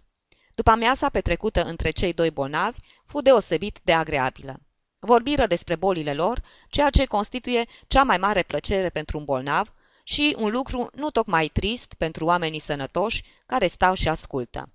După 0.56 0.70
amiaza 0.70 1.10
petrecută 1.10 1.64
între 1.64 1.92
cei 1.92 2.14
doi 2.14 2.32
bolnavi 2.32 2.80
fu 3.06 3.22
deosebit 3.22 3.80
de 3.84 3.94
agreabilă. 3.94 4.60
Vorbiră 5.00 5.48
despre 5.48 5.76
bolile 5.76 6.14
lor, 6.14 6.44
ceea 6.70 6.90
ce 6.90 7.06
constituie 7.06 7.66
cea 7.88 8.04
mai 8.04 8.18
mare 8.18 8.44
plăcere 8.44 8.90
pentru 8.90 9.18
un 9.18 9.26
bolnav 9.26 9.74
și 10.04 10.36
un 10.40 10.52
lucru 10.52 10.90
nu 10.96 11.10
tocmai 11.10 11.48
trist 11.48 11.94
pentru 11.94 12.26
oamenii 12.26 12.60
sănătoși 12.60 13.24
care 13.46 13.68
stau 13.68 13.94
și 13.94 14.08
ascultă. 14.08 14.70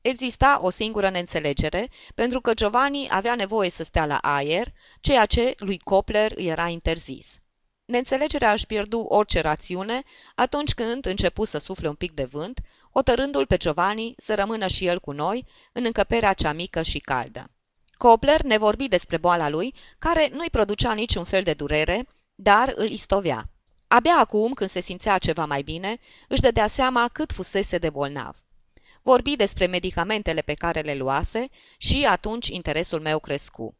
Exista 0.00 0.58
o 0.62 0.70
singură 0.70 1.10
neînțelegere, 1.10 1.90
pentru 2.14 2.40
că 2.40 2.54
Giovanni 2.54 3.08
avea 3.10 3.34
nevoie 3.34 3.70
să 3.70 3.84
stea 3.84 4.06
la 4.06 4.18
aer, 4.18 4.72
ceea 5.00 5.26
ce 5.26 5.54
lui 5.56 5.78
Copler 5.78 6.32
îi 6.34 6.46
era 6.46 6.68
interzis. 6.68 7.38
Neînțelegerea 7.84 8.52
își 8.52 8.66
pierdu 8.66 8.98
orice 8.98 9.40
rațiune 9.40 10.02
atunci 10.34 10.74
când 10.74 11.06
începu 11.06 11.44
să 11.44 11.58
sufle 11.58 11.88
un 11.88 11.94
pic 11.94 12.12
de 12.12 12.24
vânt, 12.24 12.60
hotărându-l 12.92 13.46
pe 13.46 13.56
Giovanni 13.56 14.14
să 14.16 14.34
rămână 14.34 14.66
și 14.66 14.86
el 14.86 15.00
cu 15.00 15.12
noi 15.12 15.46
în 15.72 15.84
încăperea 15.84 16.32
cea 16.32 16.52
mică 16.52 16.82
și 16.82 16.98
caldă. 16.98 17.50
Copler 17.96 18.42
ne 18.42 18.58
vorbi 18.58 18.88
despre 18.88 19.16
boala 19.16 19.48
lui, 19.48 19.74
care 19.98 20.28
nu-i 20.32 20.50
producea 20.50 20.92
niciun 20.92 21.24
fel 21.24 21.42
de 21.42 21.54
durere, 21.54 22.06
dar 22.34 22.72
îl 22.74 22.90
istovea. 22.90 23.50
Abia 23.86 24.16
acum, 24.18 24.52
când 24.52 24.70
se 24.70 24.80
simțea 24.80 25.18
ceva 25.18 25.44
mai 25.44 25.62
bine, 25.62 25.98
își 26.28 26.40
dădea 26.40 26.66
seama 26.66 27.08
cât 27.12 27.32
fusese 27.32 27.78
de 27.78 27.90
bolnav. 27.90 28.36
Vorbi 29.08 29.36
despre 29.36 29.66
medicamentele 29.66 30.40
pe 30.40 30.54
care 30.54 30.80
le 30.80 30.94
luase 30.94 31.48
și 31.78 32.06
atunci 32.08 32.48
interesul 32.48 33.00
meu 33.00 33.18
crescu. 33.18 33.76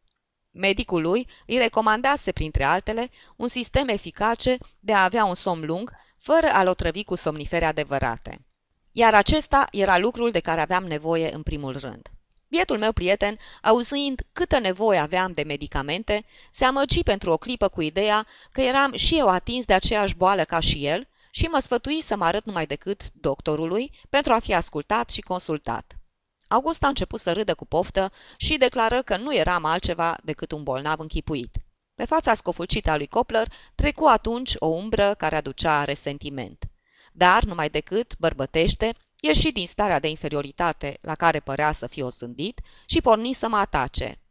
Medicul 0.51 1.01
lui 1.01 1.27
îi 1.45 1.57
recomandase, 1.57 2.31
printre 2.31 2.63
altele, 2.63 3.09
un 3.35 3.47
sistem 3.47 3.87
eficace 3.87 4.57
de 4.79 4.93
a 4.93 5.03
avea 5.03 5.25
un 5.25 5.33
somn 5.33 5.65
lung, 5.65 5.91
fără 6.17 6.47
a-l 6.47 6.67
otrăvi 6.67 7.03
cu 7.03 7.15
somnifere 7.15 7.65
adevărate. 7.65 8.45
Iar 8.91 9.13
acesta 9.13 9.67
era 9.71 9.97
lucrul 9.97 10.31
de 10.31 10.39
care 10.39 10.61
aveam 10.61 10.83
nevoie 10.83 11.33
în 11.33 11.43
primul 11.43 11.77
rând. 11.77 12.09
Bietul 12.47 12.77
meu 12.77 12.91
prieten, 12.91 13.37
auzind 13.61 14.21
câtă 14.31 14.59
nevoie 14.59 14.99
aveam 14.99 15.31
de 15.31 15.43
medicamente, 15.43 16.25
se 16.51 16.65
amăgi 16.65 17.03
pentru 17.03 17.31
o 17.31 17.37
clipă 17.37 17.67
cu 17.67 17.81
ideea 17.81 18.27
că 18.51 18.61
eram 18.61 18.93
și 18.93 19.17
eu 19.17 19.27
atins 19.27 19.65
de 19.65 19.73
aceeași 19.73 20.15
boală 20.15 20.43
ca 20.43 20.59
și 20.59 20.85
el 20.85 21.08
și 21.31 21.45
mă 21.45 21.59
sfătui 21.59 22.01
să 22.01 22.15
mă 22.15 22.25
arăt 22.25 22.45
numai 22.45 22.65
decât 22.65 23.11
doctorului 23.13 23.91
pentru 24.09 24.33
a 24.33 24.39
fi 24.39 24.53
ascultat 24.53 25.09
și 25.09 25.21
consultat. 25.21 25.99
August 26.47 26.83
a 26.83 26.87
început 26.87 27.19
să 27.19 27.33
râdă 27.33 27.55
cu 27.55 27.65
poftă 27.65 28.11
și 28.37 28.57
declară 28.57 29.01
că 29.01 29.17
nu 29.17 29.35
eram 29.35 29.65
altceva 29.65 30.17
decât 30.23 30.51
un 30.51 30.63
bolnav 30.63 30.99
închipuit. 30.99 31.55
Pe 31.95 32.05
fața 32.05 32.33
scofulcită 32.33 32.89
a 32.89 32.97
lui 32.97 33.07
Copler 33.07 33.53
trecu 33.75 34.05
atunci 34.05 34.53
o 34.55 34.67
umbră 34.67 35.13
care 35.13 35.35
aducea 35.35 35.83
resentiment. 35.83 36.69
Dar, 37.11 37.43
numai 37.43 37.69
decât, 37.69 38.17
bărbătește, 38.17 38.95
ieși 39.19 39.51
din 39.51 39.67
starea 39.67 39.99
de 39.99 40.07
inferioritate 40.07 40.97
la 41.01 41.15
care 41.15 41.39
părea 41.39 41.71
să 41.71 41.87
fie 41.87 42.03
osândit 42.03 42.61
și 42.85 43.01
porni 43.01 43.33
să 43.33 43.47
mă 43.47 43.57
atace. 43.57 44.21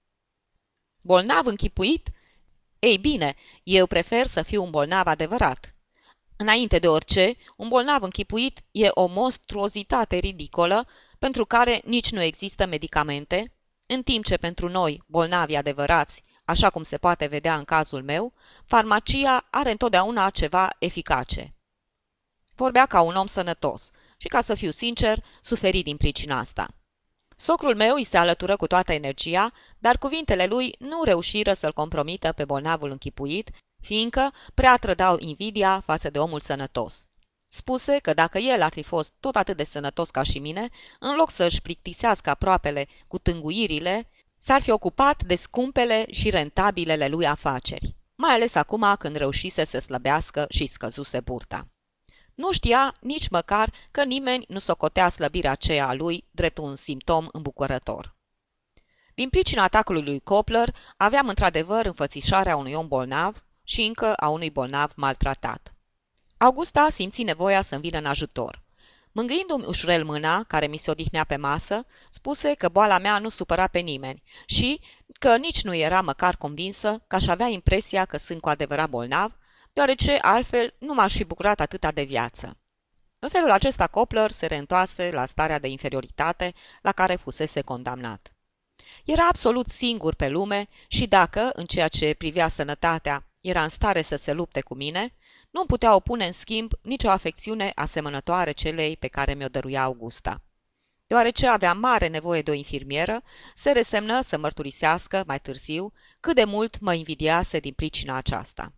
Bolnav 1.01 1.46
închipuit? 1.46 2.11
Ei 2.78 2.99
bine, 2.99 3.34
eu 3.62 3.86
prefer 3.86 4.26
să 4.26 4.42
fiu 4.42 4.64
un 4.64 4.70
bolnav 4.70 5.07
adevărat. 5.07 5.74
Înainte 6.41 6.78
de 6.78 6.89
orice, 6.89 7.36
un 7.57 7.68
bolnav 7.68 8.03
închipuit 8.03 8.61
e 8.70 8.89
o 8.91 9.07
monstruozitate 9.07 10.16
ridicolă 10.16 10.89
pentru 11.18 11.45
care 11.45 11.80
nici 11.84 12.11
nu 12.11 12.20
există 12.22 12.66
medicamente, 12.66 13.53
în 13.86 14.03
timp 14.03 14.24
ce 14.24 14.36
pentru 14.36 14.68
noi, 14.68 15.03
bolnavi 15.07 15.55
adevărați, 15.55 16.22
așa 16.45 16.70
cum 16.70 16.82
se 16.82 16.99
poate 16.99 17.26
vedea 17.26 17.57
în 17.57 17.64
cazul 17.64 18.03
meu, 18.03 18.32
farmacia 18.64 19.47
are 19.51 19.70
întotdeauna 19.70 20.30
ceva 20.30 20.76
eficace. 20.78 21.55
Vorbea 22.55 22.86
ca 22.86 23.01
un 23.01 23.14
om 23.14 23.26
sănătos 23.26 23.91
și, 24.16 24.28
ca 24.28 24.41
să 24.41 24.55
fiu 24.55 24.70
sincer, 24.70 25.24
suferi 25.41 25.82
din 25.82 25.97
pricina 25.97 26.39
asta. 26.39 26.68
Socrul 27.36 27.76
meu 27.76 27.95
îi 27.95 28.05
se 28.05 28.16
alătură 28.16 28.57
cu 28.57 28.66
toată 28.66 28.93
energia, 28.93 29.53
dar 29.78 29.99
cuvintele 29.99 30.47
lui 30.47 30.74
nu 30.78 31.03
reușiră 31.05 31.53
să-l 31.53 31.72
compromită 31.72 32.32
pe 32.32 32.45
bolnavul 32.45 32.91
închipuit, 32.91 33.51
fiindcă 33.81 34.33
prea 34.55 34.76
trădau 34.76 35.16
invidia 35.18 35.81
față 35.81 36.11
de 36.11 36.18
omul 36.18 36.41
sănătos. 36.41 37.07
Spuse 37.51 37.99
că 37.99 38.14
dacă 38.14 38.39
el 38.39 38.62
ar 38.62 38.72
fi 38.72 38.83
fost 38.83 39.12
tot 39.20 39.37
atât 39.37 39.57
de 39.57 39.64
sănătos 39.64 40.11
ca 40.11 40.22
și 40.22 40.39
mine, 40.39 40.68
în 40.99 41.14
loc 41.14 41.31
să-și 41.31 41.62
plictisească 41.62 42.31
aproapele 42.31 42.87
cu 43.07 43.18
tânguirile, 43.18 44.11
s-ar 44.39 44.62
fi 44.62 44.70
ocupat 44.70 45.22
de 45.22 45.35
scumpele 45.35 46.07
și 46.11 46.31
rentabilele 46.31 47.09
lui 47.09 47.26
afaceri, 47.26 47.95
mai 48.14 48.35
ales 48.35 48.55
acum 48.55 48.95
când 48.99 49.16
reușise 49.16 49.64
să 49.64 49.79
slăbească 49.79 50.47
și 50.49 50.66
scăzuse 50.66 51.20
burta. 51.20 51.68
Nu 52.35 52.53
știa 52.53 52.95
nici 53.01 53.29
măcar 53.29 53.72
că 53.91 54.05
nimeni 54.05 54.45
nu 54.49 54.59
socotea 54.59 55.09
slăbirea 55.09 55.51
aceea 55.51 55.89
a 55.89 55.95
lui 55.95 56.24
drept 56.31 56.59
un 56.59 56.76
simptom 56.76 57.29
îmbucurător. 57.33 58.16
Din 59.14 59.29
pricina 59.29 59.62
atacului 59.62 60.03
lui 60.03 60.20
Copler, 60.20 60.74
aveam 60.97 61.29
într-adevăr 61.29 61.87
înfățișarea 61.87 62.57
unui 62.57 62.72
om 62.72 62.89
bolnav 62.89 63.45
și 63.68 63.82
încă 63.82 64.14
a 64.14 64.28
unui 64.28 64.50
bolnav 64.50 64.92
maltratat. 64.96 65.74
Augusta 66.36 66.88
simți 66.90 67.22
nevoia 67.22 67.62
să-mi 67.62 67.80
vină 67.80 67.98
în 67.98 68.06
ajutor. 68.06 68.62
Mângâindu-mi 69.12 69.64
ușurel 69.66 70.04
mâna, 70.04 70.44
care 70.44 70.66
mi 70.66 70.76
se 70.76 70.90
odihnea 70.90 71.24
pe 71.24 71.36
masă, 71.36 71.86
spuse 72.10 72.54
că 72.54 72.68
boala 72.68 72.98
mea 72.98 73.18
nu 73.18 73.28
supăra 73.28 73.66
pe 73.66 73.78
nimeni 73.78 74.22
și 74.46 74.80
că 75.18 75.36
nici 75.36 75.62
nu 75.62 75.74
era 75.74 76.00
măcar 76.00 76.36
convinsă 76.36 77.02
că 77.06 77.14
aș 77.16 77.26
avea 77.26 77.46
impresia 77.46 78.04
că 78.04 78.16
sunt 78.16 78.40
cu 78.40 78.48
adevărat 78.48 78.88
bolnav, 78.88 79.36
deoarece 79.72 80.18
altfel 80.22 80.74
nu 80.78 80.94
m-aș 80.94 81.14
fi 81.14 81.24
bucurat 81.24 81.60
atâta 81.60 81.92
de 81.92 82.02
viață. 82.02 82.56
În 83.18 83.28
felul 83.28 83.50
acesta 83.50 83.86
Copler 83.86 84.30
se 84.30 84.46
reîntoase 84.46 85.10
la 85.12 85.24
starea 85.24 85.58
de 85.58 85.68
inferioritate 85.68 86.54
la 86.82 86.92
care 86.92 87.14
fusese 87.14 87.60
condamnat. 87.60 88.32
Era 89.04 89.26
absolut 89.26 89.68
singur 89.68 90.14
pe 90.14 90.28
lume 90.28 90.68
și 90.88 91.06
dacă, 91.06 91.50
în 91.52 91.64
ceea 91.66 91.88
ce 91.88 92.14
privea 92.14 92.48
sănătatea, 92.48 93.28
era 93.41 93.62
în 93.62 93.68
stare 93.68 94.03
să 94.03 94.16
se 94.16 94.32
lupte 94.32 94.61
cu 94.61 94.74
mine, 94.74 95.14
nu 95.51 95.64
putea 95.64 95.95
opune 95.95 96.26
în 96.26 96.32
schimb 96.32 96.72
nicio 96.82 97.11
afecțiune 97.11 97.72
asemănătoare 97.74 98.53
celei 98.53 98.97
pe 98.97 99.07
care 99.09 99.34
mi-o 99.34 99.49
dăruia 99.49 99.82
Augusta. 99.82 100.43
Deoarece 101.07 101.47
avea 101.47 101.72
mare 101.72 102.07
nevoie 102.07 102.43
de 102.43 102.51
o 102.51 102.55
infirmieră, 102.55 103.22
se 103.55 103.70
resemnă 103.70 104.20
să 104.20 104.39
mărturisească 104.39 105.24
mai 105.26 105.41
târziu 105.41 105.93
cât 106.20 106.34
de 106.34 106.45
mult 106.45 106.80
mă 106.80 106.95
invidiase 106.95 107.59
din 107.59 107.72
pricina 107.72 108.16
aceasta. 108.16 108.72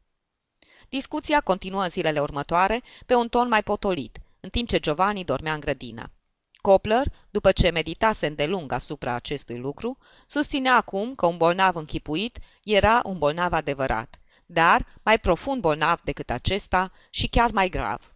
Discuția 0.88 1.40
continuă 1.40 1.82
în 1.82 1.88
zilele 1.88 2.20
următoare 2.20 2.82
pe 3.06 3.14
un 3.14 3.28
ton 3.28 3.48
mai 3.48 3.62
potolit, 3.62 4.18
în 4.40 4.48
timp 4.48 4.68
ce 4.68 4.78
Giovanni 4.78 5.24
dormea 5.24 5.52
în 5.52 5.60
grădină. 5.60 6.12
Copler, 6.60 7.06
după 7.30 7.52
ce 7.52 7.70
meditase 7.70 8.26
îndelung 8.26 8.72
asupra 8.72 9.14
acestui 9.14 9.58
lucru, 9.58 9.98
susținea 10.26 10.76
acum 10.76 11.14
că 11.14 11.26
un 11.26 11.36
bolnav 11.36 11.76
închipuit 11.76 12.38
era 12.64 13.00
un 13.04 13.18
bolnav 13.18 13.52
adevărat 13.52 14.19
dar 14.52 14.86
mai 15.02 15.18
profund 15.18 15.60
bolnav 15.60 16.00
decât 16.00 16.30
acesta 16.30 16.92
și 17.10 17.26
chiar 17.26 17.50
mai 17.50 17.68
grav. 17.68 18.14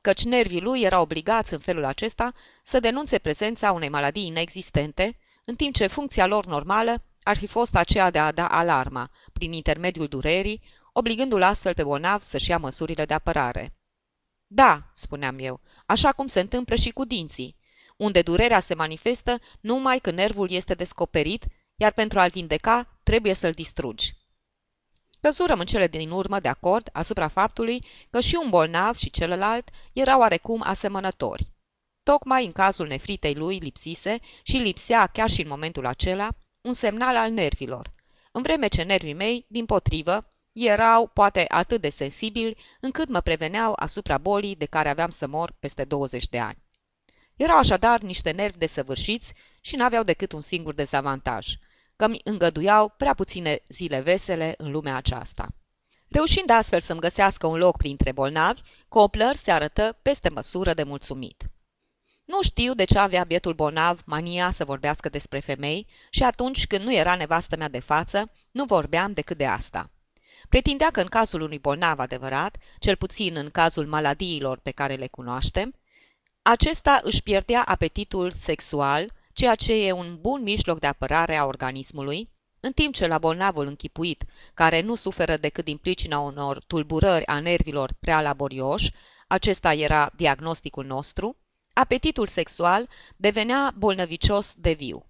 Căci 0.00 0.24
nervii 0.24 0.60
lui 0.60 0.82
erau 0.82 1.02
obligați 1.02 1.52
în 1.52 1.58
felul 1.58 1.84
acesta 1.84 2.32
să 2.62 2.80
denunțe 2.80 3.18
prezența 3.18 3.72
unei 3.72 3.88
maladii 3.88 4.26
inexistente, 4.26 5.18
în 5.44 5.56
timp 5.56 5.74
ce 5.74 5.86
funcția 5.86 6.26
lor 6.26 6.46
normală 6.46 7.02
ar 7.22 7.36
fi 7.36 7.46
fost 7.46 7.74
aceea 7.76 8.10
de 8.10 8.18
a 8.18 8.32
da 8.32 8.46
alarma, 8.46 9.10
prin 9.32 9.52
intermediul 9.52 10.06
durerii, 10.06 10.62
obligându-l 10.92 11.42
astfel 11.42 11.74
pe 11.74 11.82
bolnav 11.82 12.22
să-și 12.22 12.50
ia 12.50 12.58
măsurile 12.58 13.04
de 13.04 13.14
apărare. 13.14 13.74
Da, 14.46 14.90
spuneam 14.94 15.38
eu, 15.38 15.60
așa 15.86 16.12
cum 16.12 16.26
se 16.26 16.40
întâmplă 16.40 16.74
și 16.74 16.90
cu 16.90 17.04
dinții. 17.04 17.56
unde 17.96 18.22
durerea 18.22 18.60
se 18.60 18.74
manifestă 18.74 19.40
numai 19.60 19.98
când 19.98 20.16
nervul 20.16 20.50
este 20.50 20.74
descoperit, 20.74 21.44
iar 21.76 21.92
pentru 21.92 22.20
a-l 22.20 22.30
vindeca 22.30 22.98
trebuie 23.02 23.34
să-l 23.34 23.52
distrugi. 23.52 24.14
Căzurăm 25.26 25.58
în 25.58 25.66
cele 25.66 25.86
din 25.86 26.10
urmă 26.10 26.40
de 26.40 26.48
acord 26.48 26.88
asupra 26.92 27.28
faptului 27.28 27.84
că 28.10 28.20
și 28.20 28.38
un 28.42 28.50
bolnav 28.50 28.96
și 28.96 29.10
celălalt 29.10 29.68
erau 29.92 30.20
oarecum 30.20 30.62
asemănători. 30.64 31.48
Tocmai 32.02 32.44
în 32.44 32.52
cazul 32.52 32.86
nefritei 32.86 33.34
lui 33.34 33.58
lipsise 33.58 34.18
și 34.42 34.56
lipsea 34.56 35.06
chiar 35.06 35.28
și 35.28 35.42
în 35.42 35.48
momentul 35.48 35.86
acela 35.86 36.28
un 36.60 36.72
semnal 36.72 37.16
al 37.16 37.30
nervilor, 37.30 37.92
în 38.32 38.42
vreme 38.42 38.68
ce 38.68 38.82
nervii 38.82 39.14
mei, 39.14 39.46
din 39.48 39.66
potrivă, 39.66 40.32
erau 40.52 41.06
poate 41.06 41.44
atât 41.48 41.80
de 41.80 41.88
sensibili 41.88 42.56
încât 42.80 43.08
mă 43.08 43.20
preveneau 43.20 43.72
asupra 43.76 44.18
bolii 44.18 44.56
de 44.56 44.66
care 44.66 44.88
aveam 44.88 45.10
să 45.10 45.26
mor 45.26 45.56
peste 45.60 45.84
20 45.84 46.28
de 46.28 46.38
ani. 46.38 46.62
Erau 47.36 47.58
așadar 47.58 48.00
niște 48.00 48.30
nervi 48.30 48.58
desăvârșiți 48.58 49.34
și 49.60 49.76
n-aveau 49.76 50.02
decât 50.02 50.32
un 50.32 50.40
singur 50.40 50.74
dezavantaj, 50.74 51.46
că 51.96 52.08
mi 52.08 52.20
îngăduiau 52.24 52.88
prea 52.88 53.14
puține 53.14 53.62
zile 53.68 54.00
vesele 54.00 54.54
în 54.58 54.70
lumea 54.70 54.96
aceasta. 54.96 55.48
Reușind 56.08 56.50
astfel 56.50 56.80
să-mi 56.80 57.00
găsească 57.00 57.46
un 57.46 57.58
loc 57.58 57.76
printre 57.76 58.12
bolnavi, 58.12 58.60
Copler 58.88 59.34
se 59.36 59.50
arătă 59.50 59.98
peste 60.02 60.28
măsură 60.28 60.74
de 60.74 60.82
mulțumit. 60.82 61.44
Nu 62.24 62.42
știu 62.42 62.74
de 62.74 62.84
ce 62.84 62.98
avea 62.98 63.24
bietul 63.24 63.54
bolnav 63.54 64.02
mania 64.04 64.50
să 64.50 64.64
vorbească 64.64 65.08
despre 65.08 65.40
femei 65.40 65.86
și 66.10 66.22
atunci 66.22 66.66
când 66.66 66.84
nu 66.84 66.94
era 66.94 67.14
nevastă 67.14 67.56
mea 67.56 67.68
de 67.68 67.78
față, 67.78 68.30
nu 68.50 68.64
vorbeam 68.64 69.12
decât 69.12 69.36
de 69.36 69.46
asta. 69.46 69.90
Pretindea 70.48 70.90
că 70.90 71.00
în 71.00 71.06
cazul 71.06 71.40
unui 71.40 71.58
bolnav 71.58 71.98
adevărat, 71.98 72.56
cel 72.78 72.96
puțin 72.96 73.36
în 73.36 73.50
cazul 73.50 73.86
maladiilor 73.86 74.58
pe 74.58 74.70
care 74.70 74.94
le 74.94 75.06
cunoaștem, 75.06 75.74
acesta 76.42 77.00
își 77.02 77.22
pierdea 77.22 77.62
apetitul 77.62 78.30
sexual, 78.30 79.12
ceea 79.36 79.54
ce 79.54 79.72
e 79.86 79.92
un 79.92 80.18
bun 80.20 80.42
mijloc 80.42 80.78
de 80.78 80.86
apărare 80.86 81.36
a 81.36 81.44
organismului, 81.44 82.30
în 82.60 82.72
timp 82.72 82.94
ce 82.94 83.06
la 83.06 83.18
bolnavul 83.18 83.66
închipuit, 83.66 84.24
care 84.54 84.80
nu 84.80 84.94
suferă 84.94 85.36
decât 85.36 85.64
din 85.64 85.76
pricina 85.76 86.18
unor 86.18 86.64
tulburări 86.66 87.26
a 87.26 87.40
nervilor 87.40 87.92
prea 88.00 88.22
laborioși, 88.22 88.92
acesta 89.26 89.72
era 89.72 90.10
diagnosticul 90.14 90.84
nostru, 90.84 91.36
apetitul 91.72 92.26
sexual 92.26 92.88
devenea 93.16 93.74
bolnăvicios 93.78 94.54
de 94.58 94.72
viu. 94.72 95.06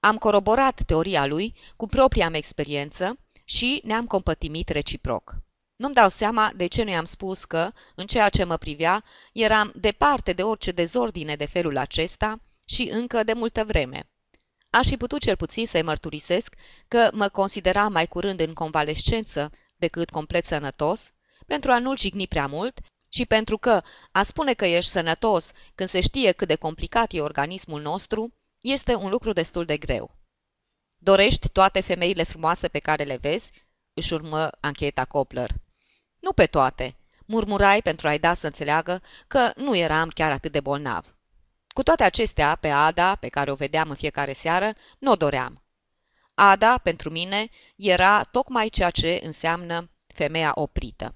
Am 0.00 0.18
coroborat 0.18 0.82
teoria 0.86 1.26
lui 1.26 1.54
cu 1.76 1.86
propria 1.86 2.28
mea 2.28 2.38
experiență 2.38 3.18
și 3.44 3.80
ne-am 3.84 4.06
compătimit 4.06 4.68
reciproc. 4.68 5.34
Nu-mi 5.76 5.94
dau 5.94 6.08
seama 6.08 6.52
de 6.56 6.66
ce 6.66 6.82
nu 6.82 6.90
i-am 6.90 7.04
spus 7.04 7.44
că, 7.44 7.72
în 7.94 8.06
ceea 8.06 8.28
ce 8.28 8.44
mă 8.44 8.56
privea, 8.56 9.04
eram 9.32 9.72
departe 9.76 10.32
de 10.32 10.42
orice 10.42 10.72
dezordine 10.72 11.36
de 11.36 11.44
felul 11.46 11.76
acesta 11.76 12.40
și 12.68 12.88
încă 12.92 13.22
de 13.22 13.32
multă 13.32 13.64
vreme. 13.64 14.10
Aș 14.70 14.86
fi 14.86 14.96
putut 14.96 15.20
cel 15.20 15.36
puțin 15.36 15.66
să-i 15.66 15.82
mărturisesc 15.82 16.54
că 16.88 17.10
mă 17.12 17.28
considera 17.28 17.88
mai 17.88 18.06
curând 18.06 18.40
în 18.40 18.54
convalescență 18.54 19.50
decât 19.76 20.10
complet 20.10 20.44
sănătos, 20.44 21.12
pentru 21.46 21.70
a 21.70 21.78
nu-l 21.78 21.98
jigni 21.98 22.26
prea 22.26 22.46
mult 22.46 22.80
și 23.08 23.26
pentru 23.26 23.58
că 23.58 23.82
a 24.12 24.22
spune 24.22 24.54
că 24.54 24.64
ești 24.64 24.90
sănătos 24.90 25.50
când 25.74 25.88
se 25.88 26.00
știe 26.00 26.32
cât 26.32 26.48
de 26.48 26.56
complicat 26.56 27.12
e 27.12 27.20
organismul 27.20 27.80
nostru, 27.80 28.34
este 28.60 28.94
un 28.94 29.10
lucru 29.10 29.32
destul 29.32 29.64
de 29.64 29.76
greu. 29.76 30.16
Dorești 30.98 31.48
toate 31.48 31.80
femeile 31.80 32.22
frumoase 32.22 32.68
pe 32.68 32.78
care 32.78 33.04
le 33.04 33.16
vezi? 33.16 33.52
Își 33.94 34.12
urmă 34.12 34.50
ancheta 34.60 35.04
Copler. 35.04 35.50
Nu 36.18 36.32
pe 36.32 36.46
toate, 36.46 36.96
murmurai 37.26 37.82
pentru 37.82 38.08
a-i 38.08 38.18
da 38.18 38.34
să 38.34 38.46
înțeleagă 38.46 39.02
că 39.26 39.52
nu 39.56 39.76
eram 39.76 40.08
chiar 40.08 40.30
atât 40.30 40.52
de 40.52 40.60
bolnav. 40.60 41.15
Cu 41.76 41.82
toate 41.82 42.02
acestea, 42.02 42.54
pe 42.54 42.68
Ada, 42.68 43.14
pe 43.14 43.28
care 43.28 43.50
o 43.50 43.54
vedeam 43.54 43.90
în 43.90 43.96
fiecare 43.96 44.32
seară, 44.32 44.72
nu 44.98 45.10
o 45.10 45.14
doream. 45.14 45.62
Ada, 46.34 46.78
pentru 46.78 47.10
mine, 47.10 47.48
era 47.76 48.22
tocmai 48.22 48.68
ceea 48.68 48.90
ce 48.90 49.20
înseamnă 49.22 49.90
femeia 50.06 50.52
oprită. 50.54 51.14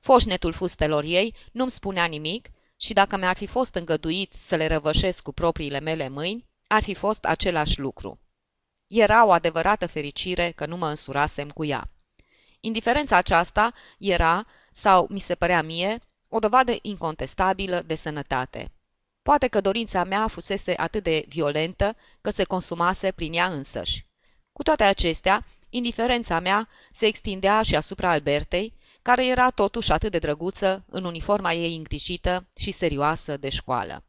Foșnetul 0.00 0.52
fustelor 0.52 1.04
ei 1.04 1.34
nu-mi 1.52 1.70
spunea 1.70 2.04
nimic 2.04 2.50
și 2.76 2.92
dacă 2.92 3.16
mi-ar 3.16 3.36
fi 3.36 3.46
fost 3.46 3.74
îngăduit 3.74 4.32
să 4.32 4.56
le 4.56 4.66
răvășesc 4.66 5.22
cu 5.22 5.32
propriile 5.32 5.80
mele 5.80 6.08
mâini, 6.08 6.46
ar 6.66 6.82
fi 6.82 6.94
fost 6.94 7.24
același 7.24 7.80
lucru. 7.80 8.20
Era 8.86 9.26
o 9.26 9.32
adevărată 9.32 9.86
fericire 9.86 10.50
că 10.50 10.66
nu 10.66 10.76
mă 10.76 10.88
însurasem 10.88 11.48
cu 11.48 11.64
ea. 11.64 11.90
Indiferența 12.60 13.16
aceasta 13.16 13.72
era, 13.98 14.46
sau 14.70 15.06
mi 15.10 15.20
se 15.20 15.34
părea 15.34 15.62
mie, 15.62 15.98
o 16.28 16.38
dovadă 16.38 16.76
incontestabilă 16.82 17.82
de 17.86 17.94
sănătate. 17.94 18.72
Poate 19.22 19.48
că 19.48 19.60
dorința 19.60 20.04
mea 20.04 20.28
fusese 20.28 20.74
atât 20.76 21.02
de 21.02 21.24
violentă 21.28 21.96
că 22.20 22.30
se 22.30 22.44
consumase 22.44 23.10
prin 23.10 23.32
ea 23.32 23.46
însăși. 23.46 24.06
Cu 24.52 24.62
toate 24.62 24.82
acestea, 24.82 25.46
indiferența 25.70 26.40
mea 26.40 26.68
se 26.92 27.06
extindea 27.06 27.62
și 27.62 27.76
asupra 27.76 28.10
Albertei, 28.10 28.74
care 29.02 29.26
era 29.26 29.50
totuși 29.50 29.92
atât 29.92 30.10
de 30.10 30.18
drăguță 30.18 30.84
în 30.88 31.04
uniforma 31.04 31.52
ei 31.52 31.76
îngrijită 31.76 32.46
și 32.56 32.70
serioasă 32.70 33.36
de 33.36 33.48
școală. 33.48 34.04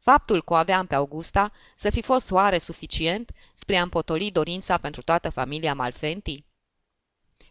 Faptul 0.00 0.42
că 0.42 0.52
o 0.52 0.56
aveam 0.56 0.86
pe 0.86 0.94
Augusta 0.94 1.52
să 1.76 1.90
fi 1.90 2.02
fost 2.02 2.30
oare 2.30 2.58
suficient 2.58 3.30
spre 3.52 3.76
a 3.76 3.82
împotoli 3.82 4.30
dorința 4.30 4.78
pentru 4.78 5.02
toată 5.02 5.30
familia 5.30 5.74
Malfenti? 5.74 6.44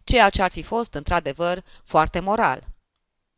Ceea 0.03 0.29
ce 0.29 0.41
ar 0.41 0.51
fi 0.51 0.61
fost, 0.61 0.93
într-adevăr, 0.93 1.63
foarte 1.83 2.19
moral. 2.19 2.67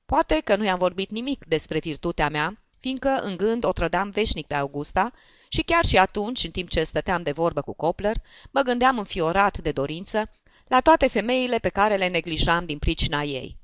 Poate 0.05 0.41
că 0.43 0.55
nu 0.55 0.63
i-am 0.63 0.77
vorbit 0.77 1.09
nimic 1.09 1.45
despre 1.45 1.79
virtutea 1.79 2.29
mea, 2.29 2.60
fiindcă 2.81 3.09
în 3.09 3.37
gând 3.37 3.65
o 3.65 3.71
trădeam 3.71 4.09
veșnic 4.09 4.47
pe 4.47 4.55
Augusta 4.55 5.11
și 5.47 5.61
chiar 5.61 5.85
și 5.85 5.97
atunci, 5.97 6.43
în 6.43 6.51
timp 6.51 6.69
ce 6.69 6.83
stăteam 6.83 7.23
de 7.23 7.31
vorbă 7.31 7.61
cu 7.61 7.73
Copler, 7.73 8.17
mă 8.51 8.61
gândeam 8.61 8.97
înfiorat 8.97 9.57
de 9.57 9.71
dorință 9.71 10.31
la 10.67 10.79
toate 10.79 11.07
femeile 11.07 11.57
pe 11.57 11.69
care 11.69 11.95
le 11.95 12.07
neglijam 12.07 12.65
din 12.65 12.77
pricina 12.77 13.21
ei. 13.21 13.57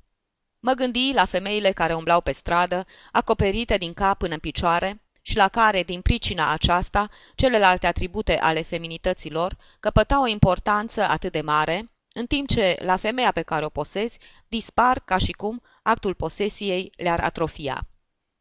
Mă 0.60 0.72
gândi 0.72 1.12
la 1.14 1.24
femeile 1.24 1.72
care 1.72 1.94
umblau 1.94 2.20
pe 2.20 2.32
stradă, 2.32 2.86
acoperite 3.12 3.76
din 3.76 3.92
cap 3.92 4.18
până 4.18 4.32
în 4.32 4.40
picioare, 4.40 5.02
și 5.22 5.36
la 5.36 5.48
care, 5.48 5.82
din 5.82 6.00
pricina 6.00 6.52
aceasta, 6.52 7.08
celelalte 7.34 7.86
atribute 7.86 8.38
ale 8.38 8.62
feminităților 8.62 9.56
căpătau 9.80 10.22
o 10.22 10.26
importanță 10.26 11.02
atât 11.02 11.32
de 11.32 11.40
mare, 11.40 11.90
în 12.12 12.26
timp 12.26 12.48
ce, 12.48 12.76
la 12.80 12.96
femeia 12.96 13.32
pe 13.32 13.42
care 13.42 13.64
o 13.64 13.68
posezi, 13.68 14.18
dispar 14.48 15.00
ca 15.00 15.18
și 15.18 15.32
cum 15.32 15.62
actul 15.82 16.14
posesiei 16.14 16.92
le-ar 16.96 17.20
atrofia. 17.20 17.86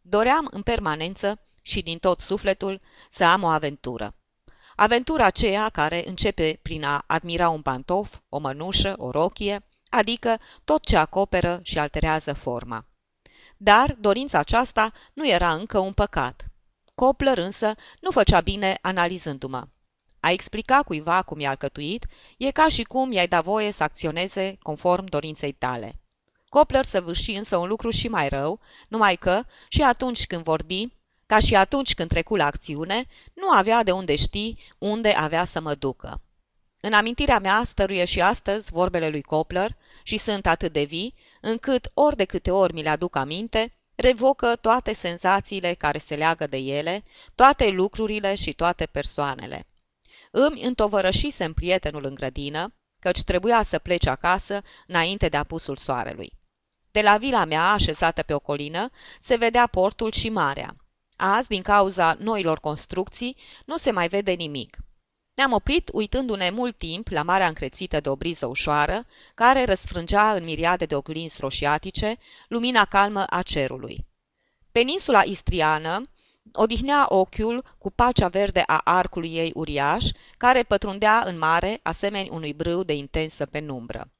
Doream 0.10 0.48
în 0.52 0.62
permanență 0.62 1.40
și 1.62 1.82
din 1.82 1.98
tot 1.98 2.20
sufletul 2.20 2.82
să 3.10 3.24
am 3.24 3.44
o 3.44 3.48
aventură. 3.48 4.16
Aventura 4.76 5.26
aceea 5.26 5.70
care 5.70 6.08
începe 6.08 6.60
prin 6.62 6.84
a 6.84 7.04
admira 7.08 7.50
un 7.50 7.62
pantof, 7.62 8.20
o 8.30 8.38
mănușă, 8.38 8.96
o 8.98 9.12
rochie, 9.12 9.66
adică 9.90 10.40
tot 10.64 10.86
ce 10.86 10.98
acoperă 10.98 11.60
și 11.64 11.80
alterează 11.80 12.34
forma. 12.34 12.86
Dar 13.58 13.96
dorința 14.00 14.40
aceasta 14.40 14.92
nu 15.14 15.28
era 15.28 15.54
încă 15.54 15.80
un 15.80 15.94
păcat. 15.94 16.46
Copler 16.96 17.38
însă 17.38 17.76
nu 18.00 18.12
făcea 18.12 18.42
bine 18.42 18.78
analizându-mă. 18.82 19.68
A 20.20 20.32
explica 20.32 20.84
cuiva 20.84 21.22
cum 21.22 21.40
i-a 21.40 21.50
alcătuit 21.50 22.06
e 22.38 22.52
ca 22.52 22.68
și 22.68 22.84
cum 22.84 23.12
i-ai 23.12 23.28
da 23.28 23.42
voie 23.42 23.72
să 23.72 23.84
acționeze 23.84 24.58
conform 24.62 25.06
dorinței 25.06 25.52
tale. 25.52 26.00
Copler 26.58 26.86
săvârși 26.86 27.32
însă 27.32 27.58
un 27.58 27.68
lucru 27.68 27.90
și 27.90 28.08
mai 28.08 28.30
rău, 28.30 28.60
numai 28.88 29.16
că, 29.16 29.44
și 29.68 29.82
atunci 29.82 30.26
când 30.26 30.44
vorbi, 30.44 30.88
ca 31.26 31.40
și 31.40 31.56
atunci 31.56 31.94
când 31.94 32.10
trecu 32.10 32.36
la 32.36 32.46
acțiune, 32.46 33.06
nu 33.34 33.50
avea 33.50 33.84
de 33.84 33.92
unde 33.92 34.16
ști 34.16 34.56
unde 34.78 35.10
avea 35.10 35.44
să 35.44 35.62
mă 35.62 35.76
ducă. 35.76 36.22
În 36.82 36.94
amintirea 36.94 37.40
mea 37.40 37.62
stăruie 37.66 38.06
și 38.06 38.22
astăzi 38.22 38.72
vorbele 38.72 39.10
lui 39.10 39.22
Copler 39.22 39.76
și 40.04 40.18
sunt 40.18 40.46
atât 40.46 40.74
de 40.74 40.84
vii, 40.84 41.14
încât 41.42 41.92
ori 41.94 42.16
de 42.16 42.26
câte 42.26 42.52
ori 42.52 42.74
mi 42.74 42.84
le 42.84 42.90
aduc 42.90 43.16
aminte, 43.16 43.74
revocă 43.96 44.56
toate 44.56 44.94
senzațiile 44.94 45.74
care 45.74 45.98
se 45.98 46.16
leagă 46.16 46.48
de 46.48 46.58
ele, 46.58 47.04
toate 47.36 47.70
lucrurile 47.70 48.36
și 48.36 48.54
toate 48.54 48.86
persoanele. 48.86 49.68
Îmi 50.32 50.62
întovărășisem 50.62 51.54
prietenul 51.54 52.06
în 52.06 52.16
grădină, 52.16 52.74
căci 53.00 53.24
trebuia 53.24 53.64
să 53.64 53.80
plece 53.80 54.10
acasă 54.10 54.62
înainte 54.88 55.30
de 55.30 55.38
apusul 55.38 55.76
soarelui. 55.76 56.37
De 56.98 57.04
la 57.04 57.18
vila 57.18 57.46
mea, 57.46 57.72
așezată 57.72 58.22
pe 58.22 58.34
o 58.34 58.40
colină, 58.40 58.90
se 59.20 59.36
vedea 59.36 59.68
portul 59.68 60.12
și 60.12 60.30
marea. 60.30 60.76
Azi, 61.16 61.48
din 61.48 61.62
cauza 61.62 62.16
noilor 62.20 62.60
construcții, 62.60 63.38
nu 63.66 63.78
se 63.78 63.92
mai 63.92 64.08
vede 64.08 64.32
nimic. 64.32 64.78
Ne-am 65.34 65.52
oprit 65.52 65.90
uitându-ne 65.94 66.50
mult 66.50 66.78
timp 66.78 67.08
la 67.08 67.24
marea 67.24 67.48
încrețită 67.48 68.00
de 68.00 68.10
o 68.10 68.16
briză 68.16 68.46
ușoară, 68.46 69.06
care 69.36 69.66
răsfrângea 69.66 70.34
în 70.34 70.44
miriade 70.44 70.86
de 70.86 70.96
oglinzi 70.96 71.40
roșiatice 71.40 72.18
lumina 72.48 72.86
calmă 72.86 73.26
a 73.30 73.42
cerului. 73.42 74.06
Peninsula 74.72 75.24
istriană 75.24 76.04
odihnea 76.54 77.06
ochiul 77.10 77.64
cu 77.78 77.92
pacea 77.92 78.28
verde 78.28 78.64
a 78.66 78.82
arcului 78.84 79.36
ei 79.36 79.52
uriaș, 79.54 80.06
care 80.38 80.64
pătrundea 80.64 81.24
în 81.26 81.38
mare 81.38 81.80
asemeni 81.84 82.30
unui 82.30 82.54
brâu 82.54 82.84
de 82.84 82.94
intensă 82.94 83.46
penumbră. 83.46 84.12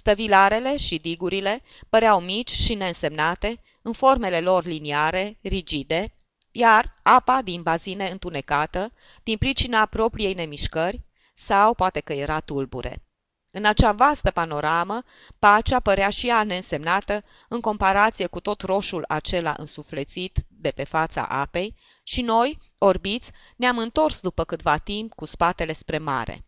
Stăvilarele 0.00 0.76
și 0.76 0.96
digurile 0.96 1.62
păreau 1.88 2.20
mici 2.20 2.50
și 2.50 2.74
neînsemnate, 2.74 3.60
în 3.82 3.92
formele 3.92 4.40
lor 4.40 4.64
liniare, 4.64 5.38
rigide, 5.42 6.14
iar 6.50 7.00
apa 7.02 7.42
din 7.42 7.62
bazine 7.62 8.08
întunecată, 8.08 8.92
din 9.22 9.36
pricina 9.36 9.86
propriei 9.86 10.34
nemișcări, 10.34 11.02
sau 11.32 11.74
poate 11.74 12.00
că 12.00 12.12
era 12.12 12.40
tulbure. 12.40 13.02
În 13.50 13.64
acea 13.64 13.92
vastă 13.92 14.30
panoramă, 14.30 15.02
pacea 15.38 15.80
părea 15.80 16.10
și 16.10 16.28
ea 16.28 16.44
neînsemnată 16.44 17.24
în 17.48 17.60
comparație 17.60 18.26
cu 18.26 18.40
tot 18.40 18.60
roșul 18.60 19.04
acela 19.08 19.54
însuflețit 19.56 20.38
de 20.48 20.70
pe 20.70 20.84
fața 20.84 21.26
apei 21.26 21.74
și 22.02 22.22
noi, 22.22 22.58
orbiți, 22.78 23.30
ne-am 23.56 23.78
întors 23.78 24.20
după 24.20 24.44
câtva 24.44 24.76
timp 24.76 25.14
cu 25.14 25.24
spatele 25.24 25.72
spre 25.72 25.98
mare. 25.98 26.44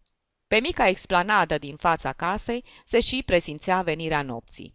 Pe 0.52 0.60
mica 0.60 0.86
explanadă 0.86 1.58
din 1.58 1.76
fața 1.76 2.12
casei 2.12 2.64
se 2.84 3.00
și 3.00 3.22
presimțea 3.26 3.82
venirea 3.82 4.22
nopții. 4.22 4.74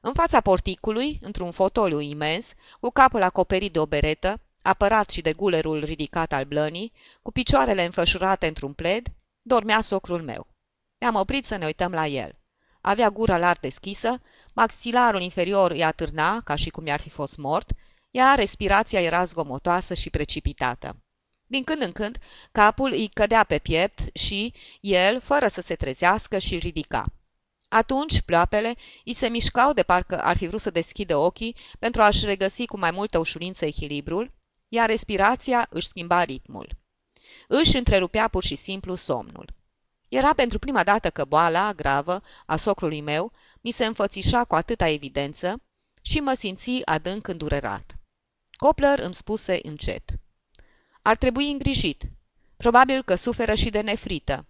În 0.00 0.12
fața 0.12 0.40
porticului, 0.40 1.18
într-un 1.22 1.50
fotoliu 1.50 2.00
imens, 2.00 2.52
cu 2.80 2.90
capul 2.90 3.22
acoperit 3.22 3.72
de 3.72 3.78
o 3.78 3.86
beretă, 3.86 4.40
apărat 4.62 5.10
și 5.10 5.20
de 5.20 5.32
gulerul 5.32 5.84
ridicat 5.84 6.32
al 6.32 6.44
blănii, 6.44 6.92
cu 7.22 7.32
picioarele 7.32 7.84
înfășurate 7.84 8.46
într-un 8.46 8.72
pled, 8.72 9.06
dormea 9.42 9.80
socrul 9.80 10.22
meu. 10.22 10.46
Ne-am 10.98 11.14
oprit 11.14 11.44
să 11.44 11.56
ne 11.56 11.64
uităm 11.64 11.92
la 11.92 12.06
el. 12.06 12.38
Avea 12.80 13.10
gura 13.10 13.38
larg 13.38 13.60
deschisă, 13.60 14.20
maxilarul 14.52 15.20
inferior 15.20 15.70
îi 15.70 15.84
atârna, 15.84 16.40
ca 16.40 16.54
și 16.54 16.70
cum 16.70 16.86
i-ar 16.86 17.00
fi 17.00 17.10
fost 17.10 17.36
mort, 17.36 17.70
iar 18.10 18.38
respirația 18.38 19.00
era 19.00 19.24
zgomotoasă 19.24 19.94
și 19.94 20.10
precipitată. 20.10 20.96
Din 21.54 21.64
când 21.64 21.82
în 21.82 21.92
când, 21.92 22.18
capul 22.52 22.90
îi 22.90 23.08
cădea 23.08 23.44
pe 23.44 23.58
piept 23.58 24.16
și 24.16 24.52
el, 24.80 25.20
fără 25.20 25.46
să 25.46 25.60
se 25.60 25.74
trezească, 25.74 26.38
și 26.38 26.58
ridica. 26.58 27.04
Atunci, 27.68 28.20
ploapele 28.20 28.74
îi 29.04 29.12
se 29.12 29.28
mișcau 29.28 29.72
de 29.72 29.82
parcă 29.82 30.22
ar 30.22 30.36
fi 30.36 30.46
vrut 30.46 30.60
să 30.60 30.70
deschidă 30.70 31.16
ochii 31.16 31.56
pentru 31.78 32.02
a-și 32.02 32.24
regăsi 32.24 32.66
cu 32.66 32.78
mai 32.78 32.90
multă 32.90 33.18
ușurință 33.18 33.64
echilibrul, 33.64 34.32
iar 34.68 34.88
respirația 34.88 35.66
își 35.70 35.86
schimba 35.86 36.22
ritmul. 36.22 36.76
Își 37.48 37.76
întrerupea 37.76 38.28
pur 38.28 38.42
și 38.42 38.54
simplu 38.54 38.94
somnul. 38.94 39.54
Era 40.08 40.34
pentru 40.34 40.58
prima 40.58 40.84
dată 40.84 41.10
că 41.10 41.24
boala 41.24 41.72
gravă 41.72 42.22
a 42.46 42.56
socrului 42.56 43.00
meu 43.00 43.32
mi 43.60 43.70
se 43.70 43.84
înfățișa 43.84 44.44
cu 44.44 44.54
atâta 44.54 44.88
evidență 44.88 45.62
și 46.02 46.20
mă 46.20 46.32
simți 46.32 46.84
adânc 46.84 47.28
îndurerat. 47.28 47.94
Copler 48.56 48.98
îmi 48.98 49.14
spuse 49.14 49.58
încet. 49.62 50.02
Ar 51.06 51.16
trebui 51.16 51.50
îngrijit. 51.50 52.02
Probabil 52.56 53.02
că 53.02 53.14
suferă 53.14 53.54
și 53.54 53.70
de 53.70 53.80
nefrită. 53.80 54.46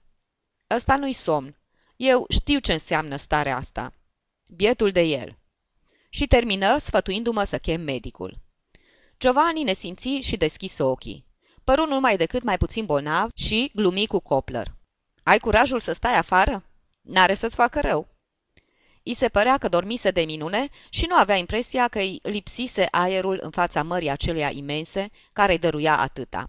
Ăsta 0.74 0.96
nu-i 0.96 1.12
somn. 1.12 1.57
Eu 1.96 2.26
știu 2.28 2.59
ce 2.59 2.72
înseamnă 2.72 3.16
starea 3.16 3.57
asta. 3.57 3.92
Bietul 4.48 4.90
de 4.90 5.00
el. 5.00 5.36
Și 6.09 6.26
termină 6.26 6.78
sfătuindu-mă 6.78 7.44
să 7.44 7.59
chem 7.59 7.80
medicul. 7.80 8.38
Giovanni 9.18 9.62
ne 9.62 9.72
simți 9.72 10.09
și 10.09 10.36
deschis 10.36 10.78
ochii. 10.78 11.24
Păru 11.64 11.86
numai 11.86 12.16
decât 12.16 12.42
mai 12.42 12.59
puțin 12.59 12.86
bolnav 12.86 13.30
și 13.34 13.70
glumi 13.74 14.07
cu 14.07 14.18
Copler. 14.18 14.74
Ai 15.22 15.38
curajul 15.38 15.80
să 15.80 15.92
stai 15.92 16.16
afară? 16.16 16.64
N-are 17.00 17.34
să-ți 17.34 17.55
facă 17.55 17.80
rău. 17.80 18.09
I 19.07 19.14
se 19.14 19.28
părea 19.28 19.59
că 19.59 19.68
dormise 19.68 20.11
de 20.11 20.20
minune 20.20 20.68
și 20.88 21.07
nu 21.07 21.14
avea 21.14 21.36
impresia 21.36 21.88
că 21.88 21.98
îi 21.98 22.18
lipsise 22.22 22.88
aerul 22.90 23.38
în 23.42 23.50
fața 23.50 23.82
mării 23.82 24.11
aceleia 24.11 24.50
imense 24.50 25.11
care 25.32 25.52
îi 25.52 25.59
dăruia 25.59 25.98
atâta. 25.98 26.48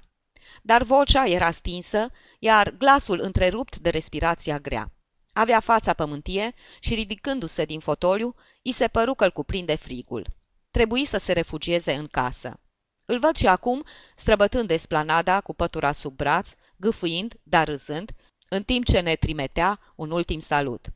Dar 0.62 0.84
vocea 0.84 1.26
era 1.26 1.52
stinsă, 1.52 2.12
iar 2.40 2.70
glasul 2.78 3.20
întrerupt 3.22 3.78
de 3.78 3.90
respirația 3.90 4.60
grea. 4.60 4.92
Avea 5.34 5.60
fața 5.60 5.94
pământie 5.94 6.54
și, 6.80 6.94
ridicându-se 6.94 7.66
din 7.66 7.80
fotoliu, 7.80 8.36
i 8.62 8.72
se 8.72 8.88
păru 8.88 9.14
că 9.14 9.24
îl 9.24 9.32
cuprinde 9.32 9.76
frigul. 9.76 10.28
Trebuie 10.72 11.06
să 11.06 11.18
se 11.18 11.34
refugieze 11.34 11.94
în 11.94 12.08
casă. 12.08 12.60
Îl 13.06 13.20
văd 13.20 13.36
și 13.36 13.48
acum, 13.48 13.84
străbătând 14.16 14.70
esplanada 14.70 15.42
cu 15.42 15.54
pătura 15.54 15.92
sub 15.92 16.16
braț, 16.16 16.52
gâfâind, 16.76 17.34
dar 17.44 17.68
râzând, 17.68 18.12
în 18.50 18.64
timp 18.64 18.86
ce 18.86 19.00
ne 19.00 19.16
trimetea 19.16 19.80
un 19.96 20.12
ultim 20.12 20.40
salut. 20.40 20.88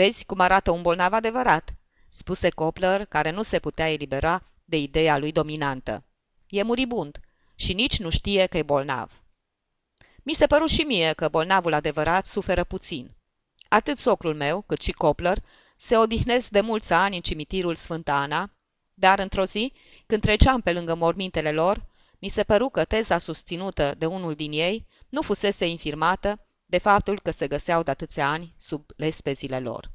Vezi 0.00 0.24
cum 0.24 0.40
arată 0.40 0.70
un 0.70 0.82
bolnav 0.82 1.12
adevărat?" 1.12 1.74
spuse 2.08 2.50
Copler, 2.50 3.04
care 3.04 3.30
nu 3.30 3.42
se 3.42 3.58
putea 3.58 3.92
elibera 3.92 4.42
de 4.64 4.76
ideea 4.76 5.18
lui 5.18 5.32
dominantă. 5.32 6.04
E 6.48 6.62
muribund 6.62 7.20
și 7.54 7.72
nici 7.72 7.98
nu 7.98 8.10
știe 8.10 8.46
că 8.46 8.58
e 8.58 8.62
bolnav. 8.62 9.22
Mi 10.22 10.34
se 10.34 10.46
păru 10.46 10.66
și 10.66 10.82
mie 10.82 11.12
că 11.12 11.28
bolnavul 11.28 11.72
adevărat 11.72 12.26
suferă 12.26 12.64
puțin. 12.64 13.10
Atât 13.68 13.98
socrul 13.98 14.34
meu, 14.34 14.62
cât 14.62 14.80
și 14.80 14.92
Copler 14.92 15.42
se 15.76 15.96
odihnesc 15.96 16.48
de 16.48 16.60
mulți 16.60 16.92
ani 16.92 17.16
în 17.16 17.22
cimitirul 17.22 17.74
Sfânta 17.74 18.14
Ana, 18.14 18.50
dar 18.94 19.18
într-o 19.18 19.44
zi, 19.44 19.72
când 20.06 20.22
treceam 20.22 20.60
pe 20.60 20.72
lângă 20.72 20.94
mormintele 20.94 21.52
lor, 21.52 21.84
mi 22.18 22.28
se 22.28 22.42
păru 22.42 22.68
că 22.68 22.84
teza 22.84 23.18
susținută 23.18 23.94
de 23.98 24.06
unul 24.06 24.34
din 24.34 24.52
ei 24.52 24.86
nu 25.08 25.22
fusese 25.22 25.66
infirmată 25.66 26.44
de 26.70 26.78
faptul 26.78 27.20
că 27.20 27.30
se 27.30 27.46
găseau 27.46 27.82
de 27.82 27.90
atâția 27.90 28.28
ani 28.30 28.54
sub 28.58 28.84
lespezile 28.96 29.60
lor. 29.60 29.90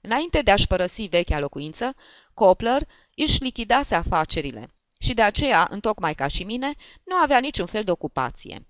Înainte 0.00 0.42
de 0.42 0.50
a-și 0.50 0.66
părăsi 0.66 1.02
vechea 1.02 1.38
locuință, 1.38 1.94
Copler 2.34 2.88
își 3.16 3.42
lichidase 3.42 3.94
afacerile 3.94 4.74
și 4.98 5.14
de 5.14 5.22
aceea, 5.22 5.66
întocmai 5.70 6.14
ca 6.14 6.26
și 6.26 6.44
mine, 6.44 6.74
nu 7.04 7.16
avea 7.16 7.38
niciun 7.38 7.66
fel 7.66 7.82
de 7.82 7.90
ocupație. 7.90 8.66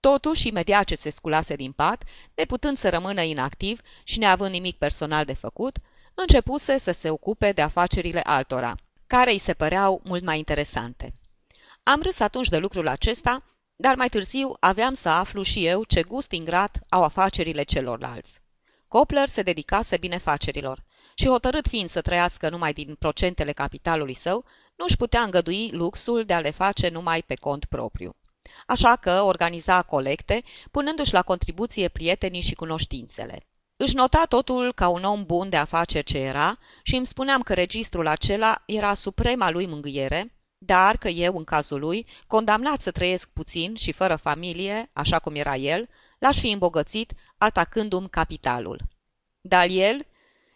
Totuși, 0.00 0.48
imediat 0.48 0.84
ce 0.84 0.94
se 0.94 1.10
sculase 1.10 1.56
din 1.56 1.72
pat, 1.72 2.04
neputând 2.34 2.78
să 2.78 2.88
rămână 2.88 3.22
inactiv 3.22 3.80
și 4.04 4.18
neavând 4.18 4.50
nimic 4.52 4.78
personal 4.78 5.24
de 5.24 5.34
făcut, 5.34 5.78
începuse 6.14 6.78
să 6.78 6.92
se 6.92 7.10
ocupe 7.10 7.52
de 7.52 7.62
afacerile 7.62 8.20
altora, 8.20 8.74
care 9.06 9.30
îi 9.30 9.38
se 9.38 9.54
păreau 9.54 10.00
mult 10.04 10.22
mai 10.22 10.38
interesante. 10.38 11.14
Am 11.82 12.02
râs 12.02 12.20
atunci 12.20 12.48
de 12.48 12.58
lucrul 12.58 12.88
acesta, 12.88 13.44
dar 13.82 13.96
mai 13.96 14.08
târziu 14.08 14.56
aveam 14.60 14.94
să 14.94 15.08
aflu 15.08 15.42
și 15.42 15.66
eu 15.66 15.84
ce 15.84 16.02
gust 16.02 16.32
ingrat 16.32 16.80
au 16.88 17.02
afacerile 17.02 17.62
celorlalți. 17.62 18.40
Copler 18.88 19.28
se 19.28 19.42
dedicase 19.42 19.96
binefacerilor 19.96 20.84
și, 21.14 21.26
hotărât 21.26 21.66
fiind 21.66 21.90
să 21.90 22.00
trăiască 22.00 22.48
numai 22.48 22.72
din 22.72 22.94
procentele 22.98 23.52
capitalului 23.52 24.14
său, 24.14 24.44
nu 24.76 24.84
își 24.88 24.96
putea 24.96 25.22
îngădui 25.22 25.70
luxul 25.72 26.24
de 26.24 26.32
a 26.32 26.40
le 26.40 26.50
face 26.50 26.88
numai 26.88 27.22
pe 27.22 27.34
cont 27.34 27.64
propriu. 27.64 28.16
Așa 28.66 28.96
că 28.96 29.22
organiza 29.22 29.82
colecte, 29.82 30.42
punându-și 30.70 31.12
la 31.12 31.22
contribuție 31.22 31.88
prietenii 31.88 32.42
și 32.42 32.54
cunoștințele. 32.54 33.46
Își 33.76 33.94
nota 33.94 34.24
totul 34.28 34.72
ca 34.72 34.88
un 34.88 35.02
om 35.02 35.24
bun 35.24 35.48
de 35.48 35.56
afaceri 35.56 36.04
ce 36.04 36.18
era 36.18 36.58
și 36.82 36.96
îmi 36.96 37.06
spuneam 37.06 37.42
că 37.42 37.54
registrul 37.54 38.06
acela 38.06 38.62
era 38.66 38.94
suprema 38.94 39.50
lui 39.50 39.66
mângâiere, 39.66 40.32
dar 40.64 40.96
că 40.96 41.08
eu, 41.08 41.36
în 41.36 41.44
cazul 41.44 41.80
lui, 41.80 42.06
condamnat 42.26 42.80
să 42.80 42.90
trăiesc 42.90 43.30
puțin 43.32 43.74
și 43.74 43.92
fără 43.92 44.16
familie, 44.16 44.90
așa 44.92 45.18
cum 45.18 45.34
era 45.34 45.56
el, 45.56 45.88
l-aș 46.18 46.38
fi 46.38 46.50
îmbogățit 46.50 47.12
atacându-mi 47.38 48.08
capitalul. 48.08 48.80
Dar 49.40 49.66
el 49.68 50.06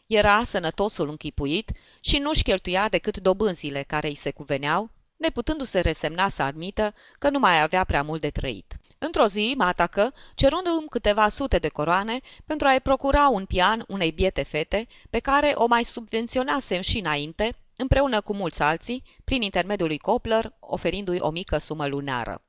era 0.06 0.44
sănătosul 0.44 1.08
închipuit 1.08 1.70
și 2.00 2.18
nu-și 2.18 2.42
cheltuia 2.42 2.88
decât 2.88 3.16
dobânzile 3.18 3.82
care 3.82 4.08
îi 4.08 4.14
se 4.14 4.30
cuveneau, 4.30 4.90
neputându-se 5.16 5.80
resemna 5.80 6.28
să 6.28 6.42
admită 6.42 6.94
că 7.18 7.30
nu 7.30 7.38
mai 7.38 7.62
avea 7.62 7.84
prea 7.84 8.02
mult 8.02 8.20
de 8.20 8.30
trăit. 8.30 8.76
Într-o 8.98 9.26
zi 9.26 9.54
mă 9.56 9.64
atacă, 9.64 10.14
cerându-mi 10.34 10.88
câteva 10.88 11.28
sute 11.28 11.58
de 11.58 11.68
coroane 11.68 12.20
pentru 12.44 12.66
a-i 12.66 12.80
procura 12.80 13.28
un 13.28 13.44
pian 13.44 13.84
unei 13.88 14.12
biete 14.12 14.42
fete, 14.42 14.86
pe 15.10 15.18
care 15.18 15.52
o 15.54 15.66
mai 15.66 15.84
subvenționasem 15.84 16.80
și 16.80 16.98
înainte, 16.98 17.56
împreună 17.76 18.20
cu 18.20 18.34
mulți 18.34 18.62
alții, 18.62 19.02
prin 19.24 19.42
intermediul 19.42 19.88
lui 19.88 19.98
Copler, 19.98 20.52
oferindu-i 20.60 21.18
o 21.18 21.30
mică 21.30 21.58
sumă 21.58 21.86
lunară. 21.86 22.44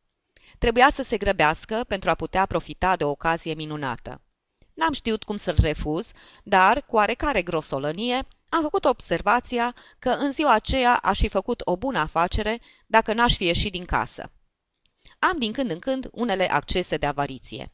Trebuia 0.57 0.89
să 0.89 1.03
se 1.03 1.17
grăbească 1.17 1.83
pentru 1.87 2.09
a 2.09 2.15
putea 2.15 2.45
profita 2.45 2.95
de 2.95 3.03
o 3.03 3.09
ocazie 3.09 3.53
minunată. 3.53 4.21
N-am 4.73 4.93
știut 4.93 5.23
cum 5.23 5.35
să-l 5.35 5.57
refuz, 5.59 6.11
dar, 6.43 6.85
cu 6.85 6.95
oarecare 6.95 7.41
grosolănie, 7.41 8.27
am 8.49 8.61
făcut 8.61 8.85
observația 8.85 9.75
că 9.99 10.09
în 10.09 10.31
ziua 10.31 10.53
aceea 10.53 10.95
aș 10.95 11.19
fi 11.19 11.27
făcut 11.27 11.61
o 11.65 11.77
bună 11.77 11.99
afacere 11.99 12.61
dacă 12.85 13.13
n-aș 13.13 13.35
fi 13.35 13.43
ieșit 13.45 13.71
din 13.71 13.85
casă. 13.85 14.31
Am 15.19 15.37
din 15.37 15.51
când 15.51 15.71
în 15.71 15.79
când 15.79 16.09
unele 16.11 16.49
accese 16.51 16.97
de 16.97 17.05
avariție. 17.05 17.73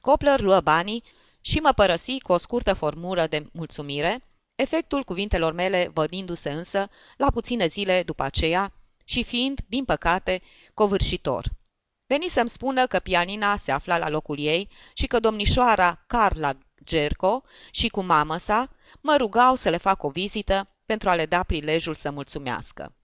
Copler 0.00 0.40
luă 0.40 0.60
banii 0.60 1.04
și 1.40 1.58
mă 1.58 1.72
părăsi 1.72 2.20
cu 2.20 2.32
o 2.32 2.36
scurtă 2.36 2.72
formură 2.72 3.26
de 3.26 3.46
mulțumire, 3.52 4.33
efectul 4.54 5.04
cuvintelor 5.04 5.52
mele 5.52 5.90
vădindu-se 5.92 6.52
însă 6.52 6.88
la 7.16 7.30
puține 7.30 7.66
zile 7.66 8.02
după 8.02 8.22
aceea 8.22 8.72
și 9.04 9.24
fiind, 9.24 9.60
din 9.68 9.84
păcate, 9.84 10.42
covârșitor. 10.74 11.44
Veni 12.06 12.28
să-mi 12.28 12.48
spună 12.48 12.86
că 12.86 12.98
pianina 12.98 13.56
se 13.56 13.72
afla 13.72 13.98
la 13.98 14.08
locul 14.08 14.38
ei 14.38 14.68
și 14.94 15.06
că 15.06 15.20
domnișoara 15.20 16.04
Carla 16.06 16.58
Gerco 16.84 17.42
și 17.70 17.88
cu 17.88 18.02
mamă 18.02 18.36
sa 18.36 18.70
mă 19.00 19.16
rugau 19.16 19.54
să 19.54 19.68
le 19.68 19.76
fac 19.76 20.02
o 20.02 20.08
vizită 20.08 20.68
pentru 20.86 21.08
a 21.08 21.14
le 21.14 21.26
da 21.26 21.42
prilejul 21.42 21.94
să 21.94 22.10
mulțumească. 22.10 22.94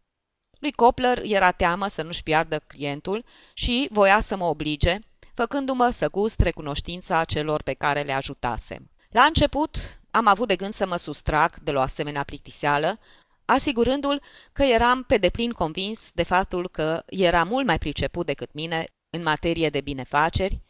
Lui 0.59 0.73
Copler 0.73 1.21
era 1.23 1.51
teamă 1.51 1.87
să 1.87 2.03
nu-și 2.03 2.23
piardă 2.23 2.59
clientul 2.59 3.25
și 3.53 3.89
voia 3.91 4.21
să 4.21 4.37
mă 4.37 4.45
oblige, 4.45 4.99
făcându-mă 5.35 5.91
să 5.91 6.11
gust 6.11 6.41
recunoștința 6.41 7.25
celor 7.25 7.63
pe 7.63 7.73
care 7.73 8.03
le 8.03 8.13
ajutasem. 8.13 8.91
La 9.09 9.23
început 9.23 10.00
am 10.11 10.27
avut 10.27 10.49
de 10.49 10.57
gând 10.57 10.75
să 10.75 10.87
mă 10.87 10.97
sustrag 10.97 11.59
de 11.59 11.73
la 11.73 11.79
o 11.79 11.83
asemenea 11.83 12.25
plictiseală, 12.25 12.99
asigurându-l 13.45 14.23
că 14.53 14.63
eram 14.63 15.03
pe 15.03 15.17
deplin 15.17 15.53
convins 15.53 16.11
de 16.15 16.23
faptul 16.23 16.69
că 16.69 17.03
era 17.07 17.45
mult 17.45 17.67
mai 17.67 17.79
priceput 17.79 18.27
decât 18.27 18.53
mine 18.53 18.89
în 19.11 19.23
materie 19.23 19.71
de 19.71 19.81
binefaceri, 19.81 20.61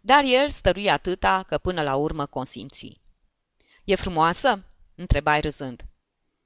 dar 0.00 0.24
el 0.24 0.50
stărui 0.50 0.90
atâta 0.90 1.44
că 1.46 1.58
până 1.58 1.82
la 1.82 1.94
urmă 1.96 2.26
consimți. 2.26 3.00
E 3.84 3.94
frumoasă?" 3.94 4.64
întrebai 4.94 5.40
râzând. 5.40 5.84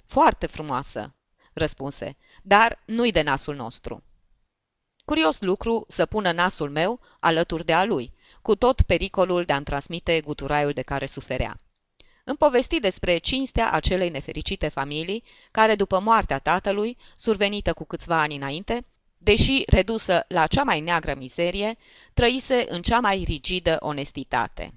Foarte 0.04 0.46
frumoasă," 0.46 1.14
răspunse, 1.52 2.16
dar 2.42 2.82
nu-i 2.86 3.12
de 3.12 3.22
nasul 3.22 3.54
nostru. 3.54 4.02
Curios 5.04 5.40
lucru 5.40 5.84
să 5.88 6.06
pună 6.06 6.32
nasul 6.32 6.70
meu 6.70 7.00
alături 7.20 7.64
de 7.64 7.72
a 7.72 7.84
lui, 7.84 8.14
cu 8.42 8.54
tot 8.54 8.82
pericolul 8.82 9.44
de 9.44 9.52
a-mi 9.52 9.64
transmite 9.64 10.20
guturaiul 10.20 10.72
de 10.72 10.82
care 10.82 11.06
suferea. 11.06 11.58
Îmi 12.26 12.36
povesti 12.36 12.80
despre 12.80 13.18
cinstea 13.18 13.70
acelei 13.70 14.08
nefericite 14.10 14.68
familii, 14.68 15.22
care 15.50 15.74
după 15.74 16.00
moartea 16.00 16.38
tatălui, 16.38 16.96
survenită 17.16 17.72
cu 17.72 17.84
câțiva 17.84 18.20
ani 18.20 18.36
înainte, 18.36 18.86
deși 19.18 19.62
redusă 19.66 20.24
la 20.28 20.46
cea 20.46 20.62
mai 20.62 20.80
neagră 20.80 21.14
mizerie, 21.14 21.76
trăise 22.14 22.64
în 22.68 22.82
cea 22.82 23.00
mai 23.00 23.22
rigidă 23.26 23.76
onestitate. 23.80 24.72